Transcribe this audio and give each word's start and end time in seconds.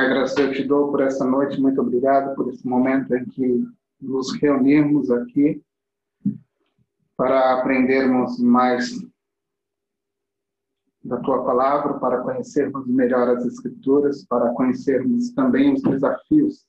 Pai, 0.00 0.08
graças 0.08 0.38
eu 0.38 0.50
te 0.50 0.64
dou 0.64 0.90
por 0.90 1.02
essa 1.02 1.26
noite, 1.26 1.60
muito 1.60 1.78
obrigado 1.78 2.34
por 2.34 2.48
esse 2.48 2.66
momento 2.66 3.14
em 3.14 3.22
que 3.26 3.68
nos 4.00 4.32
reunimos 4.40 5.10
aqui 5.10 5.62
para 7.18 7.58
aprendermos 7.58 8.38
mais 8.38 8.98
da 11.04 11.18
tua 11.18 11.44
palavra, 11.44 11.98
para 11.98 12.22
conhecermos 12.22 12.86
melhor 12.86 13.28
as 13.28 13.44
Escrituras, 13.44 14.24
para 14.24 14.54
conhecermos 14.54 15.32
também 15.32 15.74
os 15.74 15.82
desafios 15.82 16.66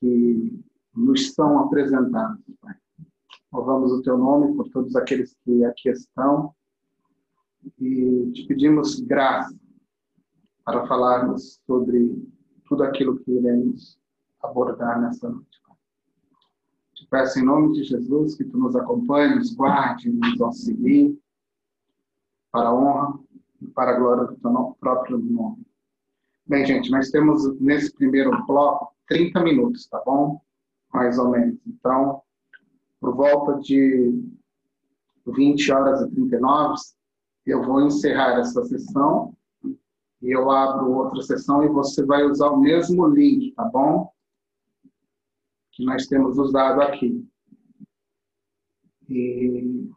que 0.00 0.60
nos 0.92 1.32
são 1.34 1.60
apresentados. 1.60 2.42
Pai. 2.60 2.74
Louvamos 3.52 3.92
o 3.92 4.02
teu 4.02 4.18
nome 4.18 4.56
por 4.56 4.68
todos 4.70 4.96
aqueles 4.96 5.36
que 5.44 5.64
aqui 5.64 5.88
estão 5.88 6.52
e 7.78 8.32
te 8.32 8.44
pedimos 8.48 8.98
graça 8.98 9.61
para 10.64 10.86
falarmos 10.86 11.60
sobre 11.66 12.22
tudo 12.64 12.84
aquilo 12.84 13.18
que 13.18 13.30
iremos 13.30 13.98
abordar 14.42 15.00
nessa 15.00 15.28
noite. 15.28 15.60
Te 16.94 17.06
peço 17.06 17.38
em 17.38 17.44
nome 17.44 17.72
de 17.72 17.84
Jesus 17.84 18.34
que 18.34 18.44
tu 18.44 18.56
nos 18.58 18.76
acompanhe, 18.76 19.34
nos 19.34 19.54
guarde, 19.54 20.10
nos 20.10 20.40
auxilie 20.40 21.18
para 22.50 22.68
a 22.68 22.74
honra 22.74 23.18
e 23.60 23.66
para 23.68 23.92
a 23.92 23.98
glória 23.98 24.24
do 24.24 24.36
teu 24.36 24.76
próprio 24.78 25.18
nome. 25.18 25.66
Bem, 26.46 26.66
gente, 26.66 26.90
nós 26.90 27.10
temos 27.10 27.58
nesse 27.60 27.92
primeiro 27.94 28.30
bloco 28.46 28.94
30 29.08 29.42
minutos, 29.42 29.86
tá 29.86 30.00
bom? 30.04 30.40
Mais 30.92 31.18
ou 31.18 31.30
menos. 31.30 31.58
Então, 31.66 32.22
por 33.00 33.14
volta 33.14 33.60
de 33.60 34.12
20 35.26 35.72
horas 35.72 36.02
e 36.02 36.10
39, 36.10 36.74
eu 37.46 37.62
vou 37.64 37.80
encerrar 37.82 38.38
essa 38.38 38.62
sessão 38.64 39.34
e 40.22 40.30
eu 40.30 40.50
abro 40.50 40.92
outra 40.92 41.20
sessão 41.22 41.64
e 41.64 41.68
você 41.68 42.04
vai 42.04 42.24
usar 42.24 42.50
o 42.50 42.60
mesmo 42.60 43.06
link, 43.08 43.52
tá 43.52 43.64
bom? 43.64 44.10
Que 45.72 45.84
nós 45.84 46.06
temos 46.06 46.38
usado 46.38 46.80
aqui. 46.80 47.26
E 49.08 49.90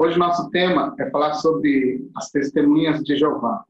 Hoje 0.00 0.16
nosso 0.16 0.48
tema 0.50 0.94
é 0.96 1.10
falar 1.10 1.34
sobre 1.34 2.08
as 2.14 2.30
testemunhas 2.30 3.02
de 3.02 3.16
Jeová, 3.16 3.64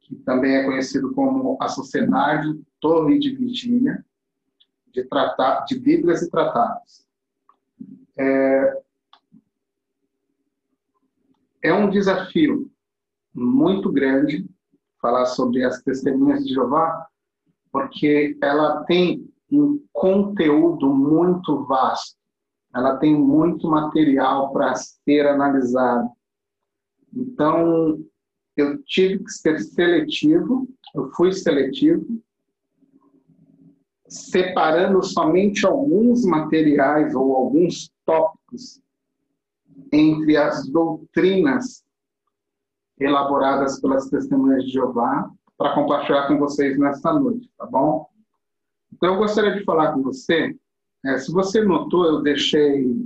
que 0.00 0.16
também 0.16 0.56
é 0.56 0.64
conhecido 0.64 1.14
como 1.14 1.56
a 1.60 1.68
Sociedade 1.68 2.60
Torre 2.80 3.16
de 3.20 3.32
Vigília 3.32 4.04
de, 4.88 5.04
tratar, 5.04 5.64
de 5.66 5.78
Bíblias 5.78 6.22
e 6.22 6.28
Tratados. 6.28 7.06
É, 8.18 8.82
é 11.62 11.72
um 11.72 11.88
desafio 11.88 12.68
muito 13.34 13.90
grande 13.90 14.46
falar 15.00 15.26
sobre 15.26 15.64
as 15.64 15.82
testemunhas 15.82 16.44
de 16.44 16.54
Jeová, 16.54 17.06
porque 17.70 18.36
ela 18.42 18.84
tem 18.84 19.28
um 19.50 19.82
conteúdo 19.92 20.92
muito 20.94 21.64
vasto 21.64 22.16
ela 22.74 22.96
tem 22.96 23.14
muito 23.14 23.68
material 23.68 24.50
para 24.52 24.74
ser 24.74 25.26
analisado. 25.26 26.10
Então, 27.14 28.02
eu 28.56 28.82
tive 28.84 29.22
que 29.22 29.30
ser 29.30 29.60
seletivo, 29.60 30.66
eu 30.94 31.10
fui 31.10 31.32
seletivo, 31.32 32.22
separando 34.08 35.02
somente 35.02 35.66
alguns 35.66 36.24
materiais 36.24 37.14
ou 37.14 37.34
alguns 37.34 37.90
tópicos 38.04 38.80
entre 39.92 40.36
as 40.36 40.66
doutrinas 40.68 41.82
elaboradas 43.02 43.80
pelas 43.80 44.08
testemunhas 44.08 44.64
de 44.64 44.72
Jeová 44.72 45.30
para 45.56 45.74
compartilhar 45.74 46.26
com 46.28 46.38
vocês 46.38 46.78
nessa 46.78 47.12
noite, 47.12 47.50
tá 47.56 47.66
bom? 47.66 48.08
Então, 48.92 49.14
eu 49.14 49.16
gostaria 49.16 49.54
de 49.54 49.64
falar 49.64 49.92
com 49.92 50.02
você 50.02 50.54
é, 51.04 51.18
se 51.18 51.32
você 51.32 51.64
notou, 51.64 52.04
eu 52.06 52.22
deixei 52.22 52.96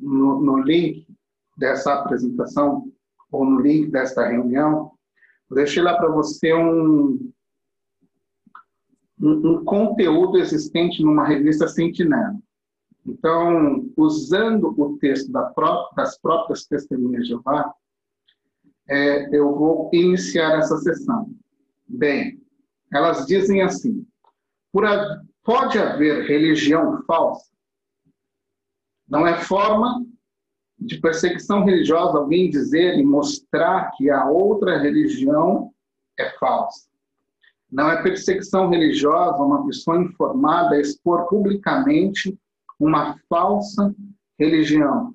no, 0.00 0.40
no, 0.40 0.58
link 0.58 1.06
dessa 1.56 1.94
apresentação, 1.94 2.90
ou 3.30 3.44
no 3.44 3.60
link 3.60 3.90
desta 3.90 4.26
reunião, 4.26 4.92
eu 5.48 5.56
deixei 5.56 5.82
lá 5.82 5.96
para 5.96 6.10
você 6.10 6.52
um, 6.52 7.30
um, 9.20 9.30
um, 9.30 9.64
conteúdo 9.64 10.38
existente 10.38 11.02
numa 11.02 11.24
revista 11.24 11.68
Sentinela. 11.68 12.36
Então, 13.06 13.88
usando 13.96 14.74
o 14.76 14.98
texto 14.98 15.30
da 15.30 15.44
pró 15.44 15.90
das 15.94 16.18
próprias 16.18 16.66
testemunhas 16.66 17.22
de 17.22 17.28
Jeová, 17.30 17.72
é, 18.88 19.36
eu 19.36 19.54
vou 19.54 19.90
iniciar 19.92 20.58
essa 20.58 20.76
sessão. 20.78 21.30
Bem, 21.86 22.40
elas 22.92 23.26
dizem 23.26 23.62
assim: 23.62 24.06
a, 24.76 25.20
Pode 25.48 25.78
haver 25.78 26.26
religião 26.26 27.02
falsa? 27.06 27.50
Não 29.08 29.26
é 29.26 29.40
forma 29.40 30.04
de 30.78 31.00
perseguição 31.00 31.64
religiosa 31.64 32.18
alguém 32.18 32.50
dizer 32.50 32.98
e 32.98 33.02
mostrar 33.02 33.90
que 33.96 34.10
a 34.10 34.26
outra 34.26 34.78
religião 34.78 35.72
é 36.18 36.28
falsa. 36.38 36.86
Não 37.72 37.90
é 37.90 38.02
perseguição 38.02 38.68
religiosa 38.68 39.42
uma 39.42 39.66
pessoa 39.66 40.02
informada 40.02 40.78
expor 40.78 41.26
publicamente 41.28 42.38
uma 42.78 43.18
falsa 43.26 43.94
religião, 44.38 45.14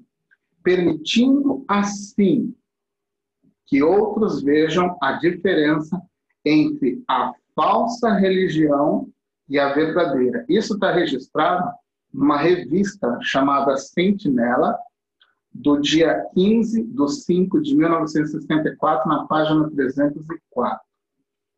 permitindo 0.64 1.64
assim 1.68 2.56
que 3.66 3.82
outros 3.82 4.44
vejam 4.44 4.98
a 5.02 5.14
diferença 5.14 6.02
entre 6.46 7.04
a 7.08 7.34
falsa 7.56 8.14
religião 8.14 9.10
e 9.48 9.60
a 9.60 9.74
verdadeira. 9.74 10.46
Isso 10.50 10.74
está 10.74 10.92
registrado 10.92 11.72
numa 12.14 12.38
revista 12.38 13.18
chamada 13.22 13.76
Sentinela, 13.78 14.78
do 15.52 15.80
dia 15.80 16.26
15 16.34 16.84
de 16.84 17.12
5 17.12 17.62
de 17.62 17.76
1964, 17.76 19.08
na 19.08 19.26
página 19.28 19.70
304. 19.70 20.80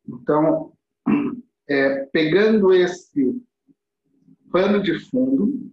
Então, 0.08 0.74
é, 1.68 2.06
pegando 2.12 2.74
esse 2.74 3.42
pano 4.52 4.82
de 4.82 5.00
fundo, 5.10 5.72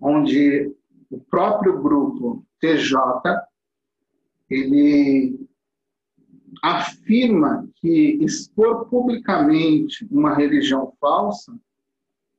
onde 0.00 0.74
o 1.10 1.20
próprio 1.20 1.80
grupo 1.80 2.44
TJ 2.60 2.96
ele 4.50 5.48
afirma 6.62 7.68
que 7.76 8.18
expor 8.20 8.86
publicamente 8.88 10.06
uma 10.10 10.34
religião 10.34 10.92
falsa 11.00 11.56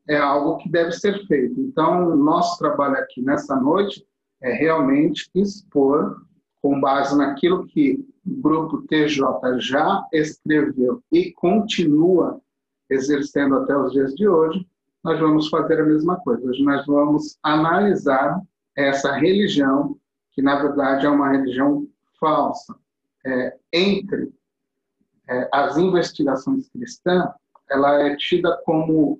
é 0.07 0.17
algo 0.17 0.57
que 0.57 0.69
deve 0.69 0.91
ser 0.91 1.25
feito. 1.27 1.59
Então, 1.59 2.15
nosso 2.15 2.57
trabalho 2.57 2.97
aqui 2.97 3.21
nessa 3.21 3.55
noite 3.55 4.05
é 4.41 4.51
realmente 4.51 5.29
expor, 5.33 6.21
com 6.61 6.79
base 6.79 7.17
naquilo 7.17 7.65
que 7.65 8.05
o 8.25 8.41
grupo 8.41 8.83
TJ 8.83 9.59
já 9.59 10.05
escreveu 10.11 11.01
e 11.11 11.31
continua 11.31 12.39
exercendo 12.89 13.55
até 13.55 13.75
os 13.75 13.93
dias 13.93 14.13
de 14.13 14.27
hoje, 14.27 14.67
nós 15.03 15.19
vamos 15.19 15.49
fazer 15.49 15.79
a 15.79 15.85
mesma 15.85 16.17
coisa. 16.17 16.45
Hoje 16.47 16.63
nós 16.63 16.85
vamos 16.85 17.37
analisar 17.41 18.39
essa 18.75 19.13
religião, 19.13 19.97
que 20.33 20.41
na 20.41 20.61
verdade 20.61 21.05
é 21.05 21.09
uma 21.09 21.31
religião 21.31 21.87
falsa 22.21 22.75
é, 23.25 23.57
entre 23.73 24.31
é, 25.27 25.49
as 25.51 25.77
investigações 25.77 26.69
cristãs, 26.69 27.29
ela 27.69 28.01
é 28.01 28.15
tida 28.15 28.61
como 28.65 29.19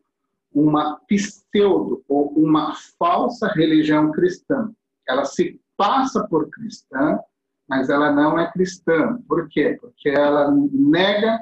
uma 0.54 1.00
pseudo 1.08 2.04
ou 2.08 2.28
uma 2.34 2.74
falsa 3.00 3.48
religião 3.48 4.12
cristã. 4.12 4.72
Ela 5.08 5.26
se 5.26 5.60
passa 5.78 6.28
por 6.28 6.50
cristã, 6.50 7.20
mas 7.68 7.90
ela 7.90 8.12
não 8.12 8.38
é 8.38 8.52
cristã. 8.52 9.18
Por 9.28 9.47
quê? 9.50 9.78
Porque 9.80 10.09
ela 10.09 10.52
nega 10.52 11.40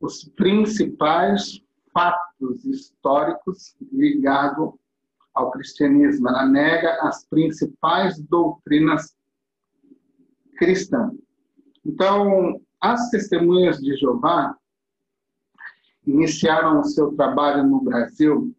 os 0.00 0.24
principais 0.36 1.60
fatos 1.92 2.64
históricos 2.64 3.76
ligados 3.92 4.74
ao 5.34 5.50
cristianismo. 5.50 6.28
Ela 6.28 6.46
nega 6.46 6.98
as 7.02 7.24
principais 7.26 8.20
doutrinas 8.22 9.14
cristãs. 10.56 11.12
Então, 11.84 12.60
as 12.80 13.10
testemunhas 13.10 13.78
de 13.78 13.96
Jeová 13.96 14.56
iniciaram 16.06 16.80
o 16.80 16.84
seu 16.84 17.12
trabalho 17.12 17.64
no 17.64 17.80
Brasil 17.80 18.54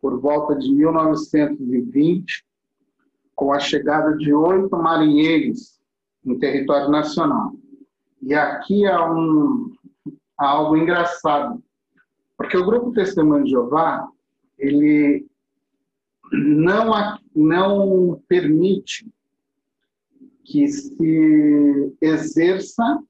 por 0.00 0.18
volta 0.18 0.56
de 0.56 0.72
1920, 0.72 2.44
com 3.34 3.52
a 3.52 3.58
chegada 3.58 4.16
de 4.16 4.32
oito 4.32 4.76
marinheiros 4.76 5.78
em 6.24 6.38
território 6.38 6.90
nacional. 6.90 7.52
E 8.22 8.34
aqui 8.34 8.86
há, 8.86 9.10
um, 9.10 9.72
há 10.38 10.48
algo 10.48 10.76
engraçado, 10.76 11.62
porque 12.36 12.56
o 12.56 12.64
grupo 12.64 12.92
Testemunho 12.92 13.44
de 13.44 13.50
Jeová, 13.50 14.06
ele 14.58 15.26
não, 16.32 17.18
não 17.34 18.22
permite 18.28 19.06
que 20.50 20.66
se 20.68 21.96
exerça 22.00 23.00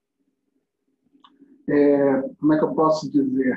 é, 1.69 2.23
como 2.39 2.53
é 2.53 2.59
que 2.59 2.65
eu 2.65 2.75
posso 2.75 3.11
dizer? 3.11 3.55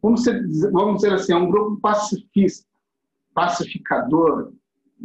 Vamos 0.00 0.22
dizer, 0.22 0.70
vamos 0.70 0.96
dizer 0.96 1.12
assim, 1.14 1.32
é 1.32 1.36
um 1.36 1.50
grupo 1.50 1.80
pacifista, 1.80 2.66
pacificador, 3.34 4.52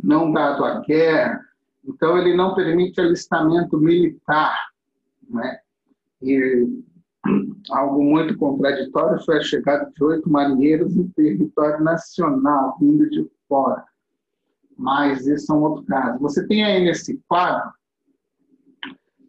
não 0.04 0.32
dado 0.32 0.64
à 0.64 0.82
guerra. 0.82 1.42
Então, 1.84 2.18
ele 2.18 2.36
não 2.36 2.54
permite 2.54 3.02
alistamento 3.02 3.78
militar. 3.78 4.56
Né? 5.30 5.60
E 6.22 6.68
algo 7.72 8.04
muito 8.04 8.38
contraditório 8.38 9.24
foi 9.26 9.38
a 9.38 9.44
chegada 9.44 9.90
de 9.96 10.04
oito 10.04 10.30
marinheiros 10.30 10.96
em 10.96 11.08
território 11.10 11.84
nacional, 11.84 12.78
vindo 12.80 13.10
de 13.10 13.28
fora. 13.48 13.89
Mas 14.80 15.28
isso 15.28 15.52
é 15.52 15.56
um 15.56 15.62
outro 15.62 15.84
caso. 15.84 16.18
Você 16.20 16.48
tem 16.48 16.64
aí 16.64 16.86
nesse 16.86 17.22
quadro, 17.28 17.70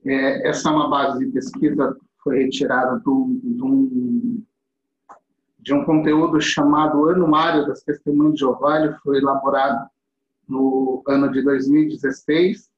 é, 0.07 0.49
essa 0.49 0.69
é 0.69 0.73
uma 0.73 0.89
base 0.89 1.19
de 1.19 1.33
pesquisa, 1.33 1.97
foi 2.23 2.45
retirada 2.45 3.01
de 3.01 3.11
um, 3.11 4.45
de 5.59 5.75
um 5.75 5.85
conteúdo 5.85 6.41
chamado 6.41 7.11
Anuário 7.11 7.67
das 7.67 7.83
Testemunhas 7.83 8.35
de 8.35 8.41
Jeová, 8.41 8.97
foi 9.03 9.19
elaborado 9.19 9.91
no 10.49 11.03
ano 11.09 11.33
de 11.33 11.43
2016. 11.43 12.71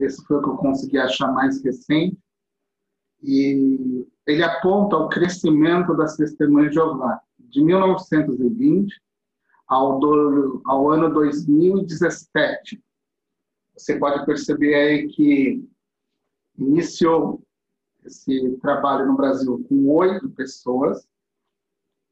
Esse 0.00 0.24
foi 0.24 0.38
o 0.38 0.42
que 0.42 0.48
eu 0.48 0.56
consegui 0.56 0.96
achar 0.96 1.30
mais 1.32 1.62
recente. 1.62 2.16
E 3.22 4.06
ele 4.26 4.42
aponta 4.42 4.96
o 4.96 5.10
crescimento 5.10 5.94
das 5.94 6.16
testemunhas 6.16 6.70
de 6.70 6.76
Jeová, 6.76 7.20
de 7.38 7.62
1920 7.62 9.04
ao, 9.66 9.98
do, 9.98 10.62
ao 10.66 10.90
ano 10.90 11.12
2017. 11.12 12.82
Você 13.76 13.98
pode 13.98 14.24
perceber 14.24 14.74
aí 14.74 15.08
que 15.08 15.68
iniciou 16.58 17.42
esse 18.04 18.56
trabalho 18.60 19.06
no 19.06 19.16
Brasil 19.16 19.64
com 19.68 19.88
oito 19.88 20.28
pessoas, 20.30 21.04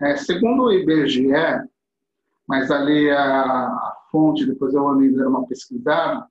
É, 0.00 0.14
segundo 0.16 0.64
o 0.64 0.72
IBGE, 0.72 1.32
mas 2.46 2.70
ali 2.70 3.10
a, 3.10 3.66
a 3.66 3.96
fonte, 4.10 4.44
depois 4.44 4.74
eu 4.74 4.82
vou 4.82 5.00
dar 5.12 5.28
uma 5.28 5.46
pesquisada, 5.46 6.26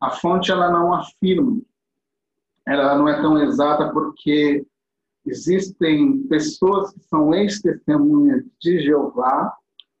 a 0.00 0.10
fonte 0.10 0.50
ela 0.50 0.68
não 0.70 0.92
afirma, 0.92 1.60
ela 2.66 2.98
não 2.98 3.08
é 3.08 3.20
tão 3.20 3.40
exata 3.42 3.90
porque 3.92 4.66
existem 5.24 6.22
pessoas 6.24 6.92
que 6.92 7.00
são 7.00 7.32
ex-testemunhas 7.34 8.44
de 8.60 8.80
Jeová, 8.80 9.56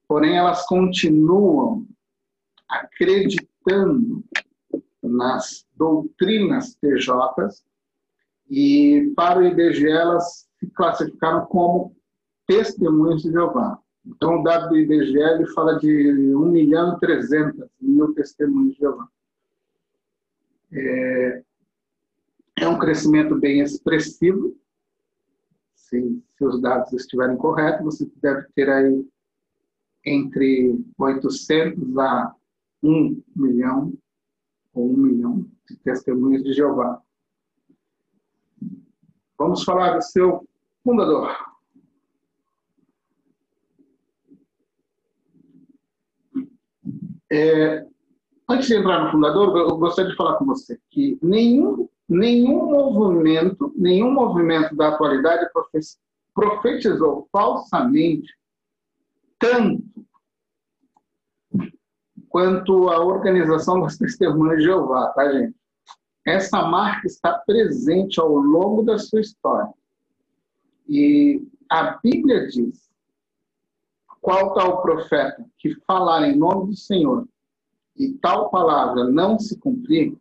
porém 0.08 0.36
elas 0.36 0.66
continuam 0.66 1.86
acreditando 2.68 4.24
nas 5.02 5.64
doutrinas 5.76 6.74
TJs 6.76 7.64
e 8.50 9.12
para 9.16 9.38
o 9.38 9.44
IBGE 9.44 9.88
elas 9.88 10.48
se 10.58 10.66
classificaram 10.68 11.46
como 11.46 11.96
testemunhas 12.46 13.22
de 13.22 13.30
Jeová. 13.30 13.78
Então, 14.04 14.40
o 14.40 14.42
dado 14.42 14.68
do 14.68 14.76
IBGE 14.76 15.18
ele 15.18 15.46
fala 15.48 15.78
de 15.78 16.34
1 16.34 16.40
milhão 16.46 16.96
e 16.96 17.00
300 17.00 17.68
mil 17.80 18.14
testemunhas 18.14 18.74
de 18.74 18.80
Jeová. 18.80 19.08
É, 20.72 21.42
é 22.56 22.68
um 22.68 22.78
crescimento 22.78 23.34
bem 23.36 23.60
expressivo. 23.60 24.56
Se, 25.74 26.22
se 26.36 26.44
os 26.44 26.60
dados 26.60 26.92
estiverem 26.92 27.36
corretos, 27.36 27.84
você 27.84 28.10
deve 28.16 28.46
ter 28.54 28.68
aí 28.68 29.06
entre 30.04 30.84
800 30.98 31.98
a 31.98 32.34
1 32.82 33.22
milhão 33.34 33.92
ou 34.72 34.92
um 34.92 34.96
milhão 34.96 35.50
de 35.68 35.76
testemunhas 35.78 36.42
de 36.42 36.52
Jeová. 36.52 37.02
Vamos 39.38 39.64
falar 39.64 39.96
do 39.96 40.02
seu 40.02 40.48
fundador. 40.82 41.30
É, 47.30 47.86
antes 48.48 48.68
de 48.68 48.76
entrar 48.76 49.04
no 49.04 49.10
fundador, 49.10 49.56
eu 49.56 49.76
gostaria 49.76 50.10
de 50.10 50.16
falar 50.16 50.36
com 50.38 50.44
você 50.46 50.80
que 50.90 51.18
nenhum, 51.20 51.88
nenhum 52.08 52.66
movimento, 52.66 53.72
nenhum 53.76 54.12
movimento 54.12 54.74
da 54.76 54.88
atualidade 54.88 55.50
profetizou 56.34 57.28
falsamente 57.32 58.32
tanto 59.38 59.84
quanto 62.28 62.88
à 62.90 63.00
organização 63.00 63.80
das 63.80 63.96
testemunhas 63.96 64.58
de 64.58 64.64
Jeová, 64.64 65.08
tá, 65.12 65.32
gente? 65.32 65.56
Essa 66.24 66.62
marca 66.62 67.06
está 67.06 67.38
presente 67.38 68.20
ao 68.20 68.28
longo 68.28 68.82
da 68.82 68.98
sua 68.98 69.20
história. 69.20 69.72
E 70.88 71.46
a 71.68 71.98
Bíblia 72.02 72.48
diz: 72.48 72.90
qual 74.20 74.54
tal 74.54 74.82
profeta 74.82 75.46
que 75.58 75.74
falar 75.86 76.28
em 76.28 76.36
nome 76.36 76.70
do 76.70 76.76
Senhor 76.76 77.28
e 77.96 78.12
tal 78.14 78.50
palavra 78.50 79.04
não 79.04 79.38
se 79.38 79.58
cumprir, 79.58 80.16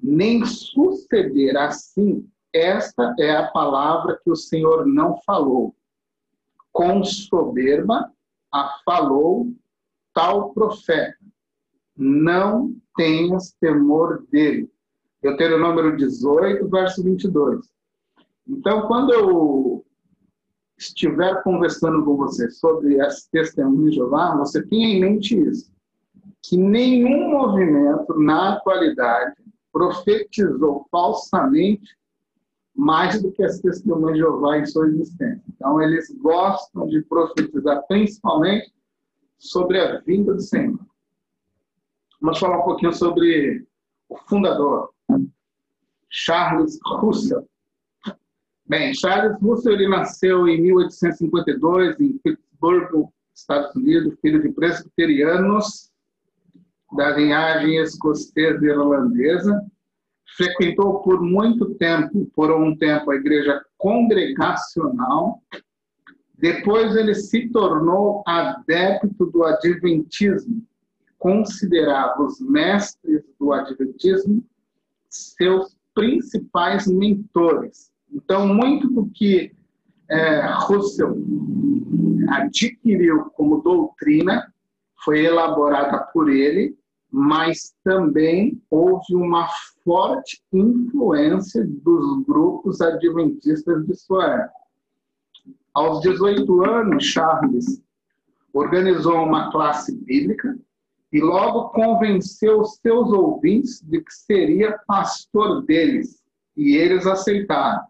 nem 0.00 0.44
suceder 0.44 1.56
assim, 1.56 2.28
esta 2.52 3.14
é 3.18 3.36
a 3.36 3.48
palavra 3.48 4.18
que 4.22 4.30
o 4.30 4.36
Senhor 4.36 4.86
não 4.86 5.16
falou. 5.22 5.74
Com 6.72 7.02
soberba 7.04 8.10
a 8.52 8.78
falou 8.84 9.52
tal 10.14 10.52
profeta, 10.52 11.16
não 11.96 12.74
tenhas 12.96 13.54
temor 13.60 14.24
dele. 14.30 14.70
Deuteronômio 15.22 15.96
18, 15.96 16.68
verso 16.68 17.02
22. 17.02 17.68
Então, 18.46 18.86
quando 18.86 19.12
eu 19.12 19.84
estiver 20.78 21.42
conversando 21.42 22.04
com 22.04 22.16
você 22.16 22.48
sobre 22.50 23.00
as 23.00 23.26
testemunhas 23.26 23.90
de 23.90 23.96
Jeová, 23.96 24.36
você 24.36 24.64
tenha 24.66 24.88
em 24.88 25.00
mente 25.00 25.38
isso, 25.38 25.70
que 26.42 26.56
nenhum 26.56 27.30
movimento 27.30 28.18
na 28.18 28.54
atualidade 28.54 29.34
profetizou 29.78 30.88
falsamente 30.90 31.96
mais 32.74 33.22
do 33.22 33.30
que 33.30 33.44
as 33.44 33.60
testemunhas 33.60 34.14
de 34.14 34.18
Jeová 34.18 34.58
em 34.58 34.66
sua 34.66 34.88
existência. 34.88 35.42
Então, 35.48 35.80
eles 35.80 36.10
gostam 36.20 36.88
de 36.88 37.00
profetizar 37.02 37.86
principalmente 37.86 38.72
sobre 39.38 39.80
a 39.80 40.00
vinda 40.00 40.34
do 40.34 40.40
Senhor. 40.40 40.80
Vamos 42.20 42.40
falar 42.40 42.58
um 42.58 42.64
pouquinho 42.64 42.92
sobre 42.92 43.64
o 44.08 44.16
fundador, 44.16 44.90
Charles 46.08 46.80
Russell. 46.84 47.48
Bem, 48.66 48.92
Charles 48.94 49.40
Russell 49.40 49.74
ele 49.74 49.88
nasceu 49.88 50.48
em 50.48 50.60
1852 50.60 52.00
em 52.00 52.18
Pittsburgh, 52.18 53.08
Estados 53.32 53.74
Unidos, 53.76 54.18
filho 54.20 54.42
de 54.42 54.50
presbiterianos 54.50 55.88
da 56.96 57.10
linhagem 57.10 57.76
escocesa 57.78 58.64
e 58.64 58.68
irlandesa. 58.68 59.64
Frequentou 60.36 61.00
por 61.02 61.20
muito 61.20 61.74
tempo, 61.74 62.30
por 62.34 62.50
um 62.50 62.76
tempo, 62.76 63.10
a 63.10 63.16
igreja 63.16 63.62
congregacional 63.76 65.42
depois 66.38 66.94
ele 66.94 67.14
se 67.14 67.48
tornou 67.48 68.22
adepto 68.24 69.26
do 69.26 69.42
Adventismo, 69.44 70.62
considerava 71.18 72.22
os 72.22 72.40
mestres 72.40 73.24
do 73.40 73.52
Adventismo 73.52 74.44
seus 75.08 75.76
principais 75.92 76.86
mentores. 76.86 77.90
Então, 78.12 78.46
muito 78.46 78.88
do 78.88 79.10
que 79.10 79.52
é, 80.08 80.46
Russell 80.46 81.16
adquiriu 82.28 83.24
como 83.30 83.60
doutrina 83.60 84.52
foi 85.04 85.24
elaborada 85.24 85.98
por 86.12 86.30
ele, 86.30 86.77
mas 87.10 87.74
também 87.82 88.62
houve 88.70 89.14
uma 89.14 89.48
forte 89.84 90.42
influência 90.52 91.66
dos 91.66 92.24
grupos 92.24 92.80
adventistas 92.80 93.84
de 93.86 93.94
sua 93.94 94.26
época. 94.26 94.58
Aos 95.72 96.00
18 96.00 96.64
anos, 96.64 97.04
Charles 97.04 97.82
organizou 98.52 99.24
uma 99.24 99.50
classe 99.50 99.96
bíblica 100.04 100.58
e 101.12 101.20
logo 101.20 101.70
convenceu 101.70 102.64
seus 102.64 103.12
ouvintes 103.12 103.80
de 103.82 104.00
que 104.00 104.12
seria 104.12 104.78
pastor 104.86 105.64
deles, 105.64 106.22
e 106.56 106.76
eles 106.76 107.06
aceitaram. 107.06 107.84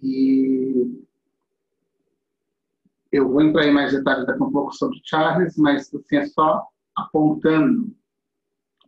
E 0.03 1.05
eu 3.13 3.29
vou 3.29 3.43
entrar 3.43 3.67
em 3.67 3.73
mais 3.73 3.93
detalhes 3.93 4.27
daqui 4.27 4.43
a 4.43 4.47
um 4.47 4.53
pouco 4.53 4.73
sobre 4.73 5.01
Charles, 5.05 5.57
mas 5.57 5.95
assim, 5.95 6.17
é 6.17 6.27
só 6.27 6.67
apontando 6.97 7.95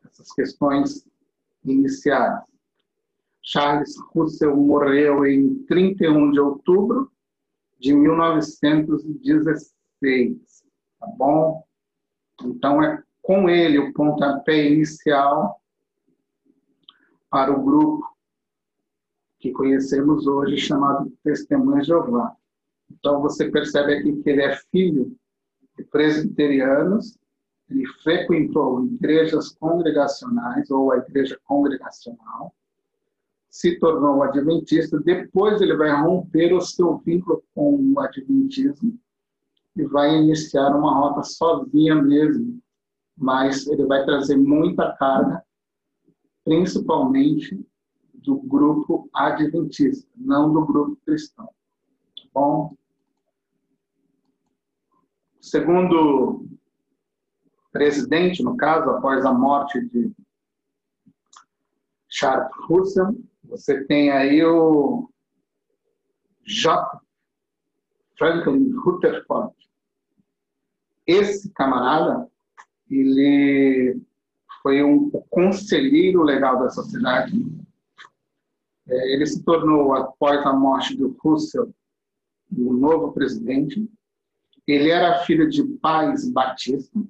essas 0.05 0.33
questões 0.33 1.07
iniciais. 1.65 2.43
Charles 3.43 3.95
Russell 4.15 4.57
morreu 4.57 5.27
em 5.27 5.65
31 5.65 6.31
de 6.31 6.41
outubro 6.41 7.11
de 7.79 7.93
1916, 7.93 10.65
tá 11.01 11.07
bom? 11.19 11.67
Então 12.45 12.83
é 12.83 13.03
com 13.21 13.49
ele 13.49 13.79
o 13.79 13.93
pontapé 13.93 14.71
inicial 14.71 15.61
para 17.29 17.51
o 17.51 17.63
grupo 17.63 18.07
que 19.41 19.51
conhecemos 19.51 20.27
hoje 20.27 20.59
chamado 20.59 21.13
Testemunha 21.25 21.83
Jeová. 21.83 22.37
Então 22.91 23.21
você 23.21 23.51
percebe 23.51 23.95
aqui 23.95 24.23
que 24.23 24.31
ele 24.31 24.43
é 24.43 24.57
filho 24.71 25.17
de 25.77 25.85
presbiterianos, 25.85 27.19
ele 27.69 27.87
frequentou 28.05 28.85
igrejas 28.85 29.51
congregacionais 29.51 30.71
ou 30.71 30.93
a 30.93 30.99
igreja 30.99 31.41
congregacional, 31.45 32.55
se 33.53 33.79
tornou 33.79 34.23
adventista, 34.23 34.99
depois 34.99 35.61
ele 35.61 35.77
vai 35.77 35.91
romper 35.91 36.55
o 36.55 36.61
seu 36.63 36.97
vínculo 36.97 37.45
com 37.55 37.93
o 37.93 38.01
adventismo 38.01 38.99
e 39.77 39.85
vai 39.85 40.17
iniciar 40.17 40.75
uma 40.75 40.95
rota 40.95 41.23
sozinha 41.23 41.97
mesmo, 41.97 42.59
mas 43.15 43.67
ele 43.67 43.85
vai 43.85 44.07
trazer 44.07 44.39
muita 44.39 44.97
carga, 44.97 45.45
principalmente 46.43 47.63
do 48.15 48.41
grupo 48.41 49.11
adventista, 49.13 50.09
não 50.17 50.51
do 50.51 50.65
grupo 50.65 50.97
cristão. 51.05 51.51
Bom, 52.33 52.75
segundo 55.39 56.47
presidente, 57.71 58.43
no 58.43 58.57
caso, 58.57 58.89
após 58.89 59.27
a 59.27 59.33
morte 59.35 59.79
de 59.89 60.11
Charles 62.09 62.51
Russell, 62.67 63.15
você 63.53 63.85
tem 63.85 64.11
aí 64.11 64.43
o 64.43 65.11
J. 66.47 67.01
Franklin 68.17 68.73
Rutherford. 68.77 69.55
Esse 71.07 71.53
camarada, 71.53 72.27
ele 72.91 74.01
foi 74.63 74.83
um 74.83 75.11
conselheiro 75.29 76.23
legal 76.23 76.61
da 76.61 76.71
sociedade. 76.71 77.35
É, 78.89 79.13
ele 79.13 79.27
se 79.27 79.45
tornou, 79.45 79.95
após 79.95 80.47
a 80.47 80.55
morte 80.55 80.97
do 80.97 81.15
Russell, 81.23 81.75
o 82.57 82.73
novo 82.73 83.13
presidente. 83.13 83.87
Ele 84.67 84.89
era 84.89 85.25
filho 85.25 85.51
de 85.51 85.63
pais 85.63 86.27
batistas, 86.31 87.05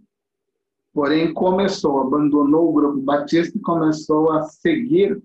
porém 0.92 1.32
começou, 1.32 2.00
abandonou 2.00 2.68
o 2.68 2.72
grupo 2.72 3.00
batista 3.00 3.56
e 3.56 3.60
começou 3.60 4.32
a 4.32 4.42
seguir 4.42 5.22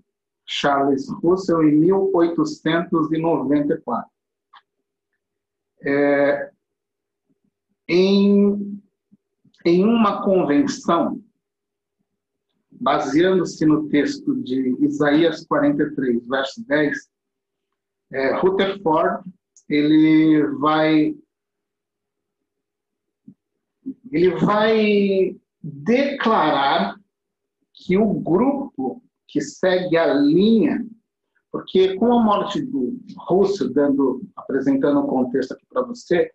Charles 0.48 1.08
Russell 1.22 1.62
em 1.62 1.76
1894. 1.76 4.10
É, 5.84 6.50
em, 7.86 8.82
em 9.64 9.84
uma 9.84 10.24
convenção, 10.24 11.22
baseando-se 12.70 13.64
no 13.66 13.88
texto 13.88 14.34
de 14.42 14.76
Isaías 14.80 15.46
43, 15.46 16.26
verso 16.26 16.66
10, 16.66 17.08
é, 18.10 18.34
Rutherford 18.38 19.22
ele 19.68 20.46
vai 20.58 21.14
ele 24.10 24.30
vai 24.36 25.36
declarar 25.62 26.98
que 27.74 27.98
o 27.98 28.14
grupo 28.14 29.02
que 29.28 29.40
segue 29.40 29.96
a 29.96 30.12
linha, 30.14 30.84
porque 31.52 31.94
com 31.96 32.12
a 32.12 32.22
morte 32.22 32.62
do 32.62 32.98
Russo, 33.28 33.68
dando, 33.68 34.22
apresentando 34.34 35.00
o 35.00 35.04
um 35.04 35.06
contexto 35.06 35.52
aqui 35.52 35.64
para 35.68 35.82
você, 35.82 36.32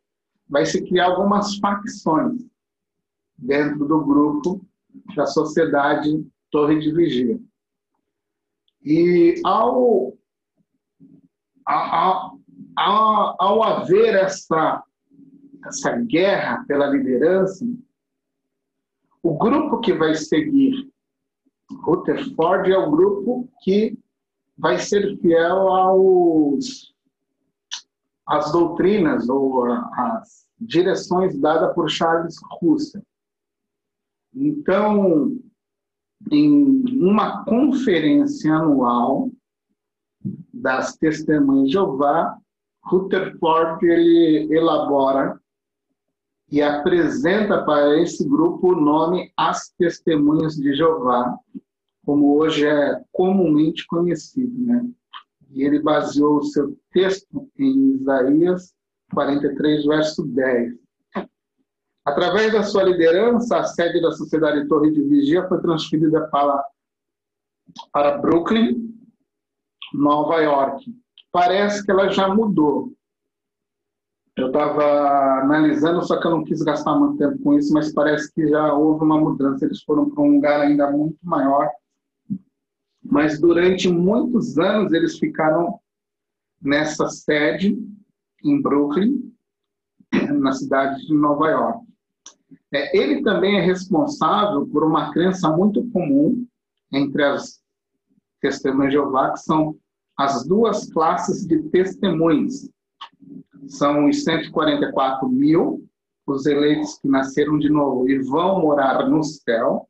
vai 0.48 0.66
se 0.66 0.86
criar 0.88 1.08
algumas 1.08 1.58
facções 1.58 2.46
dentro 3.38 3.88
do 3.88 4.06
grupo 4.06 4.66
da 5.16 5.26
sociedade 5.26 6.26
Torre 6.52 6.80
de 6.80 6.94
Vigia. 6.94 7.40
E 8.84 9.42
ao, 9.44 10.16
ao, 11.66 12.40
ao, 12.76 13.36
ao 13.40 13.64
haver 13.64 14.16
essa, 14.16 14.84
essa 15.66 15.96
guerra 15.98 16.64
pela 16.68 16.88
liderança, 16.88 17.66
o 19.24 19.38
grupo 19.38 19.80
que 19.80 19.94
vai 19.94 20.14
seguir 20.14 20.93
Rutherford 21.72 22.72
é 22.72 22.78
o 22.78 22.92
grupo 22.92 23.50
que 23.64 23.98
vai 24.58 24.78
ser 24.80 25.18
fiel 25.18 25.68
aos 25.70 26.94
às 28.26 28.52
doutrinas 28.52 29.28
ou 29.28 29.66
às 29.66 30.48
direções 30.60 31.38
dadas 31.40 31.74
por 31.74 31.90
Charles 31.90 32.36
Russell. 32.62 33.04
Então, 34.34 35.38
em 36.32 36.84
uma 36.98 37.44
conferência 37.44 38.54
anual 38.54 39.30
das 40.54 40.96
Testemunhas 40.96 41.68
de 41.68 41.74
Jeová, 41.74 42.38
Rutherford 42.86 43.86
ele 43.86 44.48
elabora 44.56 45.40
e 46.54 46.62
apresenta 46.62 47.66
para 47.66 48.00
esse 48.00 48.30
grupo 48.30 48.74
o 48.74 48.80
nome 48.80 49.34
As 49.36 49.70
Testemunhas 49.76 50.54
de 50.54 50.76
Jeová, 50.76 51.36
como 52.06 52.38
hoje 52.38 52.68
é 52.68 53.02
comumente 53.12 53.88
conhecido. 53.88 54.54
Né? 54.64 54.88
E 55.50 55.64
ele 55.64 55.82
baseou 55.82 56.38
o 56.38 56.44
seu 56.44 56.78
texto 56.92 57.50
em 57.58 57.96
Isaías 57.96 58.72
43, 59.16 59.84
verso 59.84 60.28
10. 60.28 60.76
Através 62.06 62.54
da 62.54 62.62
sua 62.62 62.84
liderança, 62.84 63.58
a 63.58 63.64
sede 63.64 64.00
da 64.00 64.12
Sociedade 64.12 64.68
Torre 64.68 64.92
de 64.92 65.02
Vigia 65.02 65.48
foi 65.48 65.60
transferida 65.60 66.28
para, 66.28 66.64
para 67.92 68.20
Brooklyn, 68.20 68.94
Nova 69.92 70.40
York. 70.40 70.86
Parece 71.32 71.84
que 71.84 71.90
ela 71.90 72.10
já 72.10 72.28
mudou. 72.32 72.94
Eu 74.36 74.48
estava 74.48 75.42
analisando, 75.42 76.04
só 76.04 76.20
que 76.20 76.26
eu 76.26 76.32
não 76.32 76.44
quis 76.44 76.62
gastar 76.64 76.98
muito 76.98 77.18
tempo 77.18 77.38
com 77.44 77.54
isso, 77.54 77.72
mas 77.72 77.94
parece 77.94 78.34
que 78.34 78.48
já 78.48 78.74
houve 78.74 79.04
uma 79.04 79.20
mudança. 79.20 79.66
Eles 79.66 79.84
foram 79.84 80.10
para 80.10 80.24
um 80.24 80.36
lugar 80.36 80.62
ainda 80.62 80.92
muito 80.92 81.18
maior. 81.22 81.70
Mas 83.04 83.40
durante 83.40 83.88
muitos 83.88 84.58
anos 84.58 84.92
eles 84.92 85.20
ficaram 85.20 85.80
nessa 86.62 87.10
sede 87.10 87.78
em 88.44 88.62
Brooklyn, 88.62 89.32
na 90.40 90.52
cidade 90.52 91.06
de 91.06 91.14
Nova 91.14 91.50
York. 91.50 91.86
É, 92.72 92.98
ele 92.98 93.22
também 93.22 93.58
é 93.58 93.62
responsável 93.62 94.66
por 94.68 94.84
uma 94.84 95.12
crença 95.12 95.50
muito 95.56 95.88
comum 95.92 96.46
entre 96.92 97.24
as 97.24 97.62
testemunhas 98.42 98.92
de 98.92 98.98
Jeová, 98.98 99.32
que 99.32 99.40
são 99.40 99.76
as 100.18 100.46
duas 100.46 100.92
classes 100.92 101.46
de 101.46 101.62
testemunhas, 101.70 102.70
são 103.68 104.08
os 104.08 104.24
144 104.24 105.28
mil, 105.30 105.86
os 106.26 106.46
eleitos 106.46 106.98
que 107.00 107.08
nasceram 107.08 107.58
de 107.58 107.70
novo 107.70 108.08
e 108.08 108.20
vão 108.20 108.62
morar 108.62 109.10
no 109.10 109.24
céu, 109.24 109.88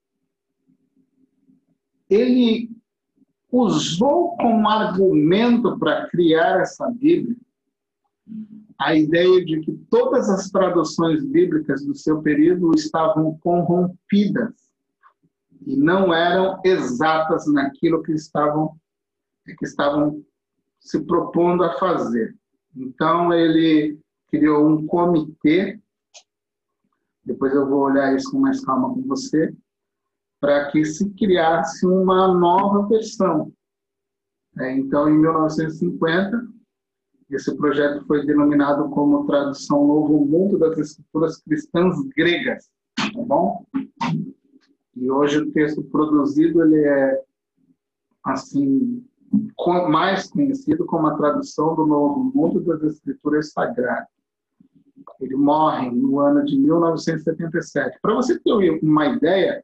ele 2.11 2.69
usou 3.49 4.35
como 4.35 4.67
argumento 4.67 5.79
para 5.79 6.09
criar 6.09 6.59
essa 6.59 6.89
Bíblia 6.91 7.37
a 8.77 8.95
ideia 8.95 9.45
de 9.45 9.61
que 9.61 9.71
todas 9.89 10.27
as 10.27 10.49
traduções 10.49 11.23
bíblicas 11.23 11.85
do 11.85 11.95
seu 11.95 12.21
período 12.21 12.71
estavam 12.75 13.37
corrompidas 13.39 14.53
e 15.65 15.75
não 15.75 16.13
eram 16.13 16.59
exatas 16.65 17.45
naquilo 17.47 18.03
que 18.03 18.11
estavam 18.11 18.75
que 19.45 19.65
estavam 19.65 20.23
se 20.79 20.99
propondo 21.01 21.63
a 21.63 21.77
fazer. 21.77 22.35
Então 22.75 23.33
ele 23.33 23.99
criou 24.29 24.67
um 24.67 24.87
comitê, 24.87 25.79
depois 27.23 27.53
eu 27.53 27.67
vou 27.67 27.81
olhar 27.81 28.15
isso 28.15 28.31
com 28.31 28.39
mais 28.39 28.63
calma 28.63 28.93
com 28.93 29.01
você, 29.03 29.53
para 30.41 30.71
que 30.71 30.83
se 30.83 31.07
criasse 31.11 31.85
uma 31.85 32.33
nova 32.33 32.87
versão. 32.87 33.53
É, 34.59 34.75
então, 34.75 35.07
em 35.07 35.17
1950, 35.19 36.47
esse 37.29 37.55
projeto 37.55 38.05
foi 38.07 38.25
denominado 38.25 38.89
como 38.89 39.25
Tradução 39.25 39.87
Novo 39.87 40.25
Mundo 40.25 40.57
das 40.57 40.77
Escrituras 40.77 41.37
Cristãs 41.43 41.95
Gregas, 42.17 42.69
tá 42.97 43.21
bom? 43.23 43.65
E 44.97 45.09
hoje 45.09 45.37
o 45.37 45.51
texto 45.51 45.83
produzido 45.83 46.63
ele 46.63 46.83
é 46.83 47.23
assim 48.25 49.05
mais 49.89 50.29
conhecido 50.29 50.85
como 50.85 51.07
a 51.07 51.15
tradução 51.15 51.73
do 51.75 51.85
Novo 51.85 52.31
Mundo 52.35 52.59
das 52.59 52.83
Escrituras 52.83 53.51
Sagradas. 53.53 54.09
Ele 55.21 55.35
morre 55.35 55.89
no 55.89 56.19
ano 56.19 56.43
de 56.43 56.57
1977. 56.57 57.97
Para 58.01 58.15
você 58.15 58.37
ter 58.39 58.51
uma 58.83 59.05
ideia 59.05 59.63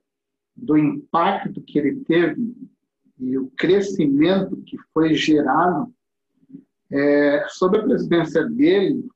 do 0.57 0.77
impacto 0.77 1.61
que 1.61 1.77
ele 1.77 2.03
teve 2.03 2.55
e 3.19 3.37
o 3.37 3.49
crescimento 3.51 4.57
que 4.65 4.77
foi 4.93 5.13
gerado 5.13 5.93
é, 6.91 7.45
sob 7.49 7.77
a 7.77 7.83
presidência 7.83 8.43
dele, 8.45 9.07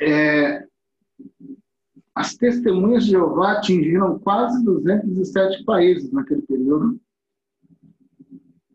é, 0.00 0.66
as 2.14 2.36
testemunhas 2.36 3.04
de 3.04 3.12
Jeová 3.12 3.52
atingiram 3.52 4.18
quase 4.18 4.62
207 4.64 5.64
países 5.64 6.10
naquele 6.10 6.42
período. 6.42 7.00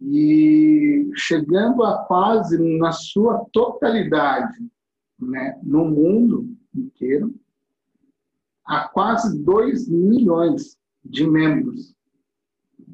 E 0.01 1.09
chegando 1.15 1.83
a 1.83 2.03
quase 2.05 2.57
na 2.77 2.91
sua 2.91 3.45
totalidade, 3.51 4.57
né, 5.19 5.59
no 5.63 5.85
mundo 5.85 6.55
inteiro, 6.73 7.33
a 8.65 8.88
quase 8.88 9.41
2 9.43 9.88
milhões 9.88 10.78
de 11.04 11.28
membros. 11.28 11.95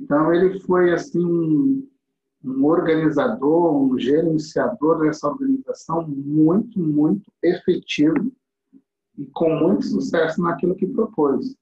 Então 0.02 0.34
ele 0.34 0.60
foi 0.60 0.94
assim 0.94 1.88
um 2.44 2.66
organizador, 2.66 3.76
um 3.76 3.98
gerenciador 4.00 5.00
dessa 5.00 5.28
organização 5.28 6.08
muito, 6.08 6.80
muito 6.80 7.32
efetivo 7.42 8.32
e 9.18 9.26
com 9.28 9.56
muito 9.56 9.86
sucesso 9.86 10.42
naquilo 10.42 10.76
que 10.76 10.88
propôs. 10.88 11.56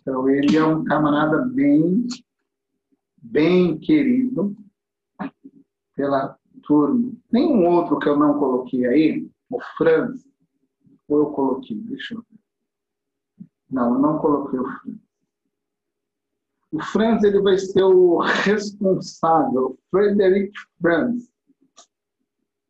Então 0.00 0.28
ele 0.28 0.56
é 0.56 0.64
um 0.64 0.84
camarada 0.84 1.44
bem 1.46 2.06
bem 3.22 3.78
querido 3.78 4.56
pela 5.94 6.36
turma. 6.62 7.12
Tem 7.30 7.46
um 7.46 7.66
outro 7.66 7.98
que 7.98 8.08
eu 8.08 8.18
não 8.18 8.38
coloquei 8.38 8.84
aí, 8.86 9.30
o 9.48 9.60
Franz. 9.76 10.26
Ou 11.08 11.20
eu 11.20 11.26
coloquei, 11.26 11.76
deixa 11.76 12.14
eu. 12.14 12.24
Não, 13.72 13.98
não 13.98 14.18
coloquei 14.18 14.60
o 14.60 14.64
Franz. 14.64 15.02
O 16.70 16.82
Franz 16.84 17.24
ele 17.24 17.40
vai 17.40 17.58
ser 17.58 17.82
o 17.82 18.18
responsável, 18.18 19.78
Frederick 19.90 20.52
Franz. 20.80 21.30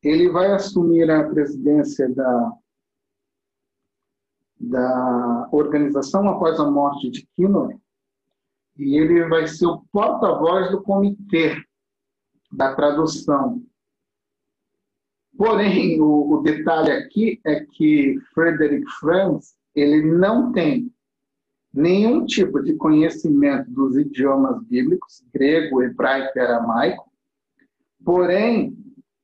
Ele 0.02 0.30
vai 0.30 0.52
assumir 0.52 1.10
a 1.10 1.28
presidência 1.28 2.08
da, 2.08 2.52
da 4.58 5.48
organização 5.52 6.28
após 6.28 6.58
a 6.58 6.70
morte 6.70 7.10
de 7.10 7.26
Kinnoy 7.36 7.76
e 8.76 8.96
ele 8.96 9.28
vai 9.28 9.46
ser 9.46 9.66
o 9.66 9.84
porta-voz 9.92 10.70
do 10.70 10.82
comitê 10.82 11.56
da 12.50 12.74
tradução. 12.74 13.62
Porém, 15.36 16.00
o, 16.00 16.34
o, 16.34 16.42
detalhe 16.42 16.90
aqui 16.90 17.40
é 17.44 17.64
que 17.64 18.18
Frederick 18.34 18.88
Franz 18.98 19.56
ele 19.74 20.02
não 20.02 20.52
tem 20.52 20.92
nenhum 21.72 22.24
tipo 22.26 22.62
de 22.62 22.74
conhecimento 22.74 23.70
dos 23.70 23.96
idiomas 23.96 24.62
bíblicos, 24.64 25.24
grego, 25.32 25.82
hebraico 25.82 26.32
e 26.36 26.40
aramaico, 26.40 27.10
porém, 28.04 28.76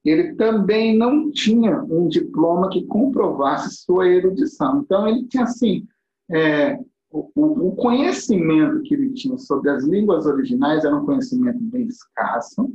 ele 0.04 0.34
também 0.34 0.96
não 0.96 1.30
tinha 1.30 1.82
um 1.82 2.08
diploma 2.08 2.70
que 2.70 2.86
comprovasse 2.86 3.84
sua 3.84 4.08
erudição. 4.08 4.80
Então, 4.80 5.06
ele 5.06 5.24
tinha, 5.26 5.44
assim, 5.44 5.86
é, 6.30 6.78
o, 7.10 7.28
o, 7.34 7.76
conhecimento 7.76 8.82
que 8.82 8.94
ele 8.94 9.12
tinha 9.12 9.36
sobre 9.36 9.70
as 9.70 9.84
línguas 9.84 10.24
originais 10.24 10.84
era 10.84 10.96
um 10.96 11.04
conhecimento 11.04 11.58
bem 11.60 11.86
escasso, 11.86 12.72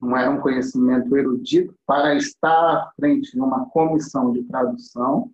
não 0.00 0.16
era 0.16 0.30
um 0.30 0.40
conhecimento 0.40 1.16
erudito 1.16 1.74
para 1.86 2.14
estar 2.14 2.50
à 2.50 2.90
frente 2.96 3.32
de 3.32 3.40
uma 3.40 3.66
comissão 3.70 4.32
de 4.32 4.42
tradução, 4.44 5.30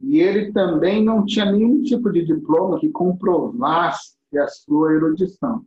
e 0.00 0.20
ele 0.20 0.52
também 0.52 1.04
não 1.04 1.24
tinha 1.24 1.50
nenhum 1.50 1.82
tipo 1.82 2.10
de 2.10 2.24
diploma 2.24 2.80
que 2.80 2.88
comprovasse 2.90 4.16
a 4.36 4.48
sua 4.48 4.94
erudição. 4.94 5.64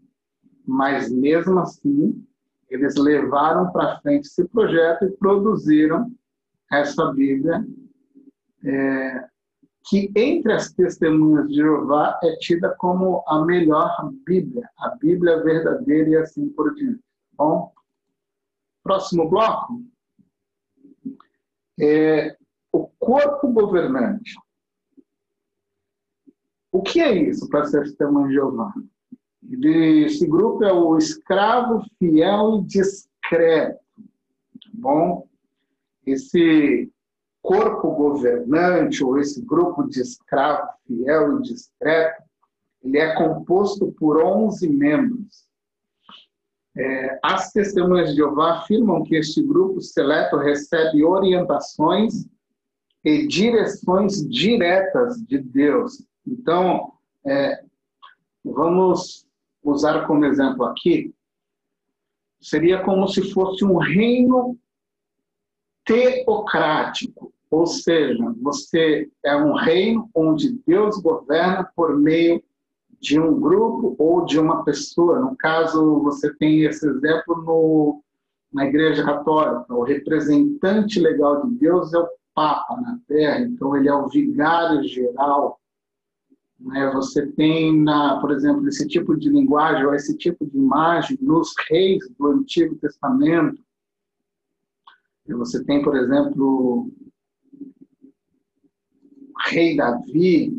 Mas, 0.66 1.12
mesmo 1.12 1.60
assim, 1.60 2.26
eles 2.70 2.96
levaram 2.96 3.72
para 3.72 4.00
frente 4.00 4.26
esse 4.26 4.46
projeto 4.46 5.06
e 5.06 5.12
produziram 5.12 6.12
essa 6.72 7.12
Bíblia 7.12 7.64
é, 8.66 9.28
que 9.86 10.10
entre 10.16 10.54
as 10.54 10.72
testemunhas 10.72 11.48
de 11.48 11.56
Jeová 11.56 12.18
é 12.24 12.36
tida 12.38 12.74
como 12.80 13.24
a 13.28 13.44
melhor 13.46 13.92
Bíblia, 14.26 14.68
a 14.80 14.90
Bíblia 14.96 15.44
verdadeira 15.44 16.10
e 16.10 16.16
assim 16.16 16.50
por 16.50 16.74
diante. 16.74 17.04
Bom, 17.34 17.72
próximo 18.82 19.30
bloco. 19.30 19.84
É, 21.80 22.38
corpo 22.80 23.52
governante. 23.52 24.34
O 26.72 26.82
que 26.82 27.00
é 27.00 27.14
isso 27.14 27.48
para 27.50 27.66
ser 27.66 27.84
testemunho 27.84 28.28
de 28.28 28.34
Jeová? 28.34 28.74
Esse 29.62 30.26
grupo 30.26 30.64
é 30.64 30.74
o 30.74 30.98
escravo 30.98 31.84
fiel 32.00 32.60
e 32.60 32.64
discreto. 32.66 33.80
Tá 33.96 34.70
bom? 34.74 35.28
Esse 36.06 36.92
corpo 37.42 37.92
governante, 37.92 39.04
ou 39.04 39.20
esse 39.20 39.46
grupo 39.46 39.84
de 39.88 40.02
escravo 40.02 40.70
fiel 40.88 41.40
e 41.40 41.44
discreto, 41.44 42.24
ele 42.82 42.98
é 42.98 43.14
composto 43.16 43.92
por 44.00 44.24
11 44.24 44.68
membros. 44.70 45.44
É, 46.76 47.20
as 47.22 47.52
testemunhas 47.52 48.10
de 48.10 48.16
Jeová 48.16 48.60
afirmam 48.60 49.04
que 49.04 49.16
este 49.16 49.44
grupo 49.44 49.80
seleto 49.80 50.38
recebe 50.38 51.04
orientações 51.04 52.26
e 53.04 53.28
direções 53.28 54.28
diretas 54.28 55.18
de 55.26 55.38
Deus. 55.38 56.06
Então, 56.26 56.94
é, 57.26 57.64
vamos 58.44 59.28
usar 59.64 60.06
como 60.08 60.26
exemplo 60.26 60.66
aqui, 60.66 61.14
seria 62.42 62.84
como 62.84 63.08
se 63.08 63.32
fosse 63.32 63.64
um 63.64 63.78
reino 63.78 64.58
teocrático, 65.86 67.34
ou 67.50 67.66
seja, 67.66 68.36
você 68.42 69.10
é 69.24 69.36
um 69.36 69.54
reino 69.54 70.10
onde 70.14 70.60
Deus 70.66 70.98
governa 71.00 71.70
por 71.76 71.98
meio 71.98 72.44
de 73.00 73.20
um 73.20 73.40
grupo 73.40 73.96
ou 74.00 74.26
de 74.26 74.40
uma 74.40 74.64
pessoa. 74.64 75.20
No 75.20 75.36
caso, 75.36 76.02
você 76.02 76.34
tem 76.36 76.64
esse 76.64 76.88
exemplo 76.88 77.44
no, 77.44 78.02
na 78.52 78.66
Igreja 78.66 79.04
Católica. 79.04 79.74
O 79.74 79.84
representante 79.84 81.00
legal 81.00 81.46
de 81.46 81.56
Deus 81.56 81.94
é 81.94 82.00
o 82.00 82.08
Papa 82.34 82.80
na 82.82 83.00
Terra, 83.08 83.42
então 83.42 83.76
ele 83.76 83.88
é 83.88 83.94
o 83.94 84.08
vigário 84.08 84.84
geral. 84.84 85.60
Né? 86.60 86.92
Você 86.94 87.28
tem, 87.34 87.82
na, 87.82 88.20
por 88.20 88.32
exemplo, 88.32 88.68
esse 88.68 88.88
tipo 88.88 89.16
de 89.16 89.30
linguagem 89.30 89.86
ou 89.86 89.94
esse 89.94 90.18
tipo 90.18 90.46
de 90.46 90.58
imagem 90.58 91.18
nos 91.22 91.54
reis 91.70 92.08
do 92.18 92.28
Antigo 92.28 92.76
Testamento. 92.76 93.62
E 95.28 95.34
você 95.34 95.64
tem, 95.64 95.82
por 95.82 95.96
exemplo, 95.96 96.90
o 99.30 99.50
rei 99.50 99.76
Davi 99.76 100.52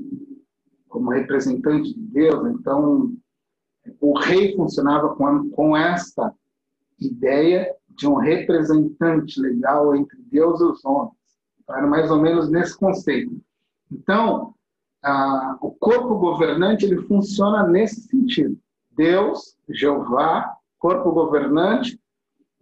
como 0.89 1.11
representante 1.11 1.93
de 1.93 2.01
Deus. 2.01 2.51
Então, 2.51 3.13
o 4.01 4.19
rei 4.19 4.55
funcionava 4.55 5.15
com, 5.17 5.51
com 5.51 5.77
esta 5.77 6.33
ideia 7.01 7.75
de 7.89 8.07
um 8.07 8.15
representante 8.15 9.41
legal 9.41 9.95
entre 9.95 10.17
Deus 10.23 10.61
e 10.61 10.65
os 10.65 10.85
homens. 10.85 11.24
Era 11.69 11.87
mais 11.87 12.11
ou 12.11 12.19
menos 12.19 12.51
nesse 12.51 12.77
conceito. 12.77 13.35
Então, 13.91 14.55
o 15.61 15.71
corpo 15.71 16.17
governante 16.17 16.85
ele 16.85 17.03
funciona 17.03 17.67
nesse 17.67 18.03
sentido. 18.03 18.59
Deus, 18.97 19.57
Jeová, 19.69 20.57
corpo 20.79 21.11
governante 21.13 21.99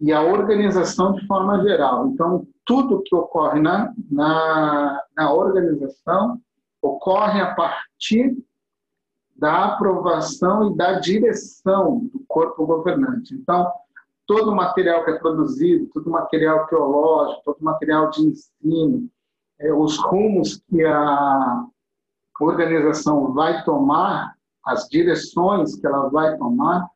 e 0.01 0.13
a 0.13 0.23
organização 0.23 1.13
de 1.13 1.27
forma 1.27 1.63
geral. 1.63 2.09
Então, 2.09 2.47
tudo 2.65 3.03
que 3.03 3.15
ocorre 3.15 3.61
na, 3.61 3.93
na, 4.11 5.03
na 5.17 5.33
organização 5.33 6.41
ocorre 6.81 7.41
a 7.41 7.55
partir 7.55 8.37
da 9.37 9.65
aprovação 9.65 10.71
e 10.71 10.77
da 10.77 10.99
direção 10.99 12.01
do 12.13 12.25
corpo 12.27 12.67
governante. 12.67 13.35
Então, 13.35 13.71
todo 14.33 14.51
o 14.51 14.57
material 14.57 15.05
que 15.05 15.11
é 15.11 15.19
produzido, 15.19 15.91
todo 15.93 16.07
o 16.07 16.11
material 16.11 16.67
teológico, 16.67 17.43
todo 17.45 17.59
o 17.61 17.65
material 17.65 18.09
de 18.09 18.23
ensino, 18.23 19.11
é, 19.61 19.71
os 19.75 19.99
rumos 19.99 20.57
que 20.71 20.83
a 20.83 21.67
organização 22.41 23.35
vai 23.35 23.63
tomar, 23.63 24.35
as 24.65 24.89
direções 24.89 25.77
que 25.77 25.87
ela 25.87 26.09
vai 26.09 26.35
tomar, 26.39 26.89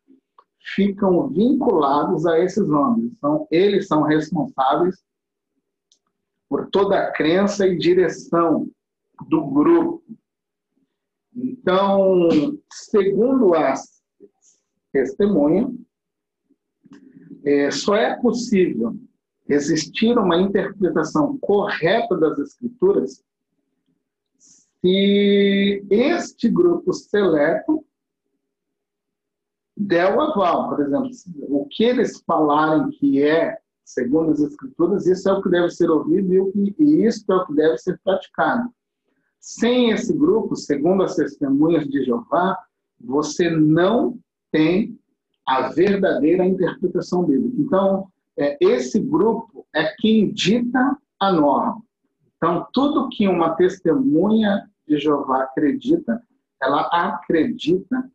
ficam 0.75 1.29
vinculados 1.29 2.25
a 2.25 2.38
esses 2.38 2.70
homens. 2.70 3.12
Então, 3.12 3.46
eles 3.51 3.87
são 3.87 4.03
responsáveis 4.03 4.96
por 6.49 6.70
toda 6.70 6.99
a 6.99 7.12
crença 7.12 7.66
e 7.66 7.77
direção 7.77 8.66
do 9.29 9.46
grupo. 9.46 10.03
Então, 11.35 12.31
segundo 12.72 13.55
as 13.55 14.03
testemunhas, 14.90 15.86
é, 17.47 17.71
só 17.71 17.95
é 17.95 18.17
possível 18.21 18.97
existir 19.49 20.19
uma 20.19 20.37
interpretação 20.37 21.39
correta 21.39 22.17
das 22.17 22.37
escrituras 22.41 23.25
se 24.39 25.85
este 25.89 26.49
grupo 26.49 26.93
seleto 26.93 27.85
der 29.77 30.13
o 30.13 30.21
aval. 30.21 30.71
Por 30.71 30.81
exemplo, 30.81 31.11
o 31.43 31.67
que 31.67 31.85
eles 31.85 32.21
falarem 32.27 32.91
que 32.91 33.23
é, 33.23 33.57
segundo 33.85 34.33
as 34.33 34.41
escrituras, 34.41 35.07
isso 35.07 35.29
é 35.29 35.33
o 35.33 35.43
que 35.43 35.49
deve 35.49 35.71
ser 35.71 35.89
ouvido 35.89 36.53
e 36.81 37.07
isso 37.07 37.25
é 37.31 37.35
o 37.37 37.47
que 37.47 37.55
deve 37.55 37.79
ser 37.79 37.99
praticado. 38.03 38.69
Sem 39.39 39.91
esse 39.91 40.13
grupo, 40.13 40.57
segundo 40.57 41.05
as 41.05 41.15
testemunhas 41.15 41.87
de 41.89 42.05
Jeová, 42.05 42.59
você 42.99 43.49
não 43.49 44.19
tem 44.51 44.99
a 45.47 45.69
verdadeira 45.69 46.45
interpretação 46.45 47.25
bíblica. 47.25 47.57
Então, 47.59 48.09
é, 48.37 48.57
esse 48.61 48.99
grupo 49.01 49.67
é 49.75 49.95
quem 49.99 50.31
dita 50.33 50.99
a 51.21 51.33
norma. 51.33 51.83
Então, 52.37 52.67
tudo 52.73 53.09
que 53.09 53.27
uma 53.27 53.55
testemunha 53.55 54.69
de 54.87 54.99
Jeová 54.99 55.45
acredita, 55.45 56.23
ela 56.61 56.83
acredita 56.93 58.11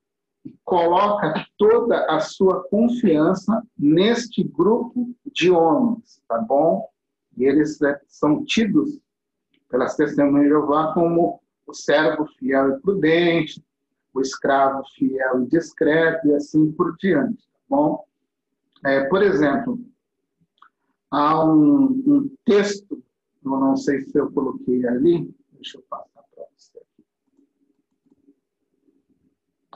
e 0.46 0.54
coloca 0.64 1.46
toda 1.58 2.06
a 2.06 2.20
sua 2.20 2.64
confiança 2.70 3.64
neste 3.78 4.44
grupo 4.44 5.14
de 5.34 5.50
homens, 5.50 6.22
tá 6.28 6.38
bom? 6.38 6.88
E 7.38 7.46
eles 7.46 7.82
é, 7.82 8.00
são 8.08 8.44
tidos 8.44 9.00
pelas 9.70 9.96
testemunhas 9.96 10.44
de 10.44 10.50
Jeová 10.50 10.94
como 10.94 11.42
o 11.66 11.74
servo 11.74 12.28
fiel 12.38 12.76
e 12.76 12.80
prudente, 12.82 13.64
o 14.14 14.22
escravo 14.22 14.84
fiel 14.96 15.44
e 15.44 15.48
discreto 15.48 16.28
e 16.28 16.34
assim 16.34 16.72
por 16.72 16.96
diante. 16.98 17.44
Tá 17.48 17.60
bom? 17.70 18.06
É, 18.86 19.06
por 19.06 19.22
exemplo, 19.22 19.80
há 21.10 21.46
um, 21.46 21.86
um, 21.86 22.36
texto, 22.46 23.02
eu 23.44 23.52
não 23.52 23.76
sei 23.76 24.02
se 24.02 24.18
eu 24.18 24.32
coloquei 24.32 24.86
ali, 24.88 25.34
deixa 25.54 25.78
eu 25.78 25.84
passar 25.90 26.24
para 26.36 26.46
você. 26.56 26.80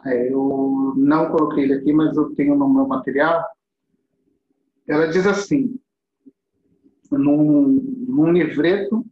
É, 0.06 0.34
eu 0.34 0.94
não 0.98 1.32
coloquei 1.32 1.64
ele 1.64 1.76
aqui, 1.76 1.94
mas 1.94 2.18
eu 2.18 2.34
tenho 2.36 2.56
no 2.56 2.68
meu 2.68 2.88
material. 2.88 3.44
Ela 4.88 5.08
diz 5.08 5.26
assim, 5.26 5.80
num, 7.12 7.68
num 8.08 8.32
livreto 8.32 9.06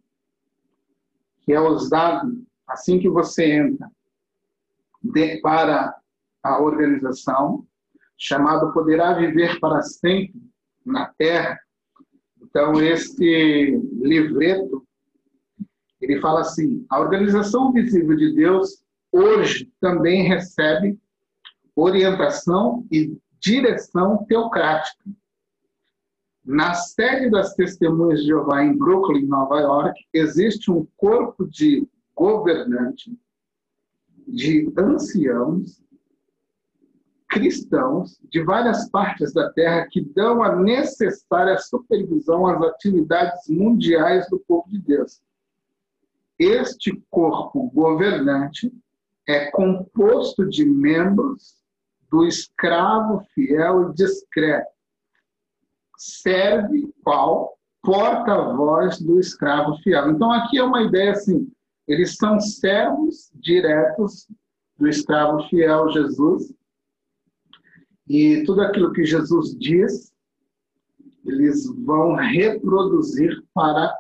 que 1.42 1.54
é 1.54 1.60
usado 1.60 2.44
assim 2.68 3.00
que 3.00 3.10
você 3.10 3.46
entra 3.46 3.92
de, 5.04 5.39
para 5.42 5.96
a 6.42 6.62
organização, 6.62 7.66
chamado 8.18 8.74
Poderá 8.74 9.13
Viver 9.13 9.60
para 9.60 9.82
Sempre 9.82 10.42
na 10.86 11.13
Terra. 11.18 11.60
Então, 12.42 12.82
esse 12.82 13.80
livreto, 14.02 14.86
ele 16.00 16.20
fala 16.20 16.42
assim, 16.42 16.86
a 16.89 17.00
Organização 17.00 17.72
Visível 17.72 18.16
de 18.16 18.34
Deus 18.36 18.84
hoje 19.12 19.72
também 19.80 20.24
recebe 20.24 21.00
orientação 21.76 22.86
e 22.92 23.18
direção 23.39 24.26
teocrática 24.26 25.04
na 26.46 26.74
sede 26.74 27.30
das 27.30 27.56
Testemunhas 27.56 28.20
de 28.20 28.28
Jeová 28.28 28.63
em 28.63 28.78
Brooklyn, 28.78 29.26
Nova 29.26 29.62
York, 29.62 29.98
existe 30.13 30.70
um 30.70 30.86
corpo 30.98 31.48
de 31.48 31.88
governante, 32.13 33.18
de 34.34 34.74
anciãos 34.78 35.82
cristãos 37.30 38.19
de 38.30 38.43
várias 38.43 38.89
partes 38.89 39.34
da 39.34 39.52
terra 39.54 39.88
que 39.89 40.02
dão 40.02 40.43
a 40.43 40.56
necessária 40.56 41.58
supervisão 41.58 42.46
às 42.46 42.62
atividades 42.62 43.48
mundiais 43.50 44.30
do 44.30 44.39
povo 44.39 44.69
de 44.69 44.80
Deus. 44.80 45.22
Este 46.38 47.02
corpo 47.10 47.72
governante 47.72 48.72
é 49.28 49.50
composto 49.52 50.48
de 50.48 50.65
membros 50.65 51.56
do 52.10 52.26
escravo 52.26 53.24
fiel 53.34 53.89
e 53.89 53.93
discreto 53.96 54.74
serve 55.98 56.93
qual 57.04 57.58
porta-voz 57.82 59.00
do 59.00 59.19
escravo 59.19 59.78
fiel. 59.78 60.12
Então 60.12 60.32
aqui 60.32 60.58
é 60.58 60.63
uma 60.63 60.82
ideia 60.84 61.12
assim, 61.12 61.52
eles 61.88 62.15
são 62.15 62.39
servos 62.39 63.32
diretos 63.36 64.28
do 64.78 64.88
escravo 64.88 65.48
fiel 65.50 65.91
Jesus. 65.91 66.54
E 68.08 68.43
tudo 68.46 68.62
aquilo 68.62 68.91
que 68.91 69.06
Jesus 69.06 69.58
diz, 69.58 70.13
eles 71.26 71.65
vão 71.86 72.15
reproduzir 72.15 73.41
para 73.54 73.93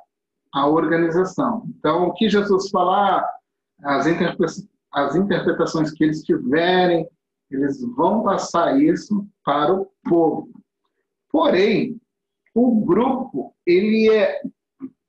a 0.53 0.67
organização. 0.67 1.65
Então, 1.77 2.07
o 2.07 2.13
que 2.13 2.29
Jesus 2.29 2.69
falar, 2.69 3.25
as, 3.81 4.05
as 4.91 5.15
interpretações 5.15 5.91
que 5.91 6.03
eles 6.03 6.23
tiverem, 6.23 7.07
eles 7.49 7.81
vão 7.95 8.23
passar 8.23 8.79
isso 8.81 9.27
para 9.43 9.73
o 9.73 9.89
povo. 10.03 10.49
Porém, 11.31 11.99
o 12.53 12.85
grupo 12.85 13.55
ele 13.65 14.11
é 14.11 14.41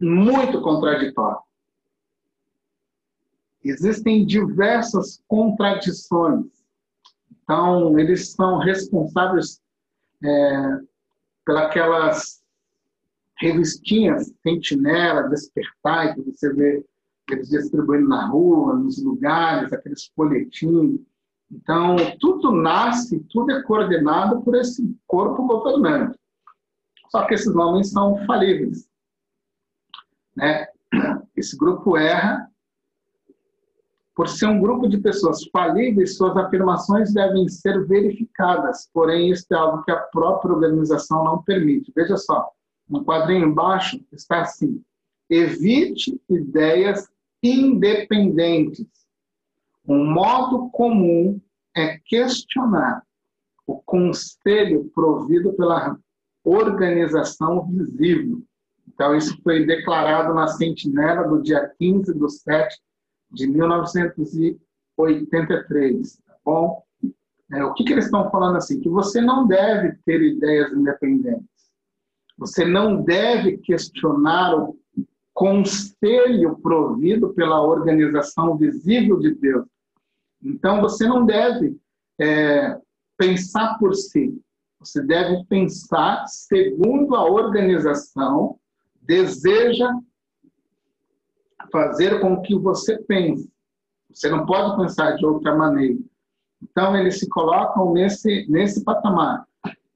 muito 0.00 0.62
contraditório. 0.62 1.43
Existem 3.64 4.26
diversas 4.26 5.22
contradições. 5.26 6.46
Então, 7.42 7.98
eles 7.98 8.30
são 8.32 8.58
responsáveis 8.58 9.60
é, 10.22 10.80
pelas 11.44 12.42
revistinhas 13.38 14.32
Sentinela, 14.42 15.28
Despertar, 15.28 16.14
que 16.14 16.22
você 16.22 16.52
vê 16.52 16.84
eles 17.30 17.48
distribuindo 17.48 18.08
na 18.08 18.26
rua, 18.26 18.74
nos 18.74 19.02
lugares, 19.02 19.72
aqueles 19.72 20.06
folhetins. 20.14 21.00
Então, 21.50 21.96
tudo 22.20 22.52
nasce, 22.52 23.20
tudo 23.30 23.52
é 23.52 23.62
coordenado 23.62 24.42
por 24.42 24.54
esse 24.56 24.94
corpo 25.06 25.46
governante. 25.46 26.18
Só 27.08 27.26
que 27.26 27.34
esses 27.34 27.54
homens 27.54 27.90
são 27.90 28.24
falíveis. 28.26 28.88
Né? 30.36 30.66
Esse 31.36 31.56
grupo 31.56 31.96
erra. 31.96 32.50
Por 34.14 34.28
ser 34.28 34.46
um 34.46 34.60
grupo 34.60 34.88
de 34.88 34.98
pessoas 34.98 35.44
falíveis, 35.52 36.16
suas 36.16 36.36
afirmações 36.36 37.12
devem 37.12 37.48
ser 37.48 37.84
verificadas. 37.84 38.88
Porém, 38.92 39.30
isso 39.30 39.46
é 39.50 39.56
algo 39.56 39.82
que 39.82 39.90
a 39.90 39.96
própria 39.96 40.52
organização 40.52 41.24
não 41.24 41.42
permite. 41.42 41.92
Veja 41.94 42.16
só, 42.16 42.48
no 42.88 43.04
quadrinho 43.04 43.48
embaixo 43.48 44.00
está 44.12 44.42
assim: 44.42 44.80
evite 45.28 46.20
ideias 46.30 47.08
independentes. 47.42 48.86
Um 49.86 50.04
modo 50.06 50.70
comum 50.70 51.40
é 51.76 51.98
questionar 52.04 53.02
o 53.66 53.82
conselho 53.82 54.90
provido 54.94 55.52
pela 55.54 55.98
organização 56.44 57.66
visível. 57.66 58.42
Então, 58.86 59.16
isso 59.16 59.36
foi 59.42 59.66
declarado 59.66 60.32
na 60.34 60.46
Sentinela 60.46 61.26
do 61.26 61.42
dia 61.42 61.72
15 61.78 62.14
de 62.14 62.30
7 62.30 62.78
de 63.34 63.46
1983. 63.46 66.18
Tá 66.26 66.34
bom? 66.44 66.82
É, 67.52 67.62
o 67.64 67.72
que, 67.74 67.84
que 67.84 67.92
eles 67.92 68.06
estão 68.06 68.30
falando 68.30 68.56
assim? 68.56 68.80
Que 68.80 68.88
você 68.88 69.20
não 69.20 69.46
deve 69.46 69.98
ter 70.04 70.22
ideias 70.22 70.72
independentes. 70.72 71.44
Você 72.38 72.64
não 72.64 73.02
deve 73.02 73.58
questionar 73.58 74.56
o 74.56 74.78
conselho 75.32 76.56
provido 76.62 77.34
pela 77.34 77.60
organização 77.60 78.56
visível 78.56 79.18
de 79.18 79.34
Deus. 79.34 79.66
Então, 80.42 80.80
você 80.80 81.06
não 81.06 81.26
deve 81.26 81.76
é, 82.20 82.78
pensar 83.16 83.78
por 83.78 83.94
si. 83.94 84.36
Você 84.78 85.02
deve 85.02 85.44
pensar 85.46 86.26
segundo 86.26 87.14
a 87.14 87.24
organização 87.24 88.58
deseja 89.00 89.90
fazer 91.70 92.20
com 92.20 92.40
que 92.42 92.58
você 92.58 92.98
pense. 92.98 93.50
Você 94.12 94.28
não 94.30 94.46
pode 94.46 94.76
pensar 94.76 95.12
de 95.16 95.26
outra 95.26 95.56
maneira. 95.56 95.98
Então, 96.62 96.96
eles 96.96 97.18
se 97.18 97.28
colocam 97.28 97.92
nesse, 97.92 98.46
nesse 98.48 98.82
patamar. 98.84 99.46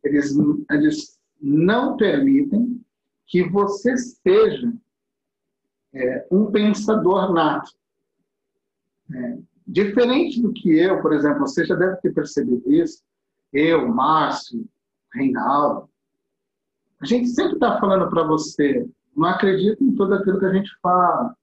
Eles, 0.04 0.34
eles 0.70 1.18
não 1.40 1.96
permitem 1.96 2.84
que 3.26 3.48
você 3.48 3.96
seja 3.96 4.72
é, 5.94 6.26
um 6.30 6.50
pensador 6.50 7.32
nato. 7.32 7.72
É, 9.14 9.38
diferente 9.66 10.40
do 10.40 10.52
que 10.52 10.78
eu, 10.78 11.00
por 11.00 11.12
exemplo, 11.12 11.40
você 11.40 11.64
já 11.64 11.74
deve 11.74 11.96
ter 11.96 12.12
percebido 12.12 12.62
isso, 12.72 13.02
eu, 13.52 13.88
Márcio, 13.88 14.66
Reinaldo, 15.12 15.88
a 17.00 17.06
gente 17.06 17.28
sempre 17.28 17.54
está 17.54 17.78
falando 17.78 18.08
para 18.10 18.24
você, 18.24 18.86
não 19.16 19.28
acredita 19.28 19.82
em 19.82 19.94
tudo 19.94 20.14
aquilo 20.14 20.38
que 20.38 20.46
a 20.46 20.52
gente 20.52 20.70
fala, 20.82 21.36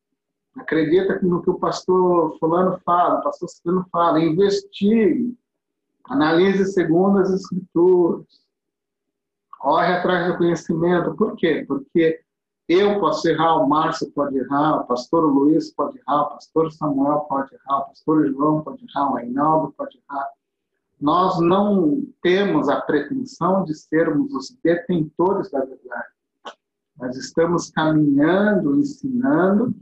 acredita 0.56 1.20
no 1.22 1.42
que 1.42 1.50
o 1.50 1.60
pastor 1.60 2.38
fulano 2.40 2.80
fala, 2.86 3.20
o 3.20 3.24
pastor 3.24 3.50
fulano 3.62 3.86
fala, 3.92 4.24
investigue, 4.24 5.38
analise 6.06 6.72
segundo 6.72 7.20
as 7.20 7.30
escrituras, 7.32 8.26
corre 9.60 9.94
atrás 9.94 10.32
do 10.32 10.38
conhecimento. 10.38 11.16
Por 11.16 11.36
quê? 11.36 11.66
Porque 11.68 12.22
eu 12.68 13.00
posso 13.00 13.28
errar, 13.28 13.58
o 13.58 13.68
Márcio 13.68 14.12
pode 14.12 14.38
errar, 14.38 14.82
o 14.82 14.88
pastor 14.88 15.24
Luiz 15.24 15.72
pode 15.74 16.00
errar, 16.00 16.22
o 16.24 16.30
pastor 16.32 16.72
Samuel 16.72 17.20
pode 17.30 17.54
errar, 17.54 17.80
o 17.80 17.86
pastor 17.86 18.28
João 18.32 18.62
pode 18.62 18.84
errar, 18.84 19.12
o 19.12 19.16
Reinaldo 19.16 19.74
pode 19.78 20.02
errar. 20.10 20.30
Nós 21.00 21.40
não 21.40 22.04
temos 22.22 22.70
a 22.70 22.82
pretensão 22.82 23.64
de 23.66 23.76
sermos 23.76 24.34
os 24.34 24.58
detentores 24.64 25.52
da 25.52 25.60
verdade. 25.60 26.08
Nós 26.98 27.18
estamos 27.18 27.70
caminhando, 27.70 28.80
ensinando, 28.80 29.76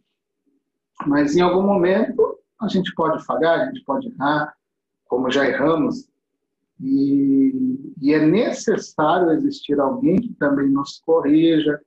mas 1.08 1.36
em 1.36 1.42
algum 1.42 1.62
momento 1.62 2.40
a 2.60 2.68
gente 2.68 2.94
pode 2.96 3.24
falhar, 3.26 3.62
a 3.62 3.66
gente 3.66 3.84
pode 3.84 4.08
errar, 4.08 4.54
como 5.08 5.30
já 5.30 5.48
erramos. 5.48 6.08
E, 6.80 7.94
e 8.02 8.14
é 8.14 8.26
necessário 8.26 9.32
existir 9.32 9.80
alguém 9.80 10.20
que 10.20 10.34
também 10.34 10.70
nos 10.70 11.00
corrija, 11.06 11.80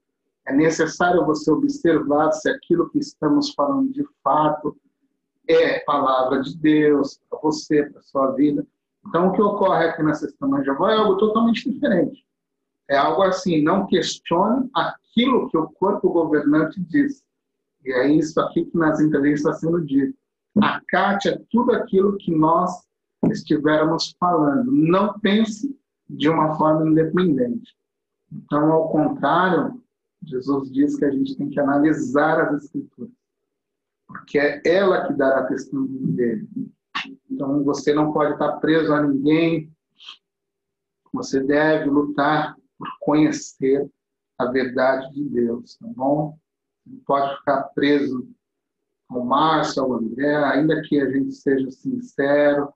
é 0.46 0.54
necessário 0.54 1.26
você 1.26 1.50
observar 1.50 2.30
se 2.32 2.48
aquilo 2.48 2.88
que 2.90 2.98
estamos 2.98 3.52
falando 3.52 3.92
de 3.92 4.04
fato 4.22 4.76
é 5.48 5.80
palavra 5.80 6.40
de 6.40 6.56
Deus 6.56 7.20
para 7.28 7.38
você, 7.40 7.84
para 7.84 8.02
sua 8.02 8.32
vida. 8.32 8.66
Então, 9.06 9.28
o 9.28 9.32
que 9.32 9.42
ocorre 9.42 9.86
aqui 9.86 10.02
na 10.02 10.14
Sexta 10.14 10.46
de 10.46 10.70
Avó 10.70 10.88
é 10.88 10.96
algo 10.96 11.16
totalmente 11.16 11.70
diferente. 11.70 12.24
É 12.88 12.96
algo 12.96 13.22
assim, 13.22 13.62
não 13.62 13.86
questione 13.86 14.68
aquilo 14.74 15.48
que 15.48 15.56
o 15.56 15.68
corpo 15.70 16.10
governante 16.10 16.80
diz. 16.80 17.24
E 17.86 17.92
é 17.92 18.08
isso 18.08 18.38
aqui 18.40 18.64
que 18.64 18.76
nas 18.76 19.00
entrevistas 19.00 19.54
está 19.54 19.66
sendo 19.66 19.84
dito. 19.84 20.18
Acate 20.60 21.28
é 21.28 21.40
tudo 21.50 21.72
aquilo 21.72 22.16
que 22.16 22.34
nós 22.34 22.70
estivermos 23.30 24.16
falando. 24.18 24.72
Não 24.72 25.18
pense 25.20 25.78
de 26.08 26.28
uma 26.28 26.56
forma 26.56 26.88
independente. 26.90 27.76
Então, 28.32 28.72
ao 28.72 28.90
contrário, 28.90 29.80
Jesus 30.24 30.72
diz 30.72 30.96
que 30.96 31.04
a 31.04 31.10
gente 31.10 31.36
tem 31.36 31.48
que 31.48 31.60
analisar 31.60 32.40
as 32.40 32.64
Escrituras, 32.64 33.12
porque 34.08 34.38
é 34.38 34.60
ela 34.64 35.06
que 35.06 35.14
dará 35.14 35.44
testemunho 35.44 36.08
dele. 36.08 36.48
Então, 37.30 37.62
você 37.62 37.94
não 37.94 38.12
pode 38.12 38.32
estar 38.32 38.52
preso 38.54 38.92
a 38.92 39.02
ninguém, 39.02 39.72
você 41.12 41.40
deve 41.40 41.88
lutar 41.88 42.56
por 42.76 42.88
conhecer 43.00 43.88
a 44.38 44.46
verdade 44.46 45.12
de 45.12 45.24
Deus, 45.28 45.76
tá 45.76 45.86
bom? 45.86 46.36
Não 46.86 46.98
pode 47.00 47.36
ficar 47.38 47.62
preso 47.74 48.28
ao 49.08 49.24
Márcio, 49.24 49.82
ao 49.82 49.94
André, 49.94 50.36
ainda 50.44 50.80
que 50.82 51.00
a 51.00 51.10
gente 51.10 51.32
seja 51.32 51.70
sincero, 51.70 52.72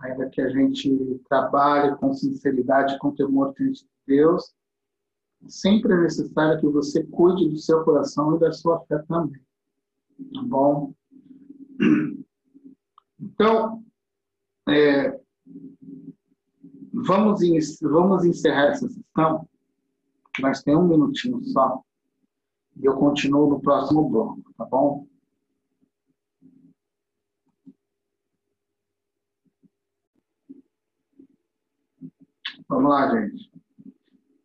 ainda 0.00 0.28
que 0.28 0.40
a 0.40 0.48
gente 0.48 1.20
trabalhe 1.28 1.96
com 1.96 2.14
sinceridade, 2.14 2.98
com 2.98 3.14
temor 3.14 3.54
diante 3.54 3.84
de 3.84 3.90
Deus, 4.06 4.54
sempre 5.48 5.92
é 5.92 5.96
necessário 5.96 6.60
que 6.60 6.66
você 6.66 7.04
cuide 7.04 7.48
do 7.48 7.56
seu 7.56 7.84
coração 7.84 8.36
e 8.36 8.40
da 8.40 8.52
sua 8.52 8.80
fé 8.86 8.98
também. 9.08 9.40
Tá 10.34 10.42
bom? 10.42 10.94
Então, 13.18 13.84
é, 14.68 15.18
vamos, 16.92 17.40
vamos 17.80 18.24
encerrar 18.24 18.68
essa 18.68 18.88
sessão, 18.88 19.48
nós 20.40 20.62
temos 20.62 20.84
um 20.84 20.88
minutinho 20.88 21.42
só, 21.44 21.82
e 22.76 22.86
eu 22.86 22.96
continuo 22.96 23.50
no 23.50 23.60
próximo 23.60 24.08
bloco, 24.08 24.52
tá 24.56 24.64
bom? 24.64 25.06
Vamos 32.68 32.90
lá, 32.90 33.10
gente. 33.10 33.50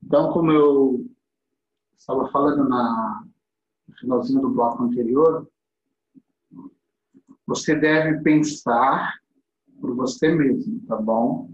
Então, 0.04 0.32
como 0.34 0.52
eu 0.52 1.06
estava 1.96 2.28
falando 2.30 2.68
na, 2.68 3.24
no 3.88 3.96
finalzinho 3.96 4.42
do 4.42 4.50
bloco 4.50 4.84
anterior, 4.84 5.48
você 7.46 7.76
deve 7.76 8.22
pensar 8.24 9.20
por 9.80 9.96
você 9.96 10.34
mesmo, 10.34 10.82
tá 10.88 10.96
bom? 10.96 11.50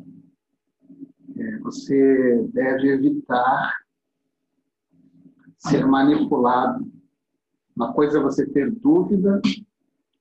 É, 1.37 1.57
você 1.59 2.41
deve 2.53 2.89
evitar 2.89 3.80
ser 5.61 5.85
manipulado. 5.85 6.85
Uma 7.75 7.93
coisa 7.93 8.19
é 8.19 8.21
você 8.21 8.45
ter 8.45 8.71
dúvida 8.71 9.41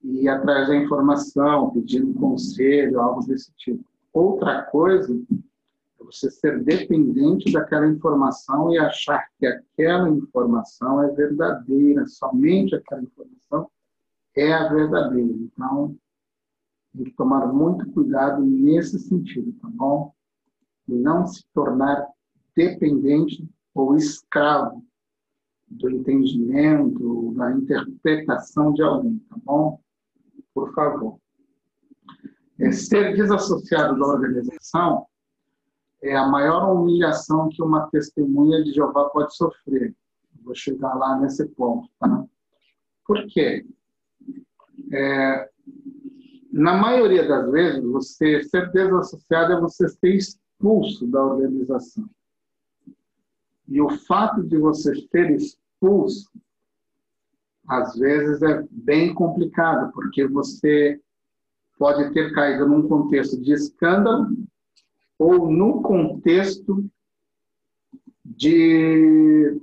e 0.03 0.22
ir 0.22 0.29
atrás 0.29 0.68
da 0.68 0.76
informação, 0.76 1.70
pedindo 1.70 2.14
conselho, 2.14 3.00
algo 3.00 3.26
desse 3.26 3.53
tipo. 3.57 3.85
Outra 4.12 4.62
coisa 4.62 5.18
você 6.11 6.31
ser 6.31 6.62
dependente 6.64 7.53
daquela 7.53 7.87
informação 7.87 8.72
e 8.72 8.79
achar 8.79 9.29
que 9.38 9.46
aquela 9.46 10.09
informação 10.09 11.03
é 11.05 11.12
verdadeira, 11.12 12.07
somente 12.09 12.74
aquela 12.74 13.03
informação 13.03 13.70
é 14.35 14.53
a 14.53 14.68
verdadeira. 14.68 15.33
Então, 15.33 15.96
tem 16.92 17.05
que 17.05 17.12
tomar 17.12 17.46
muito 17.53 17.88
cuidado 17.92 18.42
nesse 18.42 18.98
sentido, 18.98 19.53
tá 19.61 19.68
bom? 19.70 20.12
E 20.88 20.94
não 20.94 21.26
se 21.26 21.44
tornar 21.55 22.09
dependente 22.57 23.48
ou 23.72 23.96
escravo 23.96 24.85
do 25.71 25.89
entendimento, 25.89 27.33
da 27.37 27.53
interpretação 27.53 28.73
de 28.73 28.83
alguém, 28.83 29.19
tá 29.29 29.37
bom? 29.45 29.81
Por 30.53 30.75
favor. 30.75 31.19
É, 32.59 32.73
ser 32.73 33.15
desassociado 33.15 33.99
da 33.99 34.07
organização 34.07 35.07
é 36.03 36.17
a 36.17 36.27
maior 36.27 36.75
humilhação 36.75 37.49
que 37.49 37.63
uma 37.63 37.89
testemunha 37.89 38.63
de 38.63 38.73
Jeová 38.73 39.09
pode 39.11 39.35
sofrer. 39.37 39.95
Vou 40.43 40.55
chegar 40.55 40.95
lá 40.95 41.19
nesse 41.19 41.47
ponto, 41.47 41.89
tá? 41.99 42.25
Por 43.07 43.27
quê? 43.29 43.67
É, 44.93 45.51
na 46.53 46.75
maioria 46.75 47.27
das 47.29 47.51
vezes, 47.51 47.85
você 47.85 48.43
ser 48.43 48.71
desassociado 48.73 49.53
é 49.53 49.61
você 49.61 49.89
ser 49.89 50.17
expulso 50.17 51.07
da 51.07 51.25
organização. 51.25 52.09
E 53.71 53.81
o 53.81 53.89
fato 53.89 54.43
de 54.43 54.59
você 54.59 54.93
ser 54.97 55.31
expulso, 55.31 56.29
às 57.69 57.97
vezes, 57.97 58.43
é 58.43 58.67
bem 58.69 59.15
complicado, 59.15 59.93
porque 59.93 60.27
você 60.27 61.01
pode 61.79 62.13
ter 62.13 62.35
caído 62.35 62.69
num 62.69 62.89
contexto 62.89 63.41
de 63.41 63.53
escândalo 63.53 64.27
ou 65.17 65.51
no 65.53 65.81
contexto 65.83 66.85
de, 68.25 69.61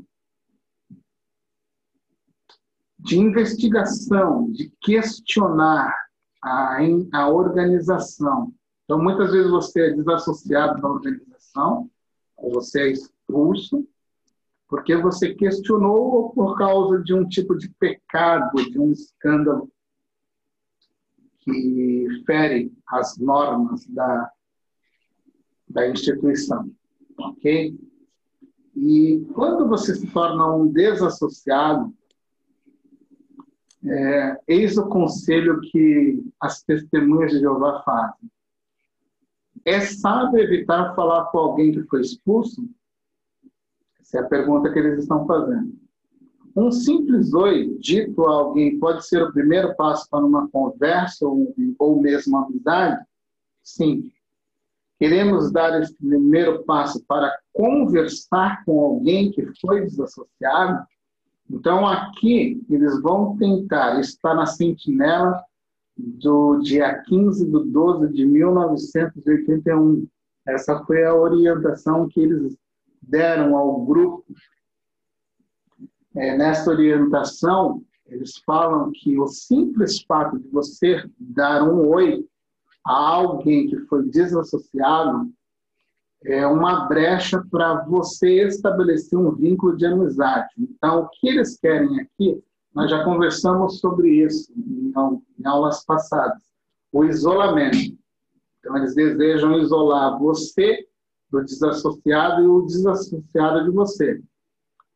de 2.98 3.20
investigação, 3.20 4.50
de 4.52 4.72
questionar 4.80 5.94
a, 6.42 6.78
a 7.12 7.30
organização. 7.30 8.54
Então, 8.86 9.04
muitas 9.04 9.32
vezes 9.32 9.52
você 9.52 9.88
é 9.88 9.94
desassociado 9.94 10.82
da 10.82 10.88
organização, 10.88 11.90
ou 12.38 12.54
você 12.54 12.84
é 12.84 12.92
expulso, 12.92 13.86
porque 14.68 14.96
você 14.98 15.34
questionou 15.34 16.32
por 16.32 16.58
causa 16.58 17.02
de 17.02 17.14
um 17.14 17.28
tipo 17.28 17.58
de 17.58 17.70
pecado, 17.80 18.56
de 18.70 18.80
um 18.80 18.92
escândalo 18.92 19.72
que 21.40 22.24
fere 22.26 22.74
as 22.88 23.18
normas 23.18 23.86
da, 23.88 24.32
da 25.70 25.90
instituição, 25.90 26.70
ok? 27.18 27.80
E 28.76 29.26
quando 29.34 29.68
você 29.68 29.96
se 29.96 30.06
torna 30.08 30.54
um 30.54 30.68
desassociado, 30.68 31.94
é, 33.86 34.38
eis 34.48 34.78
o 34.78 34.88
conselho 34.90 35.62
que 35.62 36.22
as 36.42 36.62
testemunhas 36.64 37.32
de 37.32 37.40
Jeová 37.40 37.82
fazem. 37.84 38.30
É 39.64 39.80
sábio 39.80 40.40
evitar 40.40 40.94
falar 40.94 41.26
com 41.26 41.38
alguém 41.38 41.72
que 41.72 41.84
foi 41.84 42.02
expulso? 42.02 42.68
Essa 44.08 44.20
é 44.20 44.22
a 44.22 44.28
pergunta 44.28 44.72
que 44.72 44.80
eles 44.80 45.00
estão 45.00 45.28
fazendo. 45.28 45.76
Um 46.56 46.72
simples 46.72 47.34
oi 47.34 47.78
dito 47.78 48.26
a 48.26 48.36
alguém 48.36 48.80
pode 48.80 49.06
ser 49.06 49.22
o 49.22 49.34
primeiro 49.34 49.76
passo 49.76 50.10
para 50.10 50.26
uma 50.26 50.50
conversa 50.50 51.28
ou, 51.28 51.54
ou 51.78 52.02
mesmo 52.02 52.38
uma 52.38 52.48
amizade? 52.48 53.04
Sim. 53.62 54.10
Queremos 54.98 55.52
dar 55.52 55.82
esse 55.82 55.94
primeiro 55.94 56.64
passo 56.64 57.04
para 57.06 57.38
conversar 57.52 58.64
com 58.64 58.80
alguém 58.80 59.30
que 59.30 59.46
foi 59.60 59.82
desassociado? 59.82 60.88
Então, 61.50 61.86
aqui, 61.86 62.66
eles 62.70 63.02
vão 63.02 63.36
tentar, 63.38 64.00
está 64.00 64.34
na 64.34 64.46
sentinela 64.46 65.44
do 65.98 66.60
dia 66.60 67.04
15 67.04 67.46
de 67.46 67.72
12 67.72 68.14
de 68.14 68.26
1981. 68.26 70.08
Essa 70.48 70.82
foi 70.86 71.04
a 71.04 71.14
orientação 71.14 72.08
que 72.08 72.22
eles 72.22 72.58
deram 73.02 73.56
ao 73.56 73.82
grupo. 73.86 74.26
É, 76.16 76.38
nessa 76.38 76.70
orientação, 76.70 77.84
eles 78.08 78.38
falam 78.46 78.92
que 78.92 79.20
o 79.20 79.28
simples 79.28 80.02
fato 80.02 80.40
de 80.40 80.48
você 80.50 81.04
dar 81.20 81.64
um 81.64 81.88
oi 81.90 82.26
a 82.86 82.94
alguém 82.94 83.68
que 83.68 83.78
foi 83.82 84.08
desassociado 84.10 85.30
é 86.24 86.48
uma 86.48 86.88
brecha 86.88 87.44
para 87.52 87.84
você 87.86 88.48
estabelecer 88.48 89.18
um 89.20 89.36
vínculo 89.36 89.76
de 89.76 89.86
amizade. 89.86 90.50
Então, 90.58 91.02
o 91.02 91.10
que 91.10 91.28
eles 91.28 91.60
querem 91.60 92.00
aqui, 92.00 92.42
nós 92.74 92.90
já 92.90 93.04
conversamos 93.04 93.80
sobre 93.80 94.26
isso 94.26 94.52
em, 94.56 94.94
em 95.40 95.46
aulas 95.46 95.86
passadas, 95.86 96.42
o 96.92 97.04
isolamento. 97.04 97.78
Então, 98.60 98.78
eles 98.78 98.96
desejam 98.96 99.60
isolar 99.60 100.18
você 100.18 100.87
do 101.30 101.44
desassociado 101.44 102.44
e 102.44 102.48
o 102.48 102.62
desassociado 102.62 103.64
de 103.66 103.72
você, 103.72 104.22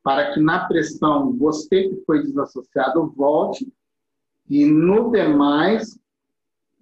para 0.04 0.34
que 0.34 0.40
na 0.40 0.66
pressão 0.66 1.34
você 1.34 1.90
que 1.90 2.04
foi 2.06 2.24
desassociado 2.24 3.12
volte 3.16 3.72
e 4.50 4.66
no 4.66 5.12
demais 5.12 6.00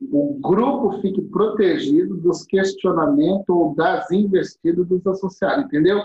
o 0.02 0.40
grupo 0.40 1.02
fique 1.02 1.22
protegido 1.22 2.16
dos 2.18 2.46
questionamentos 2.46 3.50
ou 3.50 3.76
das 3.76 4.10
investidas 4.12 4.88
dos 4.88 5.06
associados. 5.06 5.66
Entendeu? 5.66 6.02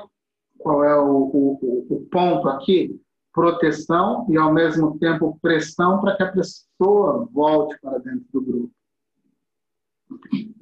Qual 0.59 0.85
é 0.85 1.01
o, 1.01 1.31
o, 1.33 1.87
o 1.89 2.07
ponto 2.11 2.49
aqui? 2.49 3.01
Proteção 3.33 4.27
e, 4.29 4.37
ao 4.37 4.53
mesmo 4.53 4.99
tempo, 4.99 5.39
pressão 5.41 6.01
para 6.01 6.17
que 6.17 6.23
a 6.23 6.33
pessoa 6.33 7.29
volte 7.33 7.79
para 7.81 7.99
dentro 7.99 8.27
do 8.33 8.41
grupo. 8.41 8.71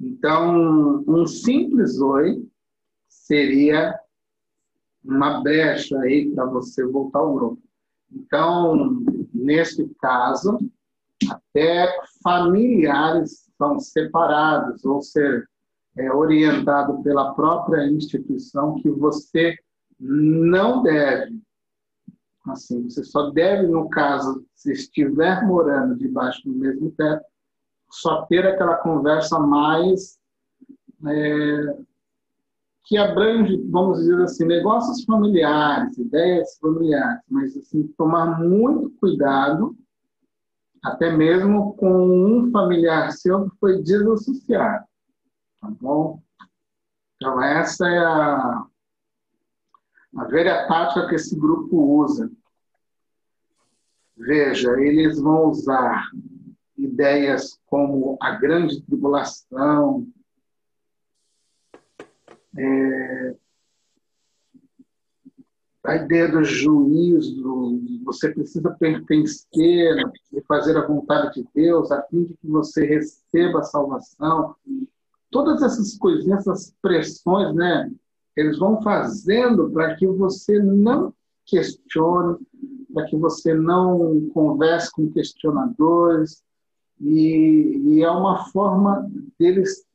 Então, 0.01 1.03
um 1.07 1.25
simples 1.25 1.99
oi 1.99 2.43
seria 3.33 3.99
uma 5.03 5.41
brecha 5.41 5.97
aí 6.01 6.29
para 6.29 6.45
você 6.45 6.85
voltar 6.85 7.17
ao 7.19 7.33
grupo. 7.33 7.61
Então, 8.11 9.03
nesse 9.33 9.89
caso, 9.99 10.59
até 11.27 11.87
familiares 12.23 13.49
são 13.57 13.79
separados 13.79 14.85
ou 14.85 15.01
ser 15.01 15.49
é, 15.97 16.11
orientado 16.11 17.01
pela 17.01 17.33
própria 17.33 17.87
instituição 17.87 18.75
que 18.75 18.89
você 18.89 19.57
não 19.99 20.83
deve, 20.83 21.41
assim, 22.47 22.83
você 22.83 23.03
só 23.03 23.31
deve, 23.31 23.65
no 23.67 23.89
caso, 23.89 24.45
se 24.53 24.73
estiver 24.73 25.43
morando 25.43 25.95
debaixo 25.95 26.43
do 26.45 26.53
mesmo 26.53 26.91
teto, 26.91 27.25
só 27.89 28.25
ter 28.27 28.45
aquela 28.45 28.75
conversa 28.75 29.39
mais 29.39 30.19
é, 31.07 31.77
que 32.85 32.97
abrange, 32.97 33.57
vamos 33.69 33.99
dizer 33.99 34.21
assim, 34.21 34.45
negócios 34.45 35.03
familiares, 35.05 35.97
ideias 35.97 36.57
familiares, 36.59 37.21
mas 37.29 37.55
assim, 37.55 37.87
tomar 37.97 38.39
muito 38.39 38.89
cuidado 38.99 39.75
até 40.83 41.09
mesmo 41.09 41.73
com 41.75 41.91
um 41.91 42.51
familiar 42.51 43.11
seu 43.11 43.49
que 43.49 43.57
foi 43.57 43.81
desassociado. 43.81 44.85
Tá 45.61 45.69
bom? 45.79 46.21
Então, 47.15 47.41
essa 47.41 47.87
é 47.87 47.97
a, 47.99 48.65
a 50.17 50.23
velha 50.25 50.67
tática 50.67 51.07
que 51.07 51.15
esse 51.15 51.39
grupo 51.39 52.01
usa. 52.01 52.29
Veja, 54.17 54.77
eles 54.81 55.21
vão 55.21 55.49
usar 55.49 56.03
ideias 56.77 57.57
como 57.65 58.17
a 58.21 58.31
grande 58.31 58.81
tribulação, 58.81 60.05
é, 62.57 63.35
a 65.85 65.95
ideia 65.97 66.31
do 66.31 66.43
juízo, 66.43 67.81
você 68.05 68.29
precisa 68.29 68.71
pertencer 68.71 69.97
e 70.31 70.41
fazer 70.47 70.77
a 70.77 70.87
vontade 70.87 71.41
de 71.41 71.47
Deus 71.53 71.91
a 71.91 72.01
fim 72.03 72.23
de 72.23 72.33
que 72.35 72.47
você 72.47 72.85
receba 72.85 73.59
a 73.59 73.63
salvação. 73.63 74.55
Todas 75.29 75.61
essas 75.61 75.97
coisinhas, 75.97 76.41
essas 76.41 76.73
pressões, 76.81 77.53
né? 77.53 77.91
Eles 78.35 78.57
vão 78.57 78.81
fazendo 78.81 79.69
para 79.71 79.95
que 79.95 80.07
você 80.07 80.57
não 80.59 81.13
questione, 81.45 82.37
para 82.93 83.05
que 83.05 83.17
você 83.17 83.53
não 83.53 84.29
converse 84.29 84.91
com 84.91 85.11
questionadores. 85.11 86.41
E, 87.01 87.81
e 87.85 88.03
é 88.03 88.09
uma 88.09 88.45
forma 88.45 89.11
deles 89.37 89.85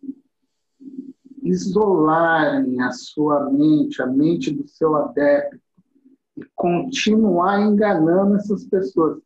isolarem 1.48 2.80
a 2.82 2.90
sua 2.92 3.50
mente, 3.50 4.02
a 4.02 4.06
mente 4.06 4.50
do 4.50 4.66
seu 4.68 4.94
adepto, 4.96 5.58
e 6.36 6.42
continuar 6.54 7.60
enganando 7.60 8.36
essas 8.36 8.64
pessoas. 8.64 9.18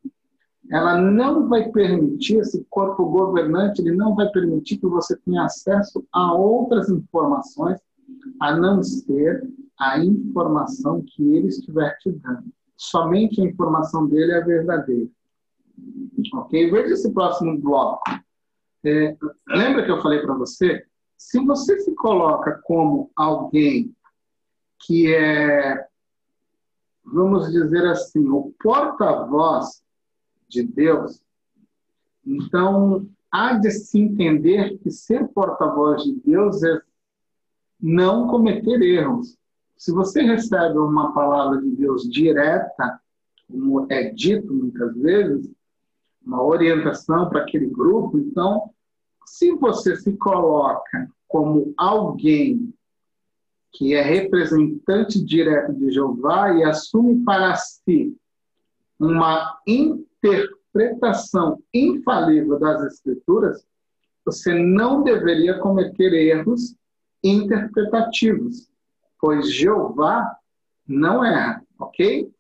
Ela 0.71 0.99
não 0.99 1.49
vai 1.49 1.69
permitir, 1.71 2.39
esse 2.39 2.65
corpo 2.71 3.05
governante, 3.07 3.83
ele 3.83 3.95
não 3.95 4.15
vai 4.15 4.29
permitir 4.31 4.79
que 4.79 4.87
você 4.87 5.17
tenha 5.19 5.45
acesso 5.45 6.05
a 6.13 6.33
outras 6.33 6.89
informações 6.89 7.79
a 8.41 8.57
não 8.57 8.83
ser 8.83 9.47
a 9.79 9.99
informação 9.99 11.03
que 11.07 11.35
ele 11.35 11.49
estiver 11.49 11.97
te 11.99 12.13
dando. 12.13 12.45
Somente 12.77 13.41
a 13.41 13.45
informação 13.45 14.07
dele 14.07 14.33
é 14.33 14.41
verdadeira. 14.41 15.09
Ok? 16.35 16.71
Veja 16.71 16.95
esse 16.95 17.13
próximo 17.13 17.59
bloco. 17.59 18.03
É, 18.85 19.17
lembra 19.49 19.85
que 19.85 19.91
eu 19.91 20.01
falei 20.01 20.21
para 20.21 20.35
você? 20.35 20.85
Se 21.23 21.39
você 21.39 21.79
se 21.81 21.95
coloca 21.95 22.61
como 22.65 23.11
alguém 23.17 23.95
que 24.81 25.15
é, 25.15 25.87
vamos 27.03 27.51
dizer 27.51 27.87
assim, 27.87 28.29
o 28.29 28.53
porta-voz 28.63 29.83
de 30.47 30.63
Deus, 30.63 31.23
então 32.27 33.09
há 33.31 33.55
de 33.55 33.71
se 33.71 33.99
entender 33.99 34.77
que 34.79 34.91
ser 34.91 35.27
porta-voz 35.29 36.03
de 36.03 36.21
Deus 36.21 36.63
é 36.65 36.83
não 37.81 38.27
cometer 38.27 38.83
erros. 38.83 39.39
Se 39.77 39.91
você 39.91 40.23
recebe 40.23 40.77
uma 40.77 41.15
palavra 41.15 41.63
de 41.63 41.71
Deus 41.71 42.03
direta, 42.03 43.01
como 43.49 43.87
é 43.91 44.11
dito 44.11 44.53
muitas 44.53 44.95
vezes, 44.99 45.51
uma 46.23 46.43
orientação 46.43 47.31
para 47.31 47.43
aquele 47.43 47.67
grupo, 47.67 48.19
então, 48.19 48.71
se 49.27 49.53
você 49.53 49.97
se 49.97 50.17
coloca 50.17 51.11
como 51.29 51.73
alguém 51.77 52.73
que 53.73 53.95
é 53.95 54.03
representante 54.03 55.25
direto 55.25 55.73
de 55.73 55.91
Jeová 55.91 56.53
e 56.53 56.63
assume 56.63 57.25
para 57.25 57.55
si 57.57 58.15
uma 58.99 59.59
interpretação 59.67 61.63
infalível 61.73 62.59
das 62.59 62.83
Escrituras, 62.93 63.67
você 64.25 64.55
não 64.55 65.03
deveria 65.03 65.59
cometer 65.59 66.13
erros 66.13 66.77
interpretativos, 67.25 68.69
pois 69.19 69.53
Jeová 69.53 70.37
não 70.87 71.25
erra, 71.25 71.63
ok? 71.79 72.31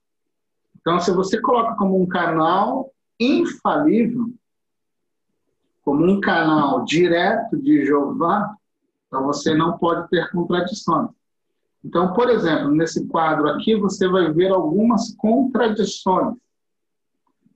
Então, 0.80 1.00
se 1.00 1.12
você 1.12 1.40
coloca 1.40 1.74
como 1.76 2.00
um 2.00 2.06
canal 2.06 2.92
infalível, 3.18 4.32
como 5.82 6.04
um 6.04 6.20
canal 6.20 6.84
direto 6.84 7.56
de 7.60 7.84
Jeová, 7.84 8.54
então 9.06 9.24
você 9.24 9.54
não 9.54 9.76
pode 9.76 10.08
ter 10.08 10.30
contradições. 10.30 11.10
Então, 11.84 12.12
por 12.12 12.30
exemplo, 12.30 12.70
nesse 12.70 13.06
quadro 13.08 13.48
aqui, 13.48 13.74
você 13.74 14.08
vai 14.08 14.32
ver 14.32 14.52
algumas 14.52 15.14
contradições. 15.16 16.36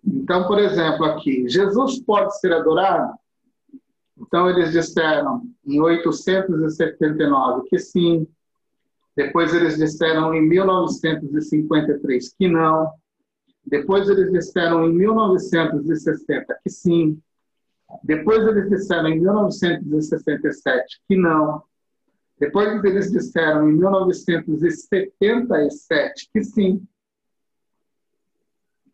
Então, 0.05 0.47
por 0.47 0.59
exemplo, 0.59 1.05
aqui, 1.05 1.49
Jesus 1.49 2.01
pode 2.01 2.39
ser 2.41 2.53
adorado? 2.53 3.15
Então, 4.19 4.51
eles 4.51 4.73
disseram 4.73 5.43
em 5.65 5.81
879 5.81 7.69
que 7.69 7.79
sim. 7.79 8.27
Depois, 9.17 9.55
eles 9.55 9.77
disseram 9.77 10.35
em 10.35 10.43
1953 10.47 12.35
que 12.37 12.49
não. 12.49 12.91
Depois, 13.65 14.09
eles 14.09 14.33
disseram 14.33 14.85
em 14.85 14.93
1960 14.93 16.59
que 16.63 16.71
sim. 16.71 17.21
Depois, 18.03 18.45
eles 18.47 18.69
disseram 18.69 19.09
em 19.09 19.19
1967 19.21 21.01
que 21.09 21.17
não. 21.17 21.63
Depois 22.39 22.85
eles 22.85 23.11
disseram 23.11 23.71
em 23.71 23.73
1977 23.73 26.29
que 26.33 26.45
sim. 26.45 26.87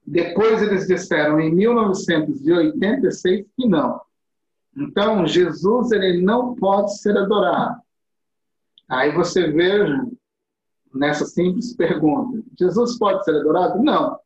Depois 0.07 0.63
eles 0.63 0.87
disseram 0.87 1.41
em 1.41 1.53
1986 1.55 3.47
que 3.57 3.67
não. 3.67 4.01
Então, 4.77 5.27
Jesus 5.27 5.91
ele 5.93 6.21
não 6.23 6.55
pode 6.55 6.99
ser 6.99 7.17
adorado. 7.17 7.81
Aí 8.89 9.13
você 9.13 9.51
veja 9.51 10.07
nessa 10.95 11.25
simples 11.25 11.75
pergunta: 11.75 12.43
Jesus 12.59 12.99
pode 12.99 13.25
ser 13.25 13.37
adorado? 13.37 13.83
Não. 13.83 14.21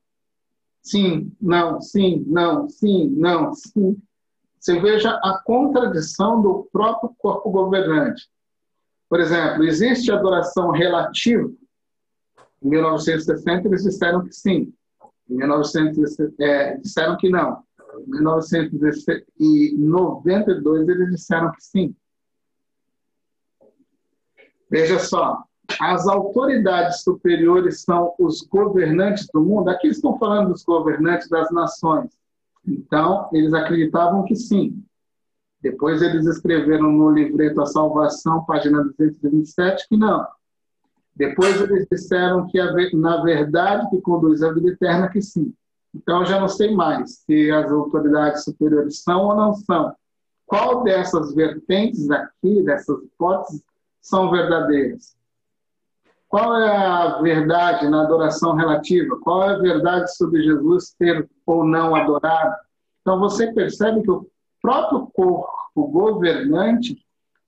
Sim, 0.82 1.32
não, 1.40 1.80
sim, 1.80 2.24
não, 2.26 2.68
sim, 2.68 3.06
não, 3.08 3.54
sim. 3.54 3.96
Você 4.66 4.78
veja 4.80 5.10
a 5.22 5.40
contradição 5.44 6.42
do 6.42 6.68
próprio 6.72 7.14
corpo 7.18 7.48
governante. 7.52 8.28
Por 9.08 9.20
exemplo, 9.20 9.62
existe 9.62 10.10
adoração 10.10 10.72
relativa? 10.72 11.48
Em 12.60 12.70
1960 12.70 13.68
eles 13.68 13.84
disseram 13.84 14.24
que 14.24 14.32
sim. 14.32 14.74
Em 15.30 15.36
1960 15.36 16.34
é, 16.40 16.76
disseram 16.78 17.16
que 17.16 17.30
não. 17.30 17.62
Em 18.08 18.10
1992 18.10 20.88
eles 20.88 21.10
disseram 21.10 21.52
que 21.52 21.62
sim. 21.62 21.94
Veja 24.68 24.98
só, 24.98 25.44
as 25.80 26.08
autoridades 26.08 27.04
superiores 27.04 27.82
são 27.82 28.16
os 28.18 28.42
governantes 28.42 29.28
do 29.32 29.40
mundo. 29.40 29.70
Aqui 29.70 29.86
estão 29.86 30.18
falando 30.18 30.48
dos 30.48 30.64
governantes 30.64 31.28
das 31.28 31.52
nações. 31.52 32.10
Então, 32.66 33.28
eles 33.32 33.54
acreditavam 33.54 34.24
que 34.24 34.34
sim. 34.34 34.82
Depois 35.60 36.02
eles 36.02 36.26
escreveram 36.26 36.92
no 36.92 37.10
livreto 37.10 37.60
A 37.60 37.66
Salvação, 37.66 38.44
página 38.44 38.82
227, 38.82 39.88
que 39.88 39.96
não. 39.96 40.26
Depois 41.14 41.60
eles 41.60 41.86
disseram 41.90 42.46
que, 42.46 42.58
na 42.94 43.22
verdade, 43.22 43.88
que 43.88 44.00
conduz 44.00 44.42
à 44.42 44.52
vida 44.52 44.68
eterna, 44.68 45.08
que 45.08 45.22
sim. 45.22 45.54
Então, 45.94 46.20
eu 46.20 46.26
já 46.26 46.38
não 46.38 46.48
sei 46.48 46.74
mais 46.74 47.22
se 47.24 47.50
as 47.50 47.70
autoridades 47.70 48.44
superiores 48.44 49.02
são 49.02 49.24
ou 49.24 49.34
não 49.34 49.54
são. 49.54 49.94
Qual 50.44 50.84
dessas 50.84 51.34
vertentes 51.34 52.10
aqui, 52.10 52.62
dessas 52.62 53.02
hipóteses, 53.02 53.62
são 54.00 54.30
verdadeiras? 54.30 55.15
Qual 56.28 56.56
é 56.56 56.76
a 56.76 57.20
verdade 57.20 57.88
na 57.88 58.02
adoração 58.02 58.54
relativa? 58.54 59.18
Qual 59.20 59.44
é 59.44 59.54
a 59.54 59.58
verdade 59.58 60.14
sobre 60.16 60.42
Jesus 60.42 60.94
ter 60.98 61.28
ou 61.46 61.64
não 61.64 61.94
adorado? 61.94 62.56
Então, 63.00 63.20
você 63.20 63.52
percebe 63.52 64.02
que 64.02 64.10
o 64.10 64.28
próprio 64.60 65.06
corpo 65.14 65.86
governante, 65.86 66.96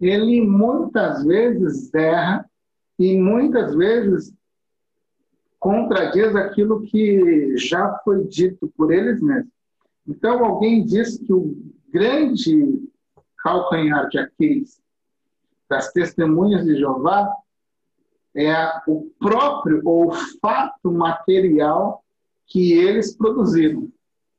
ele 0.01 0.41
muitas 0.41 1.25
vezes 1.25 1.93
erra 1.93 2.49
e 2.99 3.17
muitas 3.19 3.75
vezes 3.75 4.33
contradiz 5.59 6.37
aquilo 6.37 6.83
que 6.83 7.57
já 7.57 7.99
foi 8.05 8.25
dito 8.29 8.73
por 8.77 8.93
eles 8.93 9.21
mesmos. 9.21 9.53
Então, 10.07 10.45
alguém 10.45 10.85
diz 10.85 11.19
que 11.19 11.33
o 11.33 11.57
grande 11.93 12.89
calcanhar 13.39 14.09
de 14.09 14.19
Aquiles 14.19 14.81
das 15.69 15.93
testemunhas 15.93 16.65
de 16.65 16.77
Jeová 16.77 17.29
é 18.35 18.55
o 18.87 19.11
próprio 19.19 19.81
ou 19.85 20.09
o 20.09 20.13
fato 20.41 20.93
material 20.93 22.05
que 22.47 22.73
eles 22.73 23.17
produziram. 23.17 23.91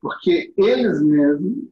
Porque 0.02 0.54
eles 0.58 1.02
mesmos 1.02 1.70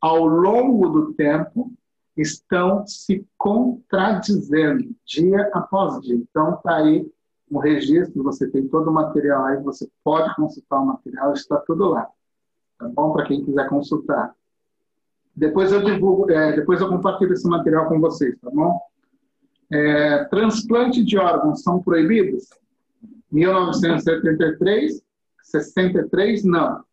ao 0.00 0.24
longo 0.24 0.88
do 0.88 1.14
tempo, 1.14 1.72
estão 2.16 2.86
se 2.86 3.26
contradizendo 3.36 4.94
dia 5.04 5.50
após 5.52 6.00
dia. 6.00 6.14
Então, 6.14 6.54
está 6.54 6.76
aí 6.76 7.04
o 7.50 7.58
registro, 7.58 8.22
você 8.22 8.48
tem 8.48 8.66
todo 8.68 8.88
o 8.88 8.94
material 8.94 9.44
aí, 9.44 9.62
você 9.62 9.88
pode 10.02 10.34
consultar 10.34 10.80
o 10.80 10.86
material, 10.86 11.32
está 11.32 11.56
tudo 11.58 11.88
lá. 11.88 12.08
Tá 12.78 12.88
bom? 12.88 13.12
Para 13.12 13.26
quem 13.26 13.44
quiser 13.44 13.68
consultar. 13.68 14.34
Depois 15.34 15.70
eu 15.70 15.82
divulgo, 15.82 16.30
é, 16.30 16.54
depois 16.54 16.80
eu 16.80 16.88
compartilho 16.88 17.32
esse 17.32 17.46
material 17.46 17.88
com 17.88 18.00
vocês, 18.00 18.38
tá 18.40 18.50
bom? 18.50 18.80
É, 19.70 20.24
transplante 20.26 21.04
de 21.04 21.18
órgãos 21.18 21.62
são 21.62 21.82
proibidos? 21.82 22.48
1973, 23.30 25.02
63, 25.42 26.44
não. 26.44 26.84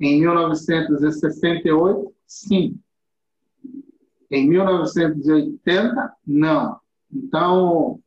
Em 0.00 0.20
1968, 0.20 2.12
sim. 2.26 2.78
Em 4.30 4.48
1980, 4.48 6.12
não. 6.26 6.80
Então, 7.12 8.00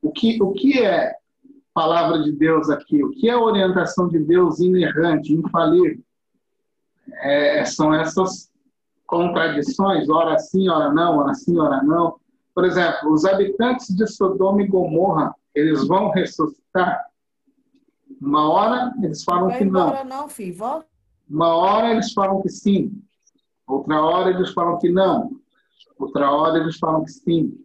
o 0.00 0.10
que, 0.12 0.40
o 0.42 0.52
que 0.52 0.80
é 0.80 1.14
palavra 1.72 2.22
de 2.22 2.32
Deus 2.32 2.70
aqui? 2.70 3.02
O 3.02 3.10
que 3.10 3.28
é 3.28 3.36
orientação 3.36 4.08
de 4.08 4.20
Deus 4.20 4.60
inerrante, 4.60 5.32
infalível? 5.32 6.02
É, 7.22 7.64
são 7.64 7.92
essas 7.92 8.50
contradições, 9.06 10.08
ora 10.08 10.38
sim, 10.38 10.68
ora 10.68 10.92
não, 10.92 11.18
ora 11.18 11.34
sim, 11.34 11.58
ora 11.58 11.82
não. 11.82 12.18
Por 12.54 12.64
exemplo, 12.64 13.12
os 13.12 13.24
habitantes 13.24 13.88
de 13.94 14.06
Sodoma 14.06 14.62
e 14.62 14.66
Gomorra, 14.66 15.34
eles 15.54 15.86
vão 15.86 16.10
ressuscitar? 16.10 17.04
Uma 18.20 18.48
hora 18.48 18.94
eles 19.02 19.24
falam 19.24 19.48
Vai 19.48 19.58
que 19.58 19.64
não. 19.64 20.04
não, 20.04 20.28
filho. 20.28 20.54
Volta. 20.56 20.86
Uma 21.28 21.54
hora 21.56 21.90
eles 21.90 22.12
falam 22.12 22.40
que 22.40 22.48
sim. 22.48 23.02
Outra 23.66 24.00
hora 24.00 24.30
eles 24.30 24.52
falam 24.52 24.78
que 24.78 24.88
não. 24.90 25.30
Outra 25.98 26.30
hora 26.30 26.58
eles 26.58 26.78
falam 26.78 27.04
que 27.04 27.10
sim. 27.10 27.58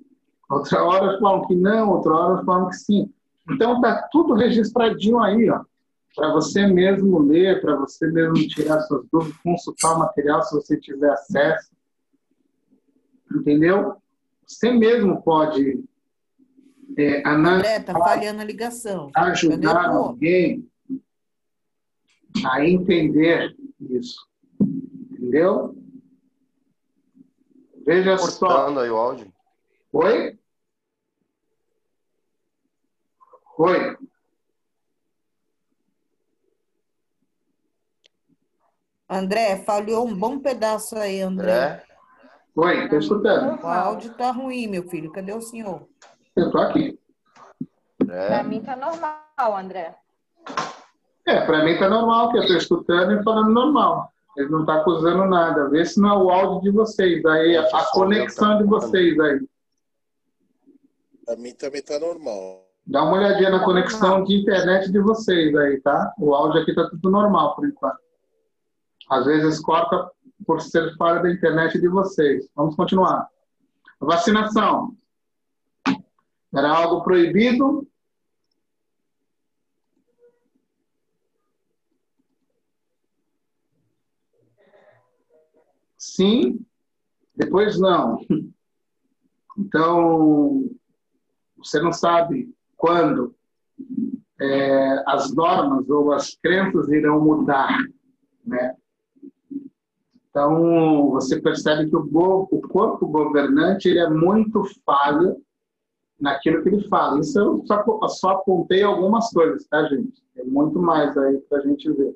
Outra 0.50 0.84
hora 0.84 1.06
eles 1.06 1.20
falam 1.20 1.46
que 1.46 1.56
não. 1.56 1.90
Outra 1.92 2.14
hora 2.14 2.34
eles 2.34 2.46
falam 2.46 2.70
que 2.70 2.76
sim. 2.76 3.14
Então 3.52 3.80
tá 3.82 4.08
tudo 4.12 4.34
registradinho 4.34 5.20
aí, 5.20 5.50
ó. 5.50 5.62
Para 6.16 6.34
você 6.34 6.66
mesmo 6.66 7.20
ler, 7.20 7.62
para 7.62 7.76
você 7.76 8.08
mesmo 8.08 8.34
tirar 8.48 8.82
suas 8.82 9.06
dúvidas, 9.12 9.38
consultar 9.44 9.96
o 9.96 10.00
material 10.00 10.42
se 10.44 10.56
você 10.56 10.78
tiver 10.78 11.12
acesso. 11.12 11.70
Entendeu? 13.32 13.96
Você 14.50 14.72
mesmo 14.72 15.22
pode 15.22 15.84
é, 16.98 17.22
André, 17.26 17.80
tá 17.80 17.94
falhando 17.94 18.42
a 18.42 18.44
ligação. 18.44 19.12
Ajudar 19.16 19.90
alguém 19.90 20.68
a 22.44 22.66
entender 22.66 23.56
isso. 23.80 24.28
Entendeu? 24.60 25.78
Veja 27.86 28.18
Cortando 28.18 28.74
só. 28.74 28.80
aí 28.80 28.90
o 28.90 28.98
áudio. 28.98 29.34
Oi? 29.94 30.40
Oi. 33.60 33.98
André, 39.08 39.58
falhou 39.64 40.08
um 40.08 40.18
bom 40.18 40.40
pedaço 40.40 40.96
aí, 40.98 41.22
André. 41.22 41.52
André? 41.52 41.89
Oi, 42.62 42.84
estou 42.84 43.00
escutando. 43.00 43.64
O 43.64 43.68
áudio 43.68 44.12
está 44.12 44.32
ruim, 44.32 44.68
meu 44.68 44.84
filho. 44.84 45.10
Cadê 45.14 45.32
o 45.32 45.40
senhor? 45.40 45.88
Eu 46.36 46.48
estou 46.48 46.60
aqui. 46.60 47.00
Para 48.06 48.44
mim 48.44 48.58
está 48.58 48.76
normal, 48.76 49.58
André. 49.58 49.96
É, 51.26 51.46
para 51.46 51.64
mim 51.64 51.72
está 51.72 51.88
normal, 51.88 52.32
que 52.32 52.38
eu 52.38 52.42
estou 52.42 52.58
escutando 52.58 53.14
e 53.14 53.24
falando 53.24 53.52
normal. 53.52 54.12
Ele 54.36 54.50
não 54.50 54.62
está 54.62 54.82
acusando 54.82 55.24
nada. 55.26 55.70
Vê 55.70 55.86
se 55.86 56.02
não 56.02 56.10
é 56.10 56.18
o 56.18 56.30
áudio 56.30 56.70
de 56.70 56.78
vocês, 56.78 57.26
aí 57.26 57.56
a, 57.56 57.64
a 57.64 57.92
conexão 57.92 58.58
de 58.58 58.66
vocês 58.66 59.18
aí. 59.18 59.40
Para 61.26 61.38
mim 61.38 61.54
também 61.54 61.80
está 61.80 61.98
normal. 61.98 62.68
Dá 62.86 63.04
uma 63.04 63.20
olhadinha 63.20 63.52
na 63.52 63.64
conexão 63.64 64.26
de 64.26 64.36
internet 64.36 64.92
de 64.92 65.00
vocês 65.00 65.56
aí, 65.56 65.80
tá? 65.80 66.14
O 66.20 66.36
áudio 66.36 66.62
aqui 66.62 66.72
está 66.72 66.90
tudo 66.90 67.10
normal 67.10 67.56
por 67.56 67.66
enquanto. 67.66 68.00
Às 69.10 69.26
vezes 69.26 69.62
corta 69.62 70.12
por 70.46 70.62
ser 70.62 70.96
fora 70.96 71.22
da 71.22 71.32
internet 71.32 71.80
de 71.80 71.88
vocês. 71.88 72.50
Vamos 72.56 72.76
continuar. 72.76 73.30
Vacinação. 74.00 74.96
Era 76.54 76.70
algo 76.70 77.04
proibido? 77.04 77.88
Sim, 85.98 86.66
depois 87.36 87.80
não. 87.80 88.20
Então, 89.58 90.70
você 91.58 91.82
não 91.82 91.92
sabe 91.92 92.50
quando 92.78 93.36
é, 94.40 95.04
as 95.06 95.34
normas 95.34 95.90
ou 95.90 96.14
as 96.14 96.36
crenças 96.36 96.88
irão 96.90 97.20
mudar, 97.20 97.78
né? 98.46 98.79
Então, 100.30 101.10
você 101.10 101.42
percebe 101.42 101.90
que 101.90 101.96
o, 101.96 102.48
o 102.52 102.62
corpo 102.68 103.08
governante 103.08 103.90
ele 103.90 104.00
é 104.00 104.10
muito 104.10 104.64
falho 104.86 105.38
naquilo 106.20 106.62
que 106.62 106.70
ele 106.70 106.88
fala. 106.88 107.20
Isso 107.20 107.40
eu 107.40 107.64
só, 107.66 108.08
só 108.08 108.30
apontei 108.32 108.84
algumas 108.84 109.30
coisas, 109.32 109.66
tá, 109.68 109.84
gente? 109.86 110.22
Tem 110.36 110.46
muito 110.46 110.80
mais 110.80 111.18
aí 111.18 111.38
para 111.50 111.60
a 111.60 111.62
gente 111.62 111.92
ver. 111.92 112.16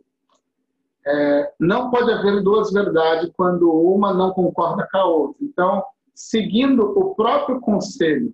É, 1.05 1.53
não 1.59 1.89
pode 1.89 2.11
haver 2.11 2.41
duas 2.41 2.71
verdades 2.71 3.31
quando 3.35 3.69
uma 3.71 4.13
não 4.13 4.31
concorda 4.31 4.87
com 4.91 4.97
a 4.97 5.05
outra. 5.05 5.43
Então, 5.43 5.83
seguindo 6.13 6.81
o 6.81 7.15
próprio 7.15 7.59
conselho 7.59 8.33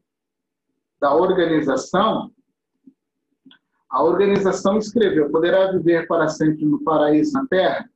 da 0.99 1.15
organização, 1.15 2.31
a 3.89 4.03
organização 4.03 4.77
escreveu: 4.77 5.31
poderá 5.31 5.71
viver 5.71 6.07
para 6.07 6.27
sempre 6.27 6.65
no 6.65 6.83
paraíso 6.83 7.33
na 7.33 7.47
terra? 7.47 7.89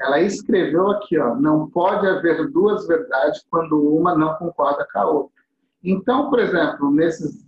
Ela 0.00 0.20
escreveu 0.20 0.90
aqui, 0.90 1.18
ó, 1.18 1.36
não 1.36 1.70
pode 1.70 2.06
haver 2.06 2.50
duas 2.50 2.86
verdades 2.86 3.44
quando 3.48 3.96
uma 3.96 4.16
não 4.16 4.34
concorda 4.34 4.86
com 4.92 4.98
a 4.98 5.06
outra. 5.06 5.42
Então, 5.82 6.30
por 6.30 6.40
exemplo, 6.40 6.90
nesses, 6.90 7.46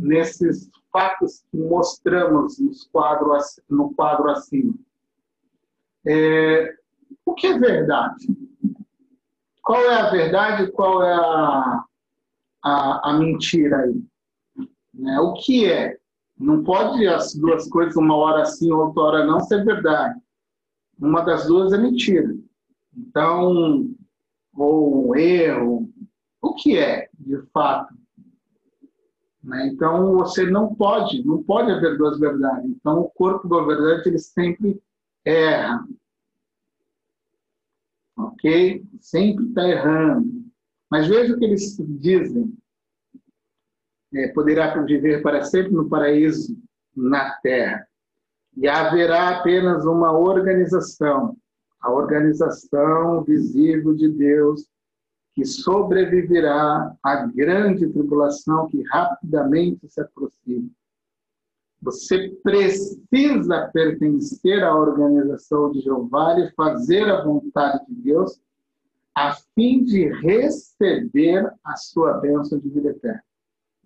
nesses 0.00 0.70
fatos 0.92 1.44
que 1.50 1.58
mostramos 1.58 2.58
nos 2.58 2.84
quadros, 2.84 3.60
no 3.68 3.92
quadro 3.94 4.30
acima, 4.30 4.74
é, 6.06 6.72
o 7.24 7.34
que 7.34 7.48
é 7.48 7.58
verdade? 7.58 8.26
Qual 9.62 9.80
é 9.80 9.94
a 9.94 10.10
verdade 10.10 10.62
e 10.64 10.70
qual 10.70 11.02
é 11.02 11.12
a, 11.12 11.84
a, 12.62 13.10
a 13.10 13.12
mentira 13.18 13.78
aí? 13.78 14.04
Né? 14.94 15.18
O 15.18 15.32
que 15.32 15.70
é? 15.70 15.98
Não 16.38 16.62
pode 16.62 17.08
as 17.08 17.34
duas 17.34 17.68
coisas, 17.68 17.96
uma 17.96 18.14
hora 18.14 18.44
sim, 18.44 18.70
outra 18.70 19.02
hora 19.02 19.26
não, 19.26 19.40
ser 19.40 19.64
verdade 19.64 20.20
uma 20.98 21.22
das 21.22 21.46
duas 21.46 21.72
é 21.72 21.78
mentira. 21.78 22.34
Então, 22.96 23.94
ou 24.54 25.08
um 25.08 25.16
erro, 25.16 25.92
o 26.40 26.54
que 26.54 26.78
é, 26.78 27.08
de 27.18 27.42
fato? 27.52 27.94
Né? 29.42 29.68
Então, 29.68 30.14
você 30.14 30.48
não 30.50 30.74
pode, 30.74 31.22
não 31.24 31.42
pode 31.42 31.70
haver 31.70 31.98
duas 31.98 32.18
verdades. 32.18 32.70
Então, 32.70 33.00
o 33.00 33.10
corpo 33.10 33.46
governante, 33.46 34.08
ele 34.08 34.18
sempre 34.18 34.80
erra. 35.24 35.86
Ok? 38.16 38.84
Sempre 39.00 39.46
está 39.46 39.68
errando. 39.68 40.46
Mas 40.90 41.06
veja 41.06 41.34
o 41.34 41.38
que 41.38 41.44
eles 41.44 41.76
dizem. 42.00 42.56
É, 44.14 44.28
poderá 44.28 44.82
viver 44.82 45.20
para 45.20 45.42
sempre 45.42 45.72
no 45.72 45.88
paraíso 45.88 46.56
na 46.94 47.32
terra 47.40 47.86
e 48.56 48.66
haverá 48.66 49.38
apenas 49.38 49.84
uma 49.84 50.12
organização, 50.12 51.36
a 51.80 51.92
organização 51.92 53.22
visível 53.22 53.94
de 53.94 54.08
Deus, 54.08 54.66
que 55.34 55.44
sobreviverá 55.44 56.96
à 57.02 57.16
grande 57.26 57.86
tribulação 57.88 58.68
que 58.68 58.82
rapidamente 58.84 59.86
se 59.86 60.00
aproxima. 60.00 60.68
Você 61.82 62.30
precisa 62.42 63.70
pertencer 63.72 64.64
à 64.64 64.74
organização 64.74 65.70
de 65.70 65.82
Jeová 65.82 66.40
e 66.40 66.50
fazer 66.52 67.04
a 67.10 67.22
vontade 67.22 67.84
de 67.86 67.94
Deus, 67.96 68.40
a 69.14 69.34
fim 69.54 69.84
de 69.84 70.08
receber 70.08 71.52
a 71.62 71.76
sua 71.76 72.14
bênção 72.14 72.58
de 72.58 72.70
vida 72.70 72.88
eterna. 72.88 73.22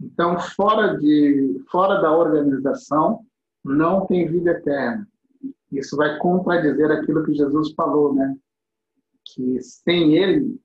Então, 0.00 0.38
fora, 0.38 0.96
de, 0.96 1.62
fora 1.68 2.00
da 2.00 2.16
organização, 2.16 3.26
não 3.64 4.06
tem 4.06 4.28
vida 4.28 4.52
eterna. 4.52 5.06
Isso 5.70 5.96
vai 5.96 6.18
contradizer 6.18 6.90
aquilo 6.90 7.24
que 7.24 7.34
Jesus 7.34 7.72
falou, 7.74 8.14
né? 8.14 8.36
Que 9.24 9.60
sem 9.60 10.16
Ele, 10.16 10.60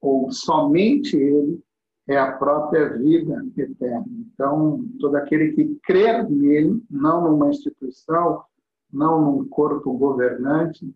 ou 0.00 0.30
somente 0.30 1.16
Ele, 1.16 1.62
é 2.08 2.16
a 2.16 2.32
própria 2.32 2.90
vida 2.96 3.44
eterna. 3.56 4.06
Então, 4.08 4.86
todo 5.00 5.16
aquele 5.16 5.52
que 5.52 5.74
crer 5.82 6.28
nele, 6.30 6.82
não 6.90 7.22
numa 7.30 7.50
instituição, 7.50 8.44
não 8.92 9.20
num 9.20 9.48
corpo 9.48 9.92
governante, 9.96 10.88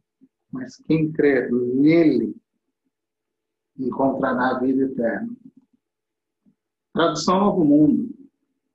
mas 0.53 0.77
quem 0.77 1.11
crer 1.11 1.51
nele 1.51 2.37
encontrará 3.79 4.57
a 4.57 4.61
vida 4.61 4.85
eterna. 4.85 5.31
Tradução 6.93 7.41
Novo 7.41 7.65
Mundo. 7.65 8.15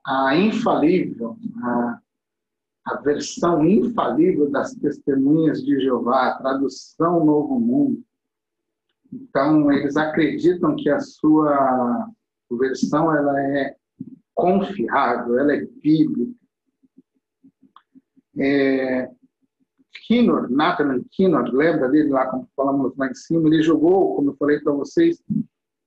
A 0.05 0.35
infalível, 0.35 1.37
a 1.63 1.99
a 2.85 2.95
versão 2.97 3.65
infalível 3.65 4.49
das 4.49 4.73
testemunhas 4.75 5.63
de 5.63 5.79
Jeová, 5.79 6.27
a 6.27 6.37
tradução 6.37 7.25
Novo 7.25 7.59
Mundo. 7.59 8.03
Então, 9.11 9.71
eles 9.71 9.97
acreditam 9.97 10.75
que 10.75 10.89
a 10.89 10.99
sua 10.99 12.07
versão 12.51 13.15
ela 13.15 13.39
é 13.41 13.75
confiável, 14.33 15.39
ela 15.39 15.53
é 15.53 15.65
bíblica. 15.81 16.31
É, 18.37 19.09
Kinnor, 20.05 20.51
Nathan 20.51 21.03
Kinnor, 21.11 21.49
lembra 21.53 21.89
dele 21.89 22.09
lá, 22.09 22.27
como 22.27 22.47
falamos 22.55 22.95
lá 22.97 23.07
em 23.07 23.15
cima, 23.15 23.47
ele 23.47 23.63
jogou, 23.63 24.15
como 24.15 24.31
eu 24.31 24.35
falei 24.35 24.59
para 24.59 24.73
vocês, 24.73 25.23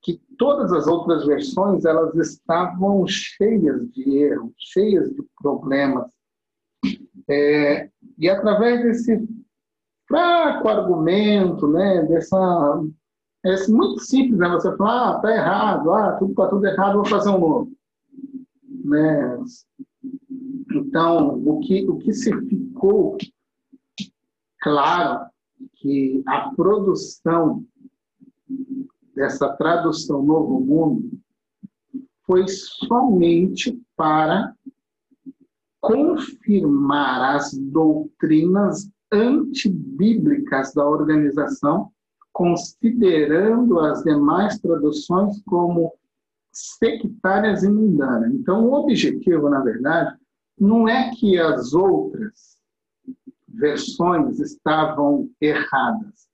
que 0.02 0.20
todas 0.38 0.72
as 0.72 0.86
outras 0.86 1.26
versões 1.26 1.84
elas 1.84 2.14
estavam 2.16 3.06
cheias 3.06 3.88
de 3.92 4.16
erros, 4.16 4.52
cheias 4.56 5.10
de 5.10 5.22
problemas. 5.40 6.08
É, 7.28 7.90
e 8.18 8.28
através 8.28 8.82
desse 8.82 9.28
fraco 10.06 10.68
argumento, 10.68 11.66
né, 11.68 12.02
dessa 12.04 12.82
é 13.44 13.66
muito 13.68 14.00
simples, 14.00 14.38
né? 14.38 14.48
Você 14.50 14.76
fala, 14.76 15.10
ah, 15.10 15.20
tá 15.20 15.30
errado, 15.30 15.92
ah, 15.92 16.12
tudo 16.18 16.34
tá 16.34 16.48
tudo 16.48 16.66
errado, 16.66 16.96
vou 16.96 17.04
fazer 17.04 17.30
um 17.30 17.38
novo, 17.38 17.72
né? 18.84 19.38
Então, 20.74 21.34
o 21.46 21.60
que 21.60 21.88
o 21.88 21.98
que 21.98 22.12
se 22.12 22.32
ficou 22.46 23.16
claro 24.60 25.26
que 25.74 26.22
a 26.26 26.50
produção 26.54 27.64
dessa 29.14 29.48
tradução 29.56 30.22
Novo 30.22 30.60
Mundo 30.60 31.10
foi 32.24 32.44
somente 32.48 33.80
para 33.96 34.54
confirmar 35.80 37.36
as 37.36 37.52
doutrinas 37.52 38.90
antibíblicas 39.12 40.72
da 40.74 40.86
organização, 40.86 41.90
considerando 42.32 43.80
as 43.80 44.02
demais 44.02 44.58
traduções 44.58 45.42
como 45.44 45.92
sectárias 46.52 47.62
e 47.62 47.68
mundanas. 47.68 48.32
Então, 48.34 48.66
o 48.66 48.74
objetivo, 48.74 49.48
na 49.48 49.60
verdade, 49.60 50.16
não 50.58 50.88
é 50.88 51.10
que 51.14 51.38
as 51.38 51.72
outras 51.72 52.58
versões 53.48 54.38
estavam 54.40 55.30
erradas, 55.40 56.28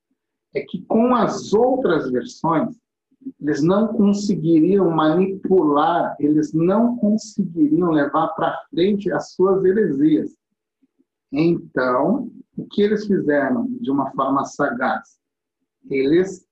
é 0.54 0.60
que 0.60 0.82
com 0.86 1.14
as 1.14 1.52
outras 1.52 2.10
versões 2.10 2.76
eles 3.40 3.62
não 3.62 3.88
conseguiriam 3.88 4.90
manipular, 4.90 6.16
eles 6.18 6.52
não 6.52 6.96
conseguiriam 6.96 7.90
levar 7.90 8.28
para 8.28 8.64
frente 8.70 9.10
as 9.12 9.32
suas 9.32 9.64
heresias. 9.64 10.36
Então, 11.32 12.30
o 12.56 12.64
que 12.66 12.82
eles 12.82 13.06
fizeram 13.06 13.66
de 13.80 13.90
uma 13.90 14.10
forma 14.12 14.44
sagaz? 14.44 15.18
Eles 15.90 16.46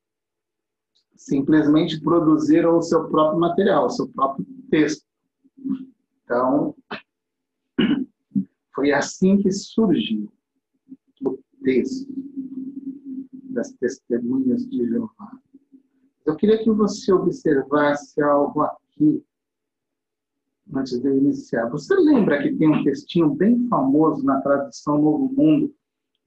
simplesmente 1.16 2.00
produziram 2.00 2.78
o 2.78 2.82
seu 2.82 3.08
próprio 3.08 3.38
material, 3.38 3.86
o 3.86 3.90
seu 3.90 4.08
próprio 4.08 4.44
texto. 4.70 5.04
Então, 6.24 6.74
foi 8.74 8.92
assim 8.92 9.38
que 9.38 9.50
surgiu 9.52 10.32
o 11.24 11.38
texto 11.62 12.12
das 13.50 13.72
testemunhas 13.72 14.66
de 14.68 14.88
Jeová. 14.88 15.38
Eu 16.24 16.36
queria 16.36 16.62
que 16.62 16.70
você 16.70 17.12
observasse 17.12 18.20
algo 18.22 18.62
aqui 18.62 19.24
antes 20.74 20.98
de 21.00 21.06
eu 21.06 21.16
iniciar. 21.16 21.68
Você 21.70 21.94
lembra 21.94 22.42
que 22.42 22.54
tem 22.54 22.68
um 22.68 22.84
textinho 22.84 23.30
bem 23.30 23.66
famoso 23.68 24.24
na 24.24 24.40
tradução 24.40 25.00
Novo 25.00 25.32
Mundo? 25.34 25.74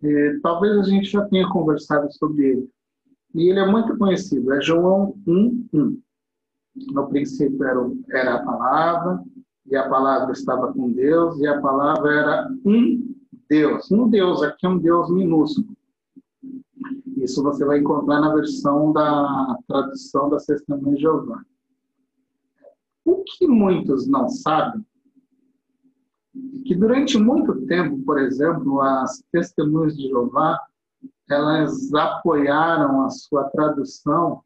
É, 0.04 0.40
talvez 0.42 0.78
a 0.78 0.84
gente 0.84 1.10
já 1.10 1.26
tenha 1.26 1.48
conversado 1.50 2.12
sobre 2.14 2.46
ele. 2.46 2.70
E 3.34 3.50
ele 3.50 3.60
é 3.60 3.66
muito 3.66 3.98
conhecido, 3.98 4.54
é 4.54 4.62
João 4.62 5.16
1:1. 5.28 6.00
No 6.94 7.08
princípio 7.08 7.64
era, 7.64 7.92
era 8.10 8.36
a 8.36 8.46
palavra, 8.46 9.24
e 9.66 9.76
a 9.76 9.90
palavra 9.90 10.32
estava 10.34 10.72
com 10.74 10.92
Deus, 10.92 11.40
e 11.40 11.48
a 11.48 11.60
palavra 11.60 12.14
era 12.14 12.50
um 12.66 13.16
Deus. 13.50 13.92
Um 13.92 14.08
Deus, 14.10 14.42
aqui 14.44 14.66
é 14.66 14.70
um 14.70 14.78
Deus 14.78 15.10
minúsculo. 15.10 15.75
Isso 17.26 17.42
você 17.42 17.66
vai 17.66 17.80
encontrar 17.80 18.22
na 18.22 18.36
versão 18.36 18.94
da 18.94 19.58
tradução 19.68 20.30
da 20.30 20.38
Testemunha 20.38 20.96
de 20.96 21.02
Jeová. 21.02 21.44
O 23.04 23.24
que 23.24 23.48
muitos 23.48 24.08
não 24.08 24.30
sabem 24.30 24.86
é 26.36 26.68
que 26.68 26.76
durante 26.76 27.18
muito 27.18 27.66
tempo, 27.66 27.98
por 28.04 28.20
exemplo, 28.20 28.80
as 28.80 29.24
Testemunhas 29.32 29.98
de 29.98 30.08
Jeová, 30.08 30.60
elas 31.28 31.92
apoiaram 31.96 33.04
a 33.04 33.10
sua 33.10 33.46
tradução 33.50 34.44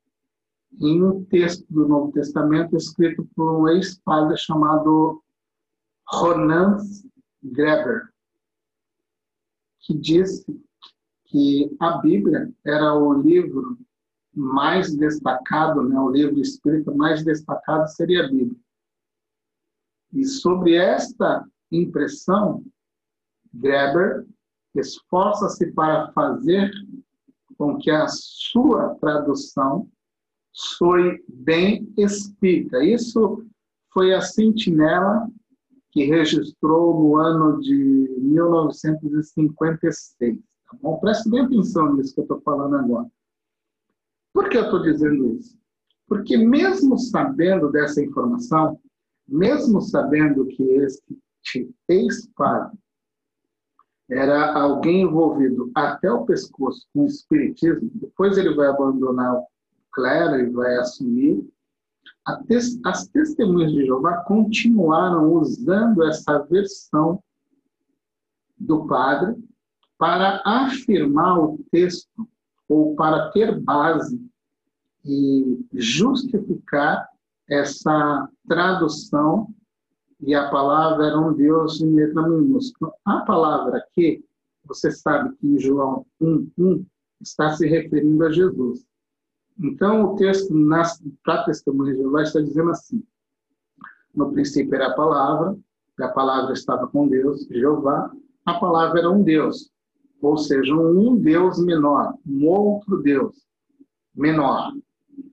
em 0.80 1.04
um 1.04 1.26
texto 1.26 1.66
do 1.70 1.86
Novo 1.86 2.14
Testamento 2.14 2.78
escrito 2.78 3.28
por 3.36 3.60
um 3.60 3.68
ex-padre 3.68 4.38
chamado 4.38 5.22
Ronan 6.08 6.78
Greber, 7.44 8.08
que 9.82 9.94
disse 9.98 10.46
que 11.30 11.74
a 11.80 12.00
Bíblia 12.00 12.52
era 12.66 12.94
o 12.94 13.14
livro 13.14 13.78
mais 14.34 14.94
destacado, 14.96 15.84
né, 15.84 15.98
o 16.00 16.10
livro 16.10 16.40
espírita 16.40 16.94
mais 16.94 17.24
destacado 17.24 17.88
seria 17.88 18.26
a 18.26 18.28
Bíblia. 18.28 18.60
E 20.14 20.26
sobre 20.26 20.76
esta 20.76 21.48
impressão, 21.72 22.64
Greber 23.54 24.26
esforça-se 24.76 25.72
para 25.72 26.12
fazer 26.12 26.72
com 27.58 27.78
que 27.78 27.90
a 27.92 28.08
sua 28.08 28.96
tradução 28.96 29.88
soe 30.52 31.24
bem 31.28 31.92
escrita. 31.98 32.84
Isso 32.84 33.46
foi 33.92 34.14
a 34.14 34.22
sentinela 34.22 35.28
que 35.92 36.06
registrou 36.06 37.00
no 37.00 37.18
ano 37.18 37.60
de 37.60 37.76
1956. 38.20 40.49
Tá 40.70 40.78
bom? 40.82 41.00
Preste 41.00 41.30
bem 41.30 41.42
atenção 41.42 41.96
nisso 41.96 42.14
que 42.14 42.20
eu 42.20 42.24
estou 42.24 42.42
falando 42.42 42.76
agora. 42.76 43.10
Por 44.32 44.50
que 44.50 44.58
eu 44.58 44.66
estou 44.66 44.84
dizendo 44.84 45.34
isso? 45.34 45.58
Porque 46.08 46.38
mesmo 46.38 46.98
sabendo 46.98 47.72
dessa 47.72 48.04
informação, 48.04 48.80
mesmo 49.28 49.82
sabendo 49.82 50.46
que 50.46 50.64
este 50.64 51.76
ex-padre 51.88 52.78
era 54.10 54.54
alguém 54.54 55.02
envolvido 55.02 55.72
até 55.76 56.12
o 56.12 56.26
pescoço 56.26 56.88
com 56.94 57.04
o 57.04 57.08
espiritismo, 57.08 57.90
depois 57.94 58.38
ele 58.38 58.54
vai 58.56 58.68
abandonar 58.68 59.36
o 59.36 59.48
clero 59.92 60.40
e 60.40 60.50
vai 60.50 60.78
assumir, 60.78 61.48
as 62.84 63.08
testemunhas 63.08 63.72
de 63.72 63.86
Jeová 63.86 64.24
continuaram 64.24 65.34
usando 65.34 66.04
essa 66.04 66.40
versão 66.40 67.24
do 68.58 68.86
padre 68.88 69.36
para 70.00 70.42
afirmar 70.46 71.38
o 71.38 71.60
texto 71.72 72.28
ou 72.68 72.96
para 72.96 73.30
ter 73.32 73.60
base 73.60 74.20
e 75.06 75.64
justificar 75.74 77.08
essa 77.48 78.28
tradução 78.48 79.54
e 80.22 80.34
a 80.34 80.50
palavra 80.50 81.08
era 81.08 81.20
um 81.20 81.34
Deus 81.34 81.82
em 81.82 81.96
letra 81.96 82.28
minúscula. 82.28 82.94
A 83.06 83.22
palavra 83.22 83.78
aqui, 83.78 84.24
você 84.66 84.92
sabe 84.92 85.36
que 85.38 85.48
em 85.48 85.60
João 85.60 86.06
1, 86.20 86.86
está 87.22 87.52
se 87.54 87.68
referindo 87.68 88.26
a 88.26 88.32
Jesus. 88.32 88.86
Então, 89.58 90.04
o 90.04 90.16
texto 90.16 90.54
para 91.24 91.44
testemunha 91.44 91.94
de 91.94 92.00
Jeová 92.00 92.24
está 92.24 92.40
dizendo 92.40 92.72
assim: 92.72 93.04
no 94.16 94.32
princípio 94.32 94.76
era 94.76 94.88
a 94.88 94.96
palavra, 94.96 95.58
a 96.00 96.08
palavra 96.10 96.54
estava 96.54 96.88
com 96.88 97.08
Deus, 97.08 97.46
Jeová, 97.50 98.12
a 98.46 98.54
palavra 98.60 99.00
era 99.00 99.10
um 99.10 99.24
Deus, 99.24 99.70
ou 100.22 100.38
seja, 100.38 100.76
um 100.76 101.16
Deus 101.16 101.64
menor, 101.64 102.16
um 102.28 102.48
outro 102.48 103.02
Deus 103.02 103.48
menor, 104.14 104.74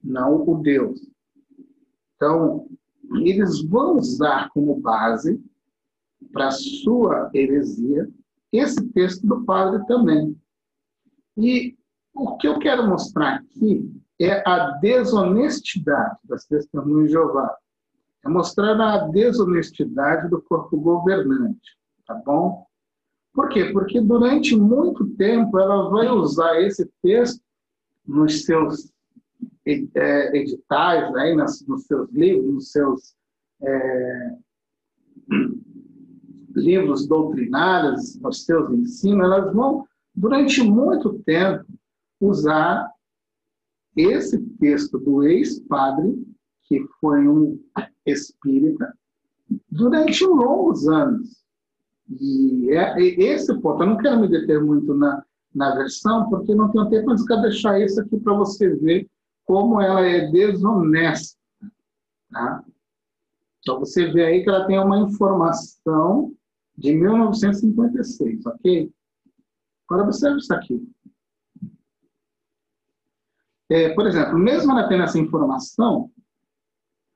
não 0.03 0.47
o 0.47 0.61
Deus. 0.61 0.99
Então, 2.15 2.67
eles 3.15 3.61
vão 3.63 3.97
usar 3.97 4.49
como 4.49 4.79
base 4.79 5.41
para 6.31 6.51
sua 6.51 7.29
heresia 7.33 8.09
esse 8.51 8.83
texto 8.89 9.25
do 9.25 9.43
padre 9.43 9.85
também. 9.87 10.35
E 11.35 11.77
o 12.13 12.37
que 12.37 12.47
eu 12.47 12.59
quero 12.59 12.87
mostrar 12.87 13.35
aqui 13.35 13.91
é 14.19 14.47
a 14.49 14.71
desonestidade 14.79 16.17
das 16.23 16.45
testemunhas 16.45 17.07
de 17.07 17.13
Jeová. 17.13 17.55
É 18.25 18.29
mostrar 18.29 18.79
a 18.81 19.07
desonestidade 19.09 20.29
do 20.29 20.41
corpo 20.41 20.77
governante, 20.79 21.77
tá 22.05 22.15
bom? 22.15 22.66
Por 23.37 23.49
quê? 23.49 23.65
Porque 23.65 24.01
durante 24.01 24.55
muito 24.55 25.07
tempo 25.09 25.59
ela 25.59 25.91
vai 25.91 26.09
usar 26.09 26.59
esse 26.59 26.89
texto 27.03 27.39
nos 28.03 28.43
seus 28.45 28.91
é, 29.63 30.35
editais, 30.35 31.15
aí, 31.15 31.35
nos, 31.35 31.63
nos 31.67 31.83
seus 31.83 32.11
livros, 32.11 32.51
nos 32.51 32.71
seus 32.71 33.15
é, 33.61 34.37
livros 36.55 37.05
doutrinários, 37.05 38.19
nos 38.19 38.43
seus 38.43 38.71
ensinos, 38.73 39.25
elas 39.25 39.53
vão, 39.53 39.85
durante 40.15 40.63
muito 40.63 41.19
tempo, 41.19 41.63
usar 42.19 42.91
esse 43.95 44.41
texto 44.59 44.97
do 44.97 45.21
ex-padre, 45.21 46.25
que 46.63 46.83
foi 46.99 47.27
um 47.27 47.63
espírita, 48.03 48.91
durante 49.69 50.25
longos 50.25 50.87
anos. 50.87 51.46
E 52.09 52.69
é, 52.71 53.01
esse 53.01 53.53
ponto, 53.59 53.83
eu 53.83 53.87
não 53.87 53.97
quero 53.97 54.19
me 54.19 54.27
deter 54.27 54.63
muito 54.63 54.93
na, 54.93 55.23
na 55.53 55.75
versão, 55.75 56.29
porque 56.29 56.55
não 56.55 56.71
tenho 56.71 56.89
tempo, 56.89 57.07
mas 57.07 57.25
quero 57.25 57.41
deixar 57.41 57.81
isso 57.81 57.99
aqui 57.99 58.17
para 58.19 58.33
você 58.33 58.69
ver 58.75 59.09
como 59.45 59.81
ela 59.81 60.01
é 60.05 60.29
desonesta. 60.31 61.37
Tá? 62.31 62.63
Então, 63.59 63.79
você 63.79 64.09
vê 64.11 64.25
aí 64.25 64.43
que 64.43 64.49
ela 64.49 64.65
tem 64.65 64.79
uma 64.79 64.99
informação 64.99 66.33
de 66.77 66.93
1956, 66.93 68.45
ok? 68.45 68.91
Agora, 69.89 70.03
observe 70.03 70.37
isso 70.37 70.53
aqui. 70.53 70.87
É, 73.69 73.93
por 73.93 74.07
exemplo, 74.07 74.37
mesmo 74.37 74.71
ela 74.71 74.87
tendo 74.87 75.03
essa 75.03 75.19
informação, 75.19 76.09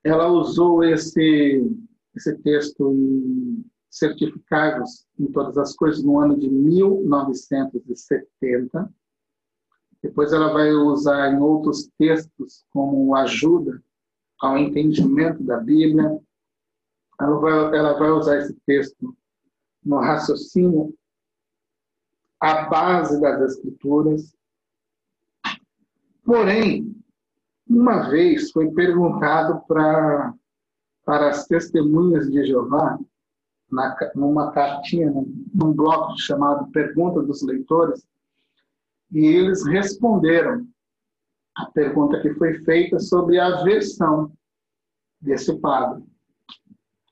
ela 0.04 0.28
usou 0.28 0.84
esse, 0.84 1.64
esse 2.14 2.36
texto 2.38 2.92
em 2.92 3.64
certificados 3.92 5.06
em 5.20 5.30
todas 5.30 5.58
as 5.58 5.76
coisas 5.76 6.02
no 6.02 6.18
ano 6.18 6.38
de 6.38 6.48
1970 6.48 8.90
depois 10.02 10.32
ela 10.32 10.52
vai 10.52 10.72
usar 10.72 11.32
em 11.32 11.38
outros 11.38 11.88
textos 11.96 12.64
como 12.70 13.14
ajuda 13.14 13.80
ao 14.40 14.58
entendimento 14.58 15.44
da 15.44 15.58
Bíblia. 15.58 16.18
Ela 17.20 17.38
vai, 17.38 17.78
ela 17.78 17.92
vai 17.96 18.10
usar 18.10 18.38
esse 18.38 18.54
texto 18.66 19.16
no 19.84 20.00
raciocínio, 20.00 20.92
a 22.40 22.64
base 22.64 23.20
das 23.20 23.52
Escrituras. 23.52 24.34
Porém, 26.24 26.96
uma 27.68 28.10
vez 28.10 28.50
foi 28.50 28.70
perguntado 28.72 29.64
para 29.66 30.34
para 31.04 31.30
as 31.30 31.48
testemunhas 31.48 32.30
de 32.30 32.46
Jeová, 32.46 32.96
na, 33.72 33.96
numa 34.14 34.52
cartinha, 34.52 35.10
num 35.10 35.72
bloco 35.72 36.16
chamado 36.18 36.70
Pergunta 36.70 37.22
dos 37.22 37.42
Leitores, 37.42 38.06
e 39.10 39.24
eles 39.24 39.66
responderam 39.66 40.66
a 41.56 41.64
pergunta 41.66 42.20
que 42.20 42.34
foi 42.34 42.60
feita 42.62 42.98
sobre 42.98 43.40
a 43.40 43.62
versão 43.62 44.30
desse 45.20 45.56
padre. 45.58 46.02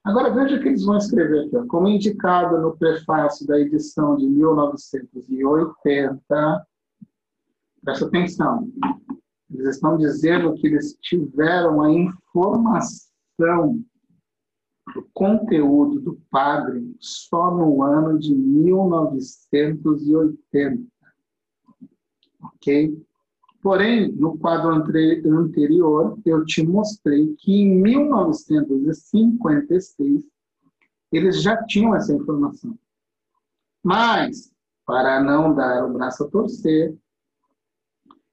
Agora 0.03 0.33
veja 0.33 0.57
o 0.57 0.63
que 0.63 0.69
eles 0.69 0.83
vão 0.85 0.97
escrever 0.97 1.47
aqui. 1.47 1.67
Como 1.69 1.87
indicado 1.89 2.59
no 2.59 2.75
prefácio 2.77 3.47
da 3.47 3.61
edição 3.61 4.17
de 4.17 4.27
1980, 4.27 6.67
presta 7.83 8.07
atenção, 8.07 8.67
eles 9.51 9.75
estão 9.75 9.99
dizendo 9.99 10.55
que 10.55 10.69
eles 10.69 10.97
tiveram 11.03 11.83
a 11.83 11.93
informação 11.93 13.85
do 14.95 15.07
conteúdo 15.13 16.01
do 16.01 16.19
padre 16.31 16.97
só 16.99 17.51
no 17.51 17.83
ano 17.83 18.19
de 18.19 18.35
1980. 18.35 20.83
Ok? 22.43 22.99
Porém, 23.63 24.11
no 24.13 24.39
quadro 24.39 24.71
anterior, 24.71 26.19
eu 26.25 26.47
te 26.47 26.67
mostrei 26.67 27.35
que 27.37 27.53
em 27.53 27.83
1956 27.83 30.25
eles 31.13 31.43
já 31.43 31.63
tinham 31.65 31.95
essa 31.95 32.15
informação. 32.15 32.75
Mas, 33.83 34.51
para 34.87 35.23
não 35.23 35.55
dar 35.55 35.85
o 35.85 35.93
braço 35.93 36.25
a 36.25 36.29
torcer, 36.29 36.97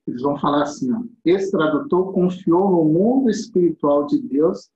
eles 0.07 0.21
vão 0.21 0.37
falar 0.37 0.63
assim: 0.63 0.93
ó, 0.93 1.03
esse 1.25 1.51
tradutor 1.51 2.13
confiou 2.13 2.71
no 2.71 2.85
mundo 2.85 3.29
espiritual 3.29 4.05
de 4.05 4.21
Deus 4.21 4.69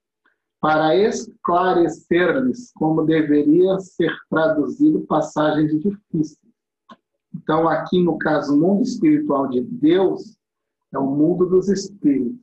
para 0.62 0.96
esclarecer-lhes 0.96 2.72
como 2.76 3.04
deveria 3.04 3.80
ser 3.80 4.16
traduzido 4.30 5.02
passagens 5.02 5.72
difíceis. 5.82 6.40
Então, 7.34 7.68
aqui 7.68 8.02
no 8.04 8.18
caso, 8.20 8.56
o 8.56 8.60
mundo 8.60 8.84
espiritual 8.84 9.50
de 9.50 9.62
Deus 9.62 10.38
é 10.94 11.00
o 11.00 11.08
mundo 11.08 11.48
dos 11.48 11.68
espíritos. 11.68 12.40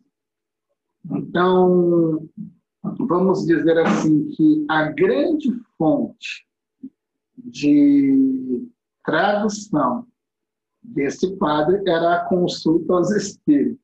Então, 1.11 2.29
vamos 2.83 3.47
dizer 3.47 3.79
assim 3.79 4.29
que 4.31 4.67
a 4.69 4.91
grande 4.91 5.53
fonte 5.77 6.45
de 7.37 8.69
tradução 9.05 10.07
desse 10.83 11.37
padre 11.37 11.83
era 11.87 12.17
a 12.17 12.25
consulta 12.25 12.95
aos 12.95 13.11
espíritos. 13.13 13.81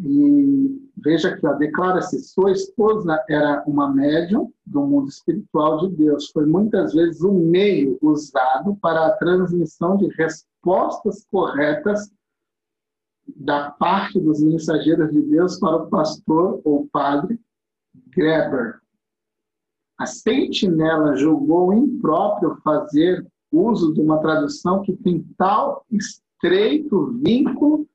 E 0.00 0.90
veja 0.96 1.28
aqui, 1.28 1.46
declara-se, 1.58 2.18
sua 2.24 2.50
esposa 2.50 3.22
era 3.28 3.62
uma 3.66 3.92
médium 3.92 4.52
do 4.66 4.84
mundo 4.84 5.08
espiritual 5.08 5.86
de 5.86 5.96
Deus. 5.96 6.30
Foi 6.30 6.46
muitas 6.46 6.92
vezes 6.92 7.22
um 7.22 7.38
meio 7.38 7.96
usado 8.02 8.76
para 8.76 9.06
a 9.06 9.16
transmissão 9.16 9.96
de 9.96 10.08
respostas 10.08 11.24
corretas 11.30 12.12
da 13.36 13.70
parte 13.70 14.20
dos 14.20 14.42
mensageiros 14.42 15.10
de 15.10 15.22
Deus 15.22 15.58
para 15.58 15.76
o 15.76 15.88
pastor 15.88 16.60
ou 16.64 16.88
padre 16.88 17.40
Greber. 18.08 18.80
A 19.98 20.06
sentinela 20.06 21.16
julgou 21.16 21.72
impróprio 21.72 22.56
fazer 22.64 23.24
uso 23.50 23.94
de 23.94 24.00
uma 24.00 24.18
tradução 24.18 24.82
que 24.82 24.92
tem 24.96 25.24
tal 25.38 25.86
estreito 25.90 27.12
vínculo 27.22 27.86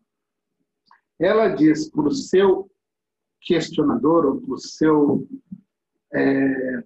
ela 1.19 1.47
diz 1.49 1.89
para 1.89 2.07
o 2.07 2.11
seu 2.11 2.69
questionador 3.41 4.25
ou 4.25 4.41
para 4.41 4.53
o 4.53 4.57
seu 4.57 5.27
é, 6.13 6.83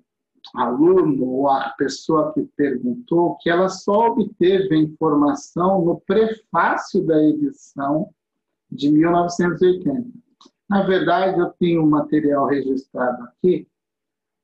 aluno 0.56 1.26
ou 1.26 1.50
a 1.50 1.70
pessoa 1.78 2.34
que 2.34 2.44
perguntou 2.56 3.38
que 3.38 3.50
ela 3.50 3.70
só 3.70 4.08
obteve 4.08 4.76
a 4.76 4.78
informação 4.78 5.86
no 5.86 6.02
prefácio 6.02 7.06
da 7.06 7.24
edição 7.24 8.10
de 8.72 8.92
1980. 8.92 10.23
Na 10.74 10.82
verdade, 10.82 11.40
eu 11.40 11.52
tenho 11.60 11.84
um 11.84 11.90
material 11.90 12.48
registrado 12.48 13.26
aqui, 13.26 13.68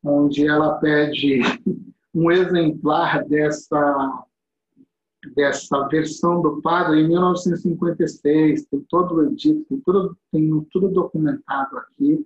onde 0.05 0.47
ela 0.47 0.77
pede 0.77 1.41
um 2.13 2.30
exemplar 2.30 3.25
dessa 3.27 4.25
dessa 5.36 5.88
versão 5.88 6.39
do 6.39 6.61
padre 6.61 7.01
em 7.01 7.07
1956, 7.07 8.67
tem 8.67 8.80
todo 8.82 9.15
o 9.15 9.23
edito, 9.23 9.65
tem 9.67 9.82
tudo, 9.82 10.17
tem 10.32 10.67
tudo 10.71 10.89
documentado 10.89 11.80
aqui. 11.80 12.23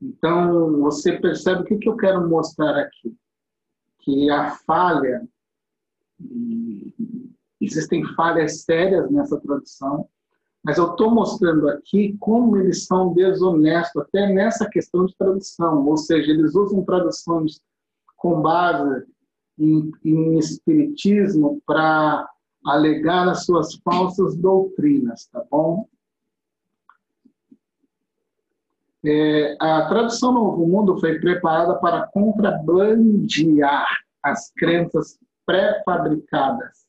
Então, 0.00 0.82
você 0.82 1.18
percebe 1.18 1.62
o 1.62 1.64
que, 1.64 1.78
que 1.78 1.88
eu 1.88 1.96
quero 1.96 2.28
mostrar 2.28 2.78
aqui? 2.78 3.16
Que 4.00 4.30
a 4.30 4.50
falha, 4.50 5.26
existem 7.60 8.04
falhas 8.14 8.60
sérias 8.60 9.10
nessa 9.10 9.40
tradução, 9.40 10.06
mas 10.66 10.78
eu 10.78 10.90
estou 10.90 11.12
mostrando 11.12 11.68
aqui 11.68 12.16
como 12.18 12.56
eles 12.56 12.86
são 12.86 13.14
desonestos, 13.14 14.02
até 14.02 14.26
nessa 14.26 14.68
questão 14.68 15.06
de 15.06 15.14
tradução, 15.16 15.86
ou 15.86 15.96
seja, 15.96 16.32
eles 16.32 16.56
usam 16.56 16.84
traduções 16.84 17.60
com 18.16 18.42
base 18.42 19.06
em, 19.56 19.92
em 20.04 20.36
espiritismo 20.36 21.62
para 21.64 22.28
alegar 22.64 23.28
as 23.28 23.44
suas 23.44 23.76
falsas 23.76 24.36
doutrinas, 24.36 25.28
tá 25.28 25.44
bom? 25.48 25.86
É, 29.04 29.56
a 29.60 29.86
tradução 29.86 30.32
Novo 30.32 30.66
Mundo 30.66 30.98
foi 30.98 31.20
preparada 31.20 31.76
para 31.76 32.08
contrabandear 32.08 33.86
as 34.20 34.50
crenças 34.56 35.16
pré-fabricadas 35.46 36.85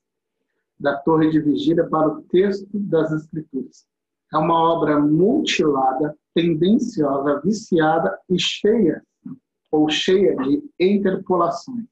da 0.80 0.96
Torre 0.98 1.30
de 1.30 1.40
Vigília 1.40 1.88
para 1.88 2.08
o 2.08 2.22
texto 2.24 2.68
das 2.74 3.12
Escrituras. 3.12 3.86
É 4.34 4.38
uma 4.38 4.74
obra 4.74 5.00
mutilada, 5.00 6.16
tendenciosa, 6.34 7.42
viciada 7.42 8.20
e 8.30 8.40
cheia, 8.40 9.02
ou 9.72 9.90
cheia 9.90 10.36
de 10.36 10.64
interpolações 10.80 11.86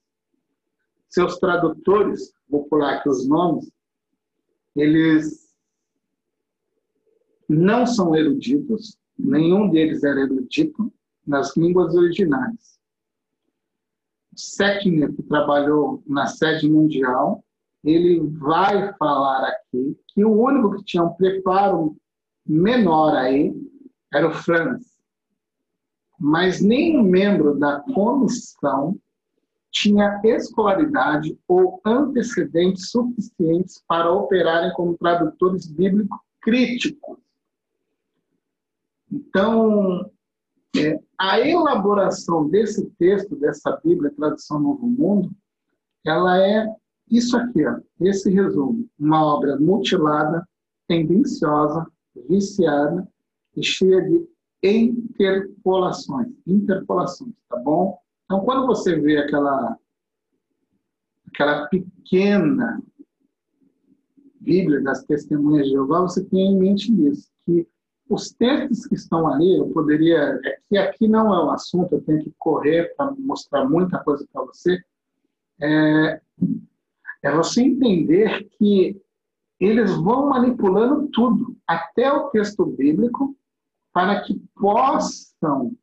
seus 1.16 1.40
tradutores, 1.40 2.34
vou 2.50 2.66
pular 2.66 2.96
aqui 2.96 3.08
os 3.08 3.26
nomes, 3.26 3.72
eles 4.76 5.50
não 7.48 7.88
são 7.88 8.14
eruditos, 8.14 8.98
nenhum 9.18 9.70
deles 9.70 10.04
era 10.04 10.20
erudito 10.20 10.92
nas 11.26 11.56
línguas 11.56 11.96
originais. 11.96 12.78
Seckner, 14.36 15.14
que 15.16 15.24
trabalhou 15.24 16.04
na 16.06 16.28
sede 16.28 16.70
mundial, 16.70 17.42
ele 17.86 18.20
vai 18.40 18.92
falar 18.98 19.48
aqui 19.48 19.98
que 20.08 20.26
o 20.26 20.42
único 20.42 20.78
que 20.78 20.84
tinha 20.84 21.04
um 21.04 21.14
preparo 21.14 21.96
menor 22.46 23.16
aí 23.16 23.54
era 24.12 24.28
o 24.28 24.34
Franz. 24.34 24.96
Mas 26.20 26.62
nenhum 26.62 27.04
membro 27.04 27.58
da 27.60 27.82
comissão 27.82 28.98
tinha 29.72 30.22
escolaridade 30.24 31.38
ou 31.48 31.82
antecedentes 31.86 32.90
suficientes 32.90 33.84
para 33.88 34.12
operarem 34.12 34.72
como 34.74 34.98
tradutores 34.98 35.68
bíblicos 35.68 36.18
críticos. 36.42 37.18
Então, 39.12 40.10
é, 40.78 41.00
a 41.20 41.40
elaboração 41.40 42.48
desse 42.48 42.90
texto, 42.92 43.36
dessa 43.36 43.80
Bíblia, 43.84 44.14
Tradução 44.16 44.60
Novo 44.60 44.88
Mundo, 44.88 45.32
ela 46.06 46.38
é 46.38 46.68
isso 47.10 47.38
aqui, 47.38 47.66
ó, 47.66 47.80
esse 48.02 48.30
resumo. 48.30 48.88
Uma 49.00 49.24
obra 49.24 49.58
mutilada, 49.60 50.48
tendenciosa, 50.88 51.86
viciada 52.28 53.08
e 53.56 53.64
cheia 53.64 54.02
de 54.02 54.28
interpolações. 54.64 56.28
Interpolações, 56.46 57.34
tá 57.50 57.58
bom? 57.58 57.98
Então, 58.26 58.42
quando 58.42 58.66
você 58.66 59.00
vê 59.00 59.18
aquela, 59.18 59.78
aquela 61.28 61.68
pequena 61.68 62.82
Bíblia 64.40 64.82
das 64.82 65.04
Testemunhas 65.04 65.68
de 65.68 65.74
Jeová, 65.74 66.02
você 66.02 66.24
tem 66.24 66.52
em 66.52 66.58
mente 66.58 66.92
isso, 67.08 67.30
que 67.46 67.68
os 68.10 68.32
textos 68.32 68.86
que 68.86 68.96
estão 68.96 69.28
ali, 69.28 69.58
eu 69.58 69.68
poderia. 69.70 70.40
É 70.44 70.58
que 70.70 70.78
aqui 70.78 71.08
não 71.08 71.34
é 71.34 71.44
o 71.44 71.50
assunto, 71.50 71.96
eu 71.96 72.02
tenho 72.02 72.24
que 72.24 72.34
correr 72.38 72.94
para 72.96 73.12
mostrar 73.18 73.68
muita 73.68 74.00
coisa 74.04 74.28
para 74.32 74.44
você. 74.44 74.80
É, 75.60 76.22
é 77.26 77.36
você 77.36 77.64
entender 77.64 78.48
que 78.52 79.02
eles 79.60 79.96
vão 79.96 80.30
manipulando 80.30 81.08
tudo, 81.08 81.58
até 81.66 82.12
o 82.12 82.30
texto 82.30 82.64
bíblico, 82.68 83.36
para 83.92 84.22
que 84.22 84.40
possam 84.56 85.76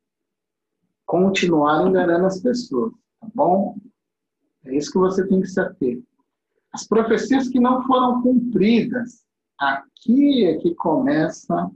continuar 1.05 1.85
enganando 1.85 2.27
as 2.27 2.39
pessoas, 2.39 2.93
tá 3.19 3.27
bom? 3.35 3.75
É 4.63 4.77
isso 4.77 4.89
que 4.93 4.97
você 4.97 5.27
tem 5.27 5.41
que 5.41 5.47
se 5.47 5.59
ater. 5.59 6.01
As 6.71 6.87
profecias 6.87 7.49
que 7.49 7.59
não 7.59 7.83
foram 7.83 8.21
cumpridas, 8.21 9.25
aqui 9.59 10.45
é 10.45 10.57
que 10.59 10.73
começa 10.75 11.69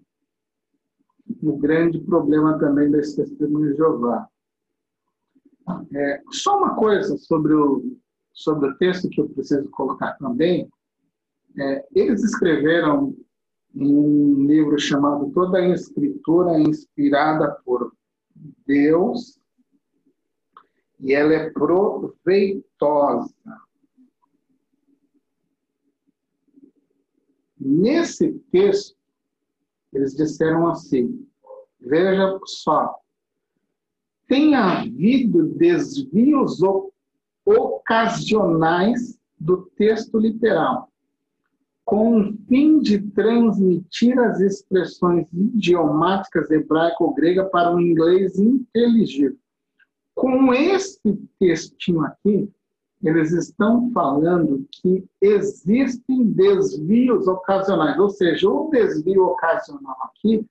o 1.43 1.57
grande 1.57 1.99
problema 1.99 2.57
também 2.57 2.89
das 2.89 3.13
testemunhas 3.13 3.71
de 3.71 3.77
Jeová. 3.77 4.29
É, 5.93 6.21
só 6.31 6.57
uma 6.57 6.73
coisa 6.75 7.17
sobre 7.17 7.53
o, 7.53 7.97
sobre 8.37 8.69
o 8.69 8.77
texto 8.77 9.09
que 9.09 9.19
eu 9.19 9.27
preciso 9.27 9.67
colocar 9.71 10.13
também. 10.13 10.69
É, 11.57 11.87
eles 11.95 12.23
escreveram 12.23 13.17
em 13.73 13.97
um 13.97 14.45
livro 14.45 14.79
chamado 14.79 15.31
Toda 15.31 15.57
a 15.57 15.69
Escritura 15.69 16.59
Inspirada 16.59 17.59
por 17.65 17.91
Deus 18.67 19.39
e 20.99 21.15
ela 21.15 21.33
é 21.33 21.49
proveitosa. 21.49 23.33
Nesse 27.59 28.33
texto, 28.51 28.95
eles 29.91 30.15
disseram 30.15 30.67
assim: 30.67 31.27
veja 31.79 32.39
só, 32.45 32.95
tem 34.27 34.53
havido 34.53 35.47
desvios 35.55 36.61
ocasionais 37.47 39.17
do 39.39 39.69
texto 39.77 40.19
literal, 40.19 40.89
com 41.85 42.19
o 42.19 42.37
fim 42.49 42.79
de 42.79 42.99
transmitir 43.11 44.19
as 44.19 44.41
expressões 44.41 45.31
idiomáticas 45.31 46.51
hebraico-grega 46.51 47.45
para 47.45 47.73
um 47.73 47.79
inglês 47.79 48.37
inteligível. 48.37 49.37
Com 50.13 50.53
esse 50.53 50.99
textinho 51.39 52.01
aqui, 52.01 52.51
eles 53.01 53.31
estão 53.31 53.91
falando 53.91 54.67
que 54.71 55.07
existem 55.21 56.25
desvios 56.31 57.27
ocasionais, 57.27 57.97
ou 57.97 58.09
seja, 58.09 58.49
o 58.49 58.69
desvio 58.69 59.27
ocasional 59.27 59.95
aqui 60.03 60.45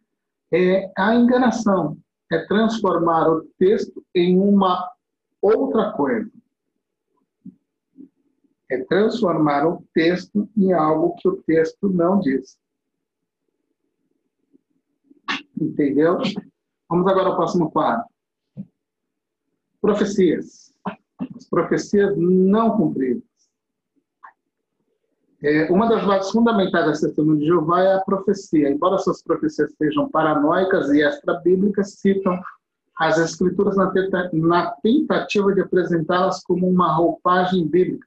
é 0.52 0.90
a 0.96 1.14
enganação, 1.14 1.98
é 2.30 2.38
transformar 2.46 3.28
o 3.28 3.42
texto 3.58 4.02
em 4.14 4.38
uma 4.38 4.88
outra 5.42 5.92
coisa. 5.92 6.30
É 8.68 8.82
transformar 8.84 9.66
o 9.66 9.84
texto 9.94 10.48
em 10.56 10.72
algo 10.72 11.14
que 11.16 11.28
o 11.28 11.42
texto 11.42 11.88
não 11.88 12.20
diz. 12.20 12.58
Entendeu? 15.60 16.18
Vamos 16.88 17.06
agora 17.06 17.28
ao 17.28 17.36
próximo 17.36 17.70
quadro. 17.70 18.04
Profecias. 19.80 20.74
As 21.36 21.48
profecias 21.48 22.16
não 22.16 22.76
cumpridas. 22.76 23.22
É, 25.42 25.70
uma 25.70 25.88
das 25.88 26.04
bases 26.04 26.32
fundamentais 26.32 26.86
da 26.86 26.92
testemunho 26.92 27.38
de 27.38 27.46
Jeová 27.46 27.82
é 27.82 27.94
a 27.94 28.00
profecia. 28.00 28.70
Embora 28.70 28.98
suas 28.98 29.22
profecias 29.22 29.72
sejam 29.76 30.08
paranoicas 30.08 30.90
e 30.90 31.02
extra-bíblicas, 31.02 31.94
citam 32.00 32.40
as 32.98 33.18
escrituras 33.18 33.76
na 33.76 34.70
tentativa 34.82 35.54
de 35.54 35.60
apresentá-las 35.60 36.42
como 36.42 36.66
uma 36.66 36.94
roupagem 36.94 37.66
bíblica, 37.68 38.06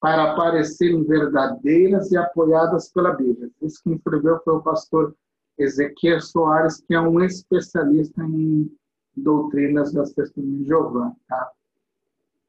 para 0.00 0.36
parecerem 0.36 1.04
verdadeiras 1.04 2.10
e 2.12 2.16
apoiadas 2.16 2.90
pela 2.92 3.12
Bíblia. 3.12 3.50
Isso 3.60 3.82
que 3.82 3.92
escreveu 3.92 4.40
foi 4.44 4.54
o 4.54 4.62
pastor 4.62 5.14
Ezequiel 5.58 6.20
Soares, 6.20 6.80
que 6.80 6.94
é 6.94 7.00
um 7.00 7.20
especialista 7.20 8.22
em 8.22 8.70
doutrinas 9.16 9.92
das 9.92 10.12
testemunhas 10.12 10.60
de 10.60 10.68
Jeová. 10.68 11.12
Tá? 11.28 11.52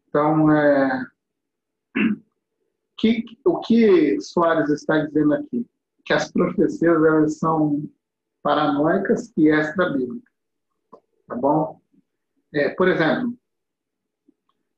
Então, 0.07 0.51
é, 0.51 1.05
que, 2.97 3.25
o 3.45 3.59
que 3.59 4.21
Soares 4.21 4.69
está 4.69 5.05
dizendo 5.05 5.33
aqui? 5.33 5.65
Que 6.05 6.13
as 6.13 6.31
profecias 6.31 7.03
elas 7.03 7.39
são 7.39 7.83
paranoicas 8.43 9.33
e 9.35 9.49
extra-bíblicas. 9.49 10.29
Tá 11.27 11.35
bom? 11.35 11.81
É, 12.53 12.69
por 12.69 12.87
exemplo, 12.87 13.37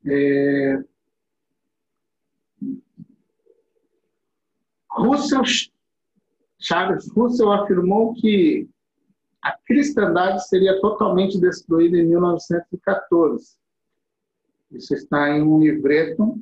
é, 0.06 0.84
Russell, 4.92 5.44
Charles 6.60 7.10
Russell 7.16 7.52
afirmou 7.52 8.14
que 8.14 8.70
a 9.42 9.58
cristandade 9.66 10.48
seria 10.48 10.80
totalmente 10.80 11.40
destruída 11.40 11.98
em 11.98 12.08
1914. 12.08 13.56
Isso 14.72 14.94
está 14.94 15.30
em 15.30 15.42
um 15.42 15.60
livreto 15.60 16.40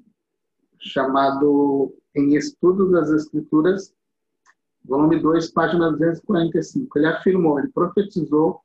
chamado 0.79 1.93
Em 2.15 2.35
Estudo 2.35 2.91
das 2.91 3.09
Escrituras, 3.09 3.93
volume 4.83 5.19
2, 5.19 5.51
página 5.51 5.91
245. 5.91 6.97
Ele 6.97 7.07
afirmou, 7.07 7.59
ele 7.59 7.69
profetizou 7.69 8.61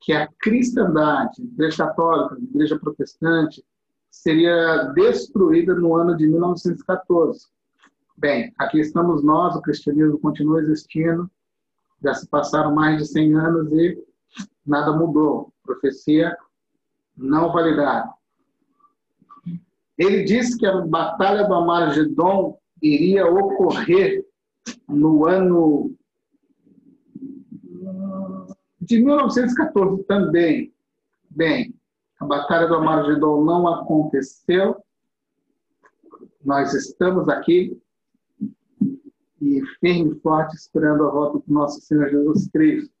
que 0.00 0.12
a 0.12 0.28
cristandade, 0.40 1.42
a 1.42 1.44
igreja 1.44 1.86
católica, 1.86 2.34
a 2.34 2.38
igreja 2.38 2.78
protestante, 2.78 3.64
seria 4.10 4.84
destruída 4.94 5.74
no 5.74 5.94
ano 5.94 6.16
de 6.16 6.26
1914. 6.26 7.46
Bem, 8.20 8.52
aqui 8.58 8.80
estamos 8.80 9.22
nós, 9.22 9.54
o 9.54 9.62
cristianismo 9.62 10.18
continua 10.18 10.60
existindo, 10.60 11.30
já 12.02 12.12
se 12.14 12.26
passaram 12.26 12.74
mais 12.74 12.98
de 12.98 13.06
100 13.06 13.34
anos 13.36 13.72
e 13.72 13.96
nada 14.66 14.90
mudou. 14.90 15.52
Profecia 15.62 16.36
não 17.16 17.52
validada. 17.52 18.12
Ele 19.96 20.24
disse 20.24 20.58
que 20.58 20.66
a 20.66 20.80
Batalha 20.80 21.44
do 21.44 21.54
Amargedon 21.54 22.58
iria 22.82 23.24
ocorrer 23.24 24.26
no 24.88 25.24
ano 25.24 25.94
de 28.80 29.00
1914 29.00 30.02
também. 30.02 30.74
Bem, 31.30 31.72
a 32.18 32.24
Batalha 32.26 32.66
do 32.66 32.74
Amargedon 32.74 33.44
não 33.44 33.68
aconteceu. 33.68 34.82
Nós 36.44 36.74
estamos 36.74 37.28
aqui 37.28 37.80
e 39.40 39.62
firme 39.80 40.12
e 40.12 40.20
forte 40.20 40.56
esperando 40.56 41.04
a 41.04 41.10
volta 41.10 41.38
do 41.38 41.52
nosso 41.52 41.80
Senhor 41.80 42.08
Jesus 42.10 42.48
Cristo. 42.48 42.92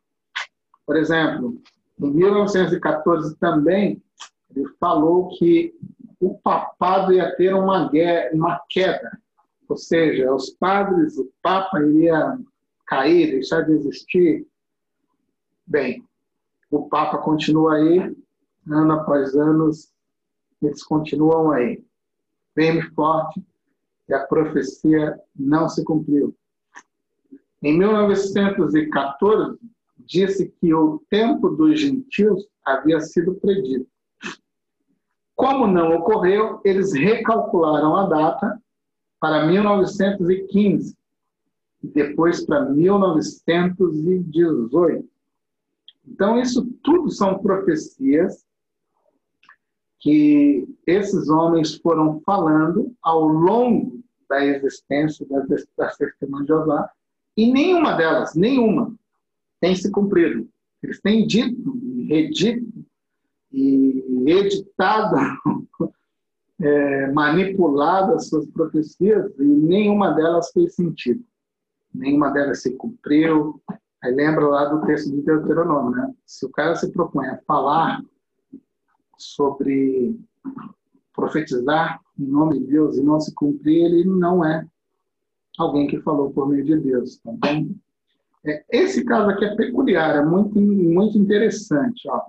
Por 0.86 0.96
exemplo, 0.96 1.60
em 2.00 2.10
1914 2.10 3.36
também, 3.36 4.02
ele 4.54 4.66
falou 4.80 5.28
que 5.36 5.74
o 6.20 6.38
papado 6.38 7.12
ia 7.12 7.34
ter 7.36 7.54
uma, 7.54 7.88
guerra, 7.88 8.30
uma 8.34 8.60
queda, 8.68 9.18
ou 9.68 9.76
seja, 9.76 10.32
os 10.34 10.50
padres, 10.50 11.18
o 11.18 11.30
papa 11.42 11.80
iria 11.80 12.38
cair, 12.86 13.30
deixar 13.30 13.62
de 13.62 13.72
existir. 13.72 14.46
Bem, 15.66 16.02
o 16.70 16.88
papa 16.88 17.18
continua 17.18 17.74
aí, 17.74 18.16
ano 18.66 18.92
após 18.92 19.34
ano, 19.34 19.70
eles 20.62 20.82
continuam 20.82 21.52
aí, 21.52 21.84
e 22.56 22.82
forte, 22.94 23.44
e 24.08 24.14
a 24.14 24.26
profecia 24.26 25.20
não 25.36 25.68
se 25.68 25.84
cumpriu. 25.84 26.34
Em 27.62 27.76
1914, 27.76 29.58
disse 29.98 30.48
que 30.60 30.72
o 30.72 31.02
tempo 31.10 31.50
dos 31.50 31.80
gentios 31.80 32.46
havia 32.64 33.00
sido 33.00 33.34
predito. 33.34 33.88
Como 35.34 35.66
não 35.66 35.96
ocorreu, 35.96 36.60
eles 36.64 36.92
recalcularam 36.92 37.96
a 37.96 38.06
data 38.06 38.62
para 39.20 39.44
1915 39.46 40.96
e 41.82 41.88
depois 41.88 42.44
para 42.44 42.64
1918. 42.64 45.08
Então, 46.06 46.40
isso 46.40 46.64
tudo 46.82 47.10
são 47.10 47.38
profecias 47.38 48.46
que 50.00 50.68
esses 50.86 51.28
homens 51.28 51.76
foram 51.76 52.20
falando 52.24 52.94
ao 53.02 53.26
longo 53.26 54.00
da 54.28 54.44
existência 54.44 55.26
das, 55.28 55.66
das 55.76 55.96
testemunhas 55.96 56.46
de 56.46 56.52
Jeová, 56.52 56.90
e 57.36 57.50
nenhuma 57.52 57.94
delas, 57.94 58.34
nenhuma, 58.34 58.94
tem 59.60 59.74
se 59.74 59.90
cumprido. 59.90 60.48
Eles 60.82 61.00
têm 61.00 61.26
dito, 61.26 61.78
redito 62.08 62.66
e 63.52 64.24
editado, 64.26 65.16
é, 66.60 67.12
manipulado 67.12 68.14
as 68.14 68.28
suas 68.28 68.46
profecias 68.46 69.32
e 69.38 69.44
nenhuma 69.44 70.12
delas 70.12 70.50
fez 70.52 70.74
sentido. 70.74 71.24
Nenhuma 71.94 72.30
delas 72.30 72.62
se 72.62 72.72
cumpriu. 72.72 73.60
Aí 74.02 74.12
lembra 74.12 74.46
lá 74.46 74.64
do 74.66 74.86
texto 74.86 75.10
de 75.10 75.22
Deuteronômio, 75.22 75.90
né? 75.90 76.14
Se 76.24 76.46
o 76.46 76.50
cara 76.50 76.76
se 76.76 76.92
propõe 76.92 77.26
a 77.28 77.38
falar 77.46 78.02
sobre 79.18 80.18
profetizar 81.12 82.00
em 82.18 82.26
nome 82.26 82.60
de 82.60 82.66
Deus 82.66 82.96
e 82.96 83.02
não 83.02 83.20
se 83.20 83.34
cumprir, 83.34 83.84
ele 83.84 84.04
não 84.04 84.44
é 84.44 84.66
alguém 85.58 85.86
que 85.86 86.00
falou 86.00 86.30
por 86.30 86.48
meio 86.48 86.64
de 86.64 86.78
Deus, 86.78 87.18
tá 87.18 87.32
bom? 87.32 87.68
É, 88.46 88.64
esse 88.70 89.04
caso 89.04 89.30
aqui 89.30 89.44
é 89.44 89.56
peculiar, 89.56 90.16
é 90.16 90.24
muito, 90.24 90.58
muito 90.60 91.18
interessante. 91.18 92.08
Ó. 92.08 92.22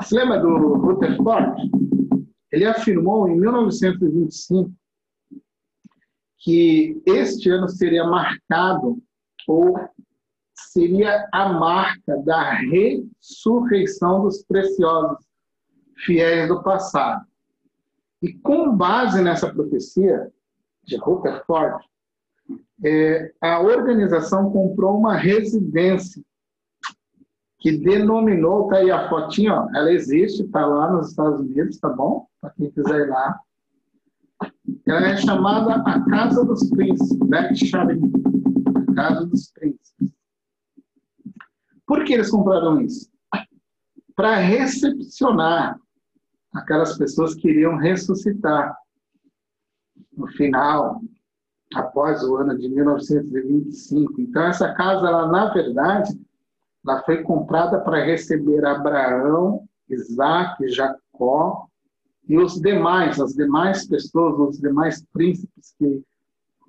Você 0.00 0.14
lembra 0.16 0.38
do 0.38 0.74
Rutherford? 0.74 1.70
ele 2.56 2.64
afirmou 2.64 3.28
em 3.28 3.38
1925 3.38 4.72
que 6.38 7.02
este 7.04 7.50
ano 7.50 7.68
seria 7.68 8.04
marcado 8.04 8.98
ou 9.46 9.74
seria 10.54 11.28
a 11.32 11.52
marca 11.52 12.16
da 12.24 12.54
ressurreição 12.54 14.22
dos 14.22 14.42
preciosos 14.44 15.25
fiéis 16.04 16.48
do 16.48 16.62
passado. 16.62 17.24
E 18.22 18.32
com 18.32 18.76
base 18.76 19.22
nessa 19.22 19.52
profecia 19.52 20.30
de 20.84 20.96
Rutherford, 20.96 21.84
é, 22.84 23.32
a 23.40 23.60
organização 23.60 24.50
comprou 24.50 24.98
uma 24.98 25.14
residência 25.16 26.22
que 27.58 27.76
denominou, 27.78 28.68
tá 28.68 28.76
aí 28.76 28.90
a 28.90 29.08
fotinha, 29.08 29.54
ó, 29.54 29.68
ela 29.74 29.90
existe, 29.90 30.42
está 30.42 30.64
lá 30.66 30.92
nos 30.92 31.08
Estados 31.08 31.40
Unidos, 31.40 31.78
tá 31.78 31.88
bom? 31.88 32.26
Para 32.40 32.50
quem 32.50 32.70
quiser 32.70 33.06
ir 33.06 33.08
lá. 33.08 33.40
Ela 34.86 35.08
é 35.08 35.16
chamada 35.16 35.74
a 35.74 36.04
Casa 36.04 36.44
dos 36.44 36.68
Príncipes, 36.70 37.16
Berkshire, 37.28 37.98
a 38.74 38.94
Casa 38.94 39.26
dos 39.26 39.50
Príncipes. 39.50 40.12
Por 41.86 42.04
que 42.04 42.14
eles 42.14 42.30
compraram 42.30 42.80
isso? 42.80 43.10
Para 44.14 44.36
recepcionar 44.36 45.78
aquelas 46.56 46.96
pessoas 46.96 47.34
que 47.34 47.48
iriam 47.48 47.76
ressuscitar 47.76 48.76
no 50.16 50.26
final, 50.28 51.00
após 51.74 52.22
o 52.22 52.36
ano 52.36 52.56
de 52.56 52.68
1925. 52.68 54.20
Então, 54.20 54.42
essa 54.44 54.72
casa, 54.74 55.06
ela, 55.06 55.26
na 55.28 55.52
verdade, 55.52 56.18
ela 56.86 57.02
foi 57.02 57.22
comprada 57.22 57.80
para 57.80 58.04
receber 58.04 58.64
Abraão, 58.64 59.66
Isaac, 59.88 60.68
Jacó 60.68 61.66
e 62.28 62.38
os 62.38 62.60
demais, 62.60 63.20
as 63.20 63.34
demais 63.34 63.86
pessoas, 63.86 64.56
os 64.56 64.58
demais 64.58 65.04
príncipes 65.12 65.74
que 65.78 66.02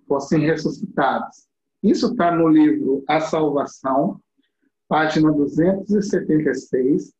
fossem 0.07 0.41
ressuscitados. 0.41 1.47
Isso 1.81 2.11
está 2.11 2.31
no 2.31 2.47
livro 2.47 3.03
A 3.07 3.19
Salvação, 3.21 4.19
página 4.87 5.31
276, 5.31 7.13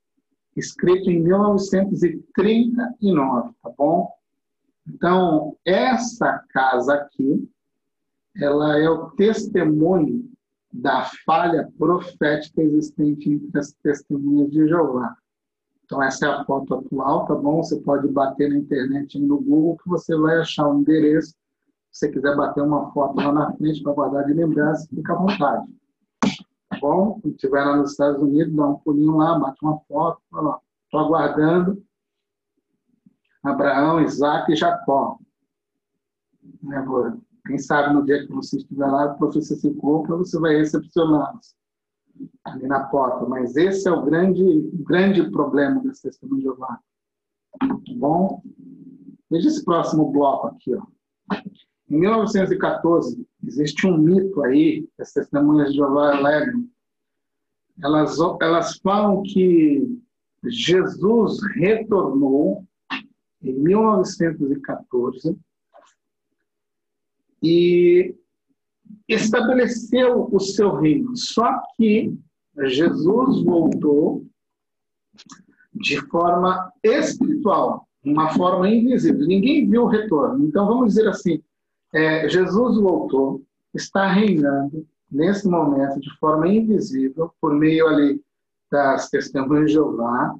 escrito 0.57 1.09
em 1.09 1.21
1939, 1.21 3.51
tá 3.61 3.69
bom? 3.77 4.11
Então, 4.87 5.55
essa 5.65 6.43
casa 6.49 6.95
aqui, 6.95 7.49
ela 8.35 8.77
é 8.77 8.89
o 8.89 9.11
testemunho 9.11 10.29
da 10.71 11.09
falha 11.25 11.71
profética 11.77 12.61
existente 12.61 13.31
entre 13.31 13.59
as 13.59 13.71
testemunhas 13.83 14.49
de 14.51 14.67
Jeová. 14.67 15.15
Então, 15.85 16.03
essa 16.03 16.25
é 16.25 16.29
a 16.29 16.43
foto 16.43 16.73
atual, 16.75 17.25
tá 17.25 17.35
bom? 17.35 17.63
Você 17.63 17.79
pode 17.79 18.09
bater 18.09 18.49
na 18.49 18.57
internet 18.57 19.17
no 19.19 19.39
Google 19.39 19.77
que 19.77 19.87
você 19.87 20.17
vai 20.17 20.37
achar 20.37 20.67
o 20.67 20.79
endereço. 20.79 21.33
Se 21.91 21.99
você 21.99 22.11
quiser 22.11 22.35
bater 22.35 22.61
uma 22.61 22.91
foto 22.91 23.15
lá 23.15 23.31
na 23.31 23.53
frente 23.53 23.81
para 23.81 23.93
guardar 23.93 24.25
de 24.25 24.33
lembrança, 24.33 24.85
fica 24.93 25.13
à 25.13 25.15
vontade. 25.15 25.65
Bom? 26.79 27.19
Se 27.21 27.29
estiver 27.29 27.63
lá 27.63 27.77
nos 27.77 27.91
Estados 27.91 28.21
Unidos, 28.21 28.55
dá 28.55 28.67
um 28.67 28.75
pulinho 28.79 29.17
lá, 29.17 29.37
bate 29.37 29.57
uma 29.63 29.79
foto, 29.87 30.21
fala, 30.29 30.59
estou 30.85 30.99
aguardando 31.01 31.83
Abraão, 33.43 34.01
Isaac 34.01 34.51
e 34.51 34.55
Jacó. 34.55 35.17
Né, 36.61 36.85
quem 37.45 37.57
sabe 37.57 37.93
no 37.93 38.05
dia 38.05 38.25
que 38.25 38.33
você 38.33 38.57
estiver 38.57 38.87
lá, 38.87 39.05
a 39.05 39.13
profecia 39.13 39.55
se 39.55 39.73
cumpra, 39.75 40.17
você 40.17 40.37
vai 40.39 40.55
recepcioná-los 40.55 41.55
ali 42.43 42.67
na 42.67 42.83
porta. 42.85 43.25
Mas 43.25 43.55
esse 43.55 43.87
é 43.87 43.91
o 43.91 44.03
grande, 44.03 44.69
grande 44.85 45.29
problema 45.31 45.81
das 45.83 45.99
testemunhas 45.99 46.43
de 46.43 46.43
Jeová. 46.43 46.79
Tá 47.59 47.67
bom? 47.95 48.41
Veja 49.29 49.47
esse 49.47 49.63
próximo 49.63 50.11
bloco 50.11 50.47
aqui. 50.47 50.75
Ó. 50.75 50.83
Em 51.89 51.99
1914, 51.99 53.25
existe 53.47 53.87
um 53.87 53.97
mito 53.97 54.43
aí, 54.43 54.87
as 54.99 55.13
testemunhas 55.13 55.69
de 55.69 55.77
Jeová 55.77 56.17
alegam. 56.17 56.67
Elas, 57.81 58.17
elas 58.41 58.77
falam 58.79 59.23
que 59.23 59.97
Jesus 60.43 61.39
retornou 61.55 62.65
em 63.41 63.53
1914 63.53 65.37
e 67.41 68.15
estabeleceu 69.07 70.27
o 70.31 70.39
seu 70.39 70.75
reino. 70.75 71.15
Só 71.15 71.61
que 71.75 72.13
Jesus 72.65 73.43
voltou 73.43 74.25
de 75.73 76.01
forma 76.07 76.73
espiritual, 76.83 77.87
uma 78.03 78.33
forma 78.33 78.67
invisível. 78.69 79.25
Ninguém 79.25 79.69
viu 79.69 79.83
o 79.83 79.87
retorno. 79.87 80.45
Então, 80.45 80.65
vamos 80.65 80.95
dizer 80.95 81.07
assim: 81.07 81.41
é, 81.93 82.27
Jesus 82.27 82.77
voltou, 82.77 83.41
está 83.73 84.11
reinando 84.11 84.85
nesse 85.09 85.47
momento 85.47 85.99
de 85.99 86.09
forma 86.19 86.47
invisível, 86.47 87.31
por 87.39 87.53
meio 87.53 87.87
ali 87.87 88.21
das 88.69 89.09
testemunhas 89.09 89.67
de 89.67 89.73
Jeová. 89.73 90.35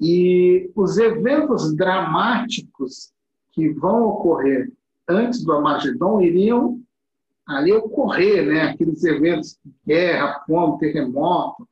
E 0.00 0.70
os 0.74 0.98
eventos 0.98 1.74
dramáticos 1.74 3.12
que 3.52 3.68
vão 3.70 4.08
ocorrer 4.08 4.72
antes 5.08 5.44
do 5.44 5.52
Armagedon 5.52 6.20
iriam 6.20 6.80
ali 7.46 7.72
ocorrer, 7.72 8.46
né? 8.46 8.62
aqueles 8.62 9.04
eventos 9.04 9.58
de 9.64 9.72
guerra, 9.86 10.42
fome, 10.46 10.78
terremoto. 10.78 11.68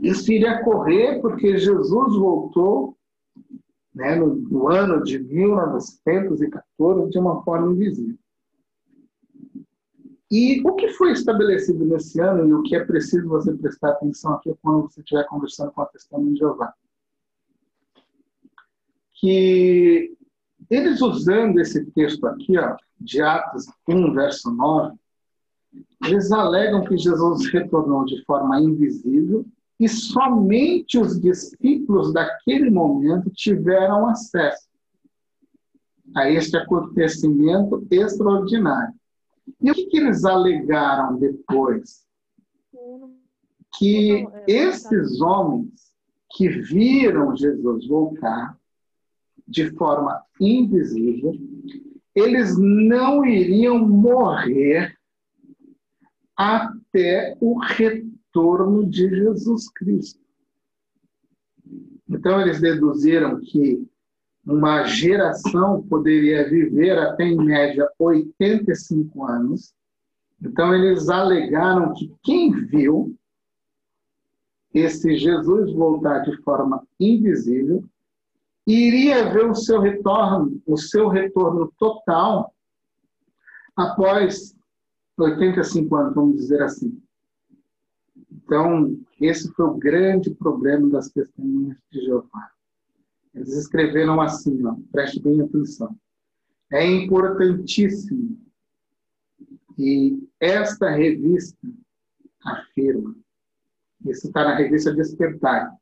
Isso 0.00 0.30
iria 0.30 0.60
ocorrer 0.60 1.20
porque 1.20 1.58
Jesus 1.58 2.16
voltou 2.16 2.96
né, 3.94 4.14
no, 4.14 4.34
no 4.34 4.68
ano 4.68 5.02
de 5.02 5.18
1914 5.18 6.50
de 7.10 7.18
uma 7.18 7.42
forma 7.42 7.72
invisível. 7.72 8.16
E 10.30 10.60
o 10.64 10.74
que 10.74 10.88
foi 10.90 11.12
estabelecido 11.12 11.84
nesse 11.86 12.20
ano 12.20 12.46
e 12.48 12.52
o 12.52 12.62
que 12.62 12.76
é 12.76 12.84
preciso 12.84 13.28
você 13.28 13.52
prestar 13.54 13.90
atenção 13.90 14.34
aqui 14.34 14.54
quando 14.62 14.82
você 14.82 15.00
estiver 15.00 15.24
conversando 15.26 15.72
com 15.72 15.82
a 15.82 15.86
testemunha 15.86 16.34
de 16.34 16.38
Jeová? 16.38 16.72
Que 19.14 20.14
eles 20.70 21.00
usando 21.00 21.58
esse 21.58 21.84
texto 21.92 22.26
aqui, 22.26 22.58
ó, 22.58 22.76
de 23.00 23.22
Atos 23.22 23.66
1, 23.88 24.12
verso 24.12 24.50
9, 24.52 24.96
eles 26.04 26.30
alegam 26.30 26.84
que 26.84 26.96
Jesus 26.96 27.50
retornou 27.50 28.04
de 28.04 28.22
forma 28.24 28.60
invisível 28.60 29.44
e 29.80 29.88
somente 29.88 30.98
os 30.98 31.18
discípulos 31.20 32.12
daquele 32.12 32.70
momento 32.70 33.30
tiveram 33.30 34.06
acesso 34.08 34.67
a 36.14 36.30
este 36.30 36.56
acontecimento 36.56 37.86
extraordinário. 37.90 38.94
E 39.60 39.70
o 39.70 39.74
que, 39.74 39.86
que 39.86 39.98
eles 39.98 40.24
alegaram 40.24 41.18
depois? 41.18 42.06
Que 43.78 44.26
esses 44.46 45.20
homens 45.20 45.92
que 46.32 46.48
viram 46.48 47.36
Jesus 47.36 47.86
voltar 47.86 48.58
de 49.46 49.70
forma 49.76 50.22
invisível, 50.40 51.32
eles 52.14 52.56
não 52.58 53.24
iriam 53.24 53.78
morrer 53.78 54.94
até 56.36 57.36
o 57.40 57.58
retorno 57.58 58.86
de 58.86 59.08
Jesus 59.08 59.70
Cristo. 59.70 60.20
Então, 62.08 62.40
eles 62.40 62.60
deduziram 62.60 63.40
que 63.40 63.87
uma 64.48 64.84
geração 64.84 65.82
poderia 65.82 66.48
viver 66.48 66.98
até, 66.98 67.24
em 67.24 67.36
média, 67.36 67.86
85 67.98 69.22
anos. 69.26 69.74
Então, 70.42 70.74
eles 70.74 71.10
alegaram 71.10 71.92
que 71.92 72.10
quem 72.22 72.50
viu 72.64 73.14
esse 74.72 75.18
Jesus 75.18 75.74
voltar 75.74 76.20
de 76.20 76.34
forma 76.42 76.82
invisível 76.98 77.84
iria 78.66 79.30
ver 79.30 79.50
o 79.50 79.54
seu 79.54 79.80
retorno, 79.80 80.62
o 80.66 80.78
seu 80.78 81.08
retorno 81.08 81.70
total 81.78 82.54
após 83.76 84.56
85 85.18 85.94
anos, 85.94 86.14
vamos 86.14 86.36
dizer 86.36 86.62
assim. 86.62 86.98
Então, 88.32 88.98
esse 89.20 89.52
foi 89.52 89.66
o 89.66 89.74
grande 89.74 90.30
problema 90.30 90.88
das 90.88 91.10
testemunhas 91.10 91.76
de 91.92 92.00
Jeová. 92.00 92.50
Eles 93.38 93.56
escreveram 93.56 94.20
assim, 94.20 94.66
ó, 94.66 94.74
preste 94.90 95.22
bem 95.22 95.40
atenção. 95.40 95.96
É 96.72 96.84
importantíssimo 96.84 98.36
e 99.78 100.28
esta 100.40 100.90
revista 100.90 101.56
afirma, 102.44 103.14
isso 104.04 104.26
está 104.26 104.42
na 104.42 104.56
revista 104.56 104.92
Despertar, 104.92 105.72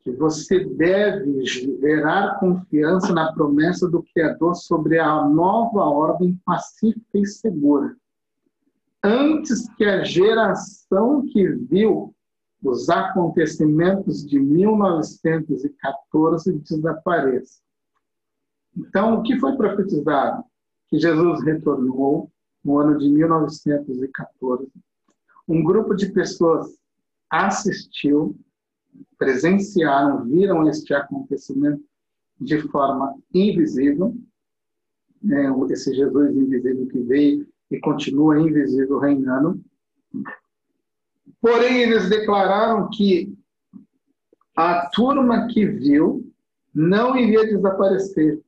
que 0.00 0.10
você 0.12 0.64
deve 0.64 1.44
gerar 1.44 2.40
confiança 2.40 3.12
na 3.12 3.32
promessa 3.34 3.86
do 3.86 4.02
Criador 4.02 4.54
sobre 4.54 4.98
a 4.98 5.28
nova 5.28 5.84
ordem 5.84 6.40
pacífica 6.42 7.18
e 7.18 7.26
segura. 7.26 7.94
Antes 9.04 9.68
que 9.74 9.84
a 9.84 10.02
geração 10.02 11.26
que 11.26 11.46
viu 11.48 12.14
os 12.62 12.88
acontecimentos 12.88 14.24
de 14.26 14.38
1914 14.38 16.52
desapareçam. 16.58 17.62
Então, 18.76 19.14
o 19.14 19.22
que 19.22 19.38
foi 19.38 19.56
profetizado? 19.56 20.44
Que 20.88 20.98
Jesus 20.98 21.44
retornou 21.44 22.30
no 22.64 22.78
ano 22.78 22.98
de 22.98 23.08
1914. 23.08 24.68
Um 25.46 25.62
grupo 25.62 25.94
de 25.94 26.10
pessoas 26.12 26.76
assistiu, 27.30 28.36
presenciaram, 29.16 30.24
viram 30.24 30.68
este 30.68 30.92
acontecimento 30.94 31.84
de 32.40 32.60
forma 32.68 33.16
invisível. 33.32 34.16
É, 35.30 35.46
esse 35.72 35.94
Jesus 35.94 36.36
invisível 36.36 36.86
que 36.86 36.98
veio 37.00 37.48
e 37.70 37.78
continua 37.80 38.40
invisível 38.40 38.98
reinando. 38.98 39.60
Porém, 41.40 41.82
eles 41.82 42.08
declararam 42.08 42.88
que 42.90 43.36
a 44.56 44.88
turma 44.90 45.46
que 45.48 45.64
viu 45.66 46.32
não 46.74 47.16
iria 47.16 47.46
desaparecer 47.46 48.40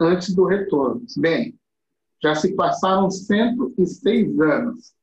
antes 0.00 0.34
do 0.34 0.44
retorno. 0.44 1.04
Bem, 1.18 1.58
já 2.22 2.34
se 2.34 2.54
passaram 2.54 3.10
106 3.10 4.40
anos. 4.40 4.94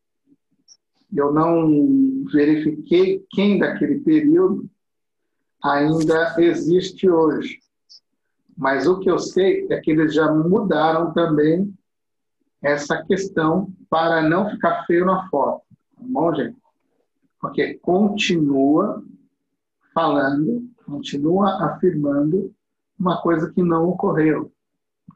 Eu 1.15 1.31
não 1.31 2.25
verifiquei 2.31 3.23
quem 3.29 3.59
daquele 3.59 3.99
período 3.99 4.69
ainda 5.63 6.35
existe 6.39 7.09
hoje. 7.09 7.59
Mas 8.57 8.87
o 8.87 8.99
que 8.99 9.09
eu 9.09 9.19
sei 9.19 9.67
é 9.69 9.79
que 9.79 9.91
eles 9.91 10.13
já 10.13 10.31
mudaram 10.31 11.13
também 11.13 11.73
essa 12.61 13.03
questão 13.03 13.71
para 13.89 14.21
não 14.21 14.49
ficar 14.49 14.85
feio 14.85 15.05
na 15.05 15.27
foto. 15.29 15.63
Tá 15.95 16.03
bom, 16.03 16.33
gente? 16.33 16.62
Porque 17.43 17.73
continua 17.79 19.03
falando, 19.93 20.65
continua 20.85 21.61
afirmando 21.65 22.53
uma 22.97 23.21
coisa 23.21 23.51
que 23.51 23.61
não 23.61 23.89
ocorreu. 23.89 24.49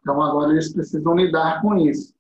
Então, 0.02 0.22
agora 0.22 0.52
eles 0.52 0.74
precisam 0.74 1.16
lidar 1.16 1.62
com 1.62 1.78
isso. 1.78 2.14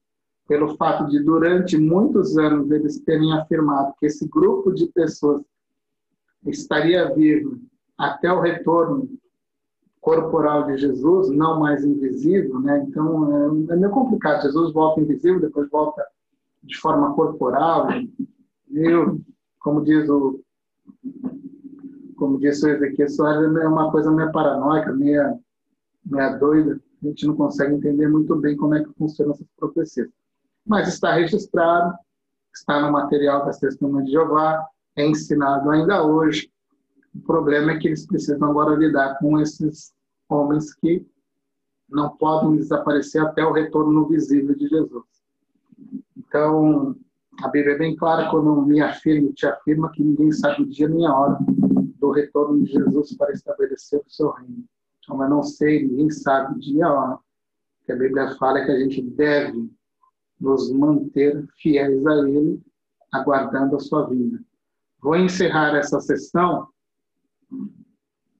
Pelo 0.47 0.77
fato 0.77 1.09
de, 1.09 1.21
durante 1.21 1.77
muitos 1.77 2.37
anos, 2.37 2.71
eles 2.71 3.01
terem 3.01 3.33
afirmado 3.33 3.95
que 3.99 4.05
esse 4.05 4.25
grupo 4.29 4.71
de 4.71 4.87
pessoas 4.87 5.41
estaria 6.45 7.13
vivo 7.13 7.59
até 7.97 8.31
o 8.31 8.39
retorno 8.39 9.09
corporal 9.99 10.67
de 10.67 10.77
Jesus, 10.77 11.29
não 11.31 11.59
mais 11.59 11.83
invisível, 11.83 12.61
né? 12.61 12.85
Então 12.87 13.69
é, 13.69 13.73
é 13.73 13.75
meio 13.75 13.91
complicado. 13.91 14.43
Jesus 14.43 14.71
volta 14.71 15.01
invisível, 15.01 15.41
depois 15.41 15.69
volta 15.69 16.01
de 16.63 16.77
forma 16.77 17.13
corporal. 17.13 17.89
Eu, 18.71 19.19
como 19.67 19.83
diz 19.83 20.07
o 20.07 20.39
como 22.15 22.39
disse 22.39 22.65
o 22.65 22.69
Ezequiel 22.69 23.09
Soares, 23.09 23.55
é 23.57 23.67
uma 23.67 23.91
coisa 23.91 24.09
meio 24.09 24.31
paranoica, 24.31 24.91
meio, 24.93 25.39
meio 26.03 26.39
doida. 26.39 26.81
A 27.03 27.07
gente 27.07 27.27
não 27.27 27.35
consegue 27.35 27.75
entender 27.75 28.07
muito 28.07 28.35
bem 28.37 28.55
como 28.57 28.73
é 28.73 28.83
que 28.83 28.91
funcionam 28.93 29.33
essas 29.33 29.45
profecias. 29.55 30.09
Mas 30.65 30.87
está 30.87 31.13
registrado, 31.13 31.93
está 32.55 32.81
no 32.81 32.91
material 32.91 33.45
das 33.45 33.59
Testemunhas 33.59 34.05
de 34.05 34.13
Jeová, 34.13 34.65
é 34.95 35.05
ensinado 35.05 35.69
ainda 35.69 36.03
hoje. 36.03 36.49
O 37.13 37.19
problema 37.19 37.73
é 37.73 37.77
que 37.77 37.89
eles 37.89 38.07
precisam 38.07 38.49
agora 38.49 38.75
lidar 38.75 39.19
com 39.19 39.39
esses 39.39 39.93
homens 40.27 40.73
que 40.73 41.05
não 41.87 42.17
podem 42.17 42.55
desaparecer 42.55 43.21
até 43.21 43.45
o 43.45 43.51
retorno 43.51 44.07
visível 44.07 44.55
de 44.55 44.67
Jesus. 44.67 45.05
Então, 46.17 46.95
a 47.41 47.47
Bíblia 47.49 47.75
é 47.75 47.77
bem 47.77 47.95
clara 47.95 48.29
quando 48.29 48.65
me 48.65 48.81
afirma, 48.81 49.31
te 49.33 49.45
afirma 49.45 49.91
que 49.91 50.03
ninguém 50.03 50.31
sabe 50.31 50.63
o 50.63 50.69
dia 50.69 50.87
nem 50.87 51.05
a 51.05 51.15
hora 51.15 51.37
do 51.99 52.11
retorno 52.11 52.63
de 52.63 52.71
Jesus 52.71 53.15
para 53.15 53.31
estabelecer 53.31 53.99
o 53.99 54.09
seu 54.09 54.31
reino. 54.31 54.65
Então, 55.03 55.21
eu 55.21 55.29
não 55.29 55.43
sei, 55.43 55.87
ninguém 55.87 56.09
sabe 56.09 56.55
o 56.55 56.59
dia 56.59 56.79
e 56.79 56.81
a 56.81 56.91
hora. 56.91 57.19
que 57.85 57.91
a 57.91 57.95
Bíblia 57.95 58.35
fala 58.37 58.59
é 58.59 58.65
que 58.65 58.71
a 58.71 58.79
gente 58.79 59.01
deve 59.01 59.69
nos 60.39 60.71
manter 60.71 61.47
fiéis 61.61 62.05
a 62.05 62.27
Ele, 62.27 62.61
aguardando 63.11 63.75
a 63.75 63.79
sua 63.79 64.07
vinda. 64.09 64.39
Vou 65.01 65.15
encerrar 65.15 65.75
essa 65.75 65.99
sessão 65.99 66.67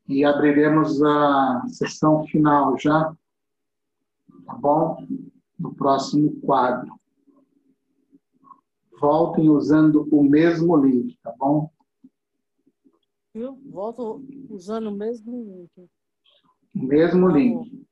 e 0.08 0.26
abriremos 0.26 1.02
a 1.04 1.64
sessão 1.68 2.26
final 2.26 2.78
já, 2.80 3.16
tá 4.46 4.54
bom? 4.56 5.06
No 5.58 5.74
próximo 5.74 6.40
quadro. 6.42 6.98
Voltem 9.00 9.50
usando 9.50 10.08
o 10.12 10.24
mesmo 10.24 10.76
link, 10.76 11.18
tá 11.22 11.34
bom? 11.38 11.70
Eu 13.34 13.56
volto 13.70 14.24
usando 14.50 14.88
o 14.88 14.92
mesmo 14.92 15.44
link. 15.44 15.90
O 16.76 16.84
mesmo 16.84 17.28
link. 17.28 17.87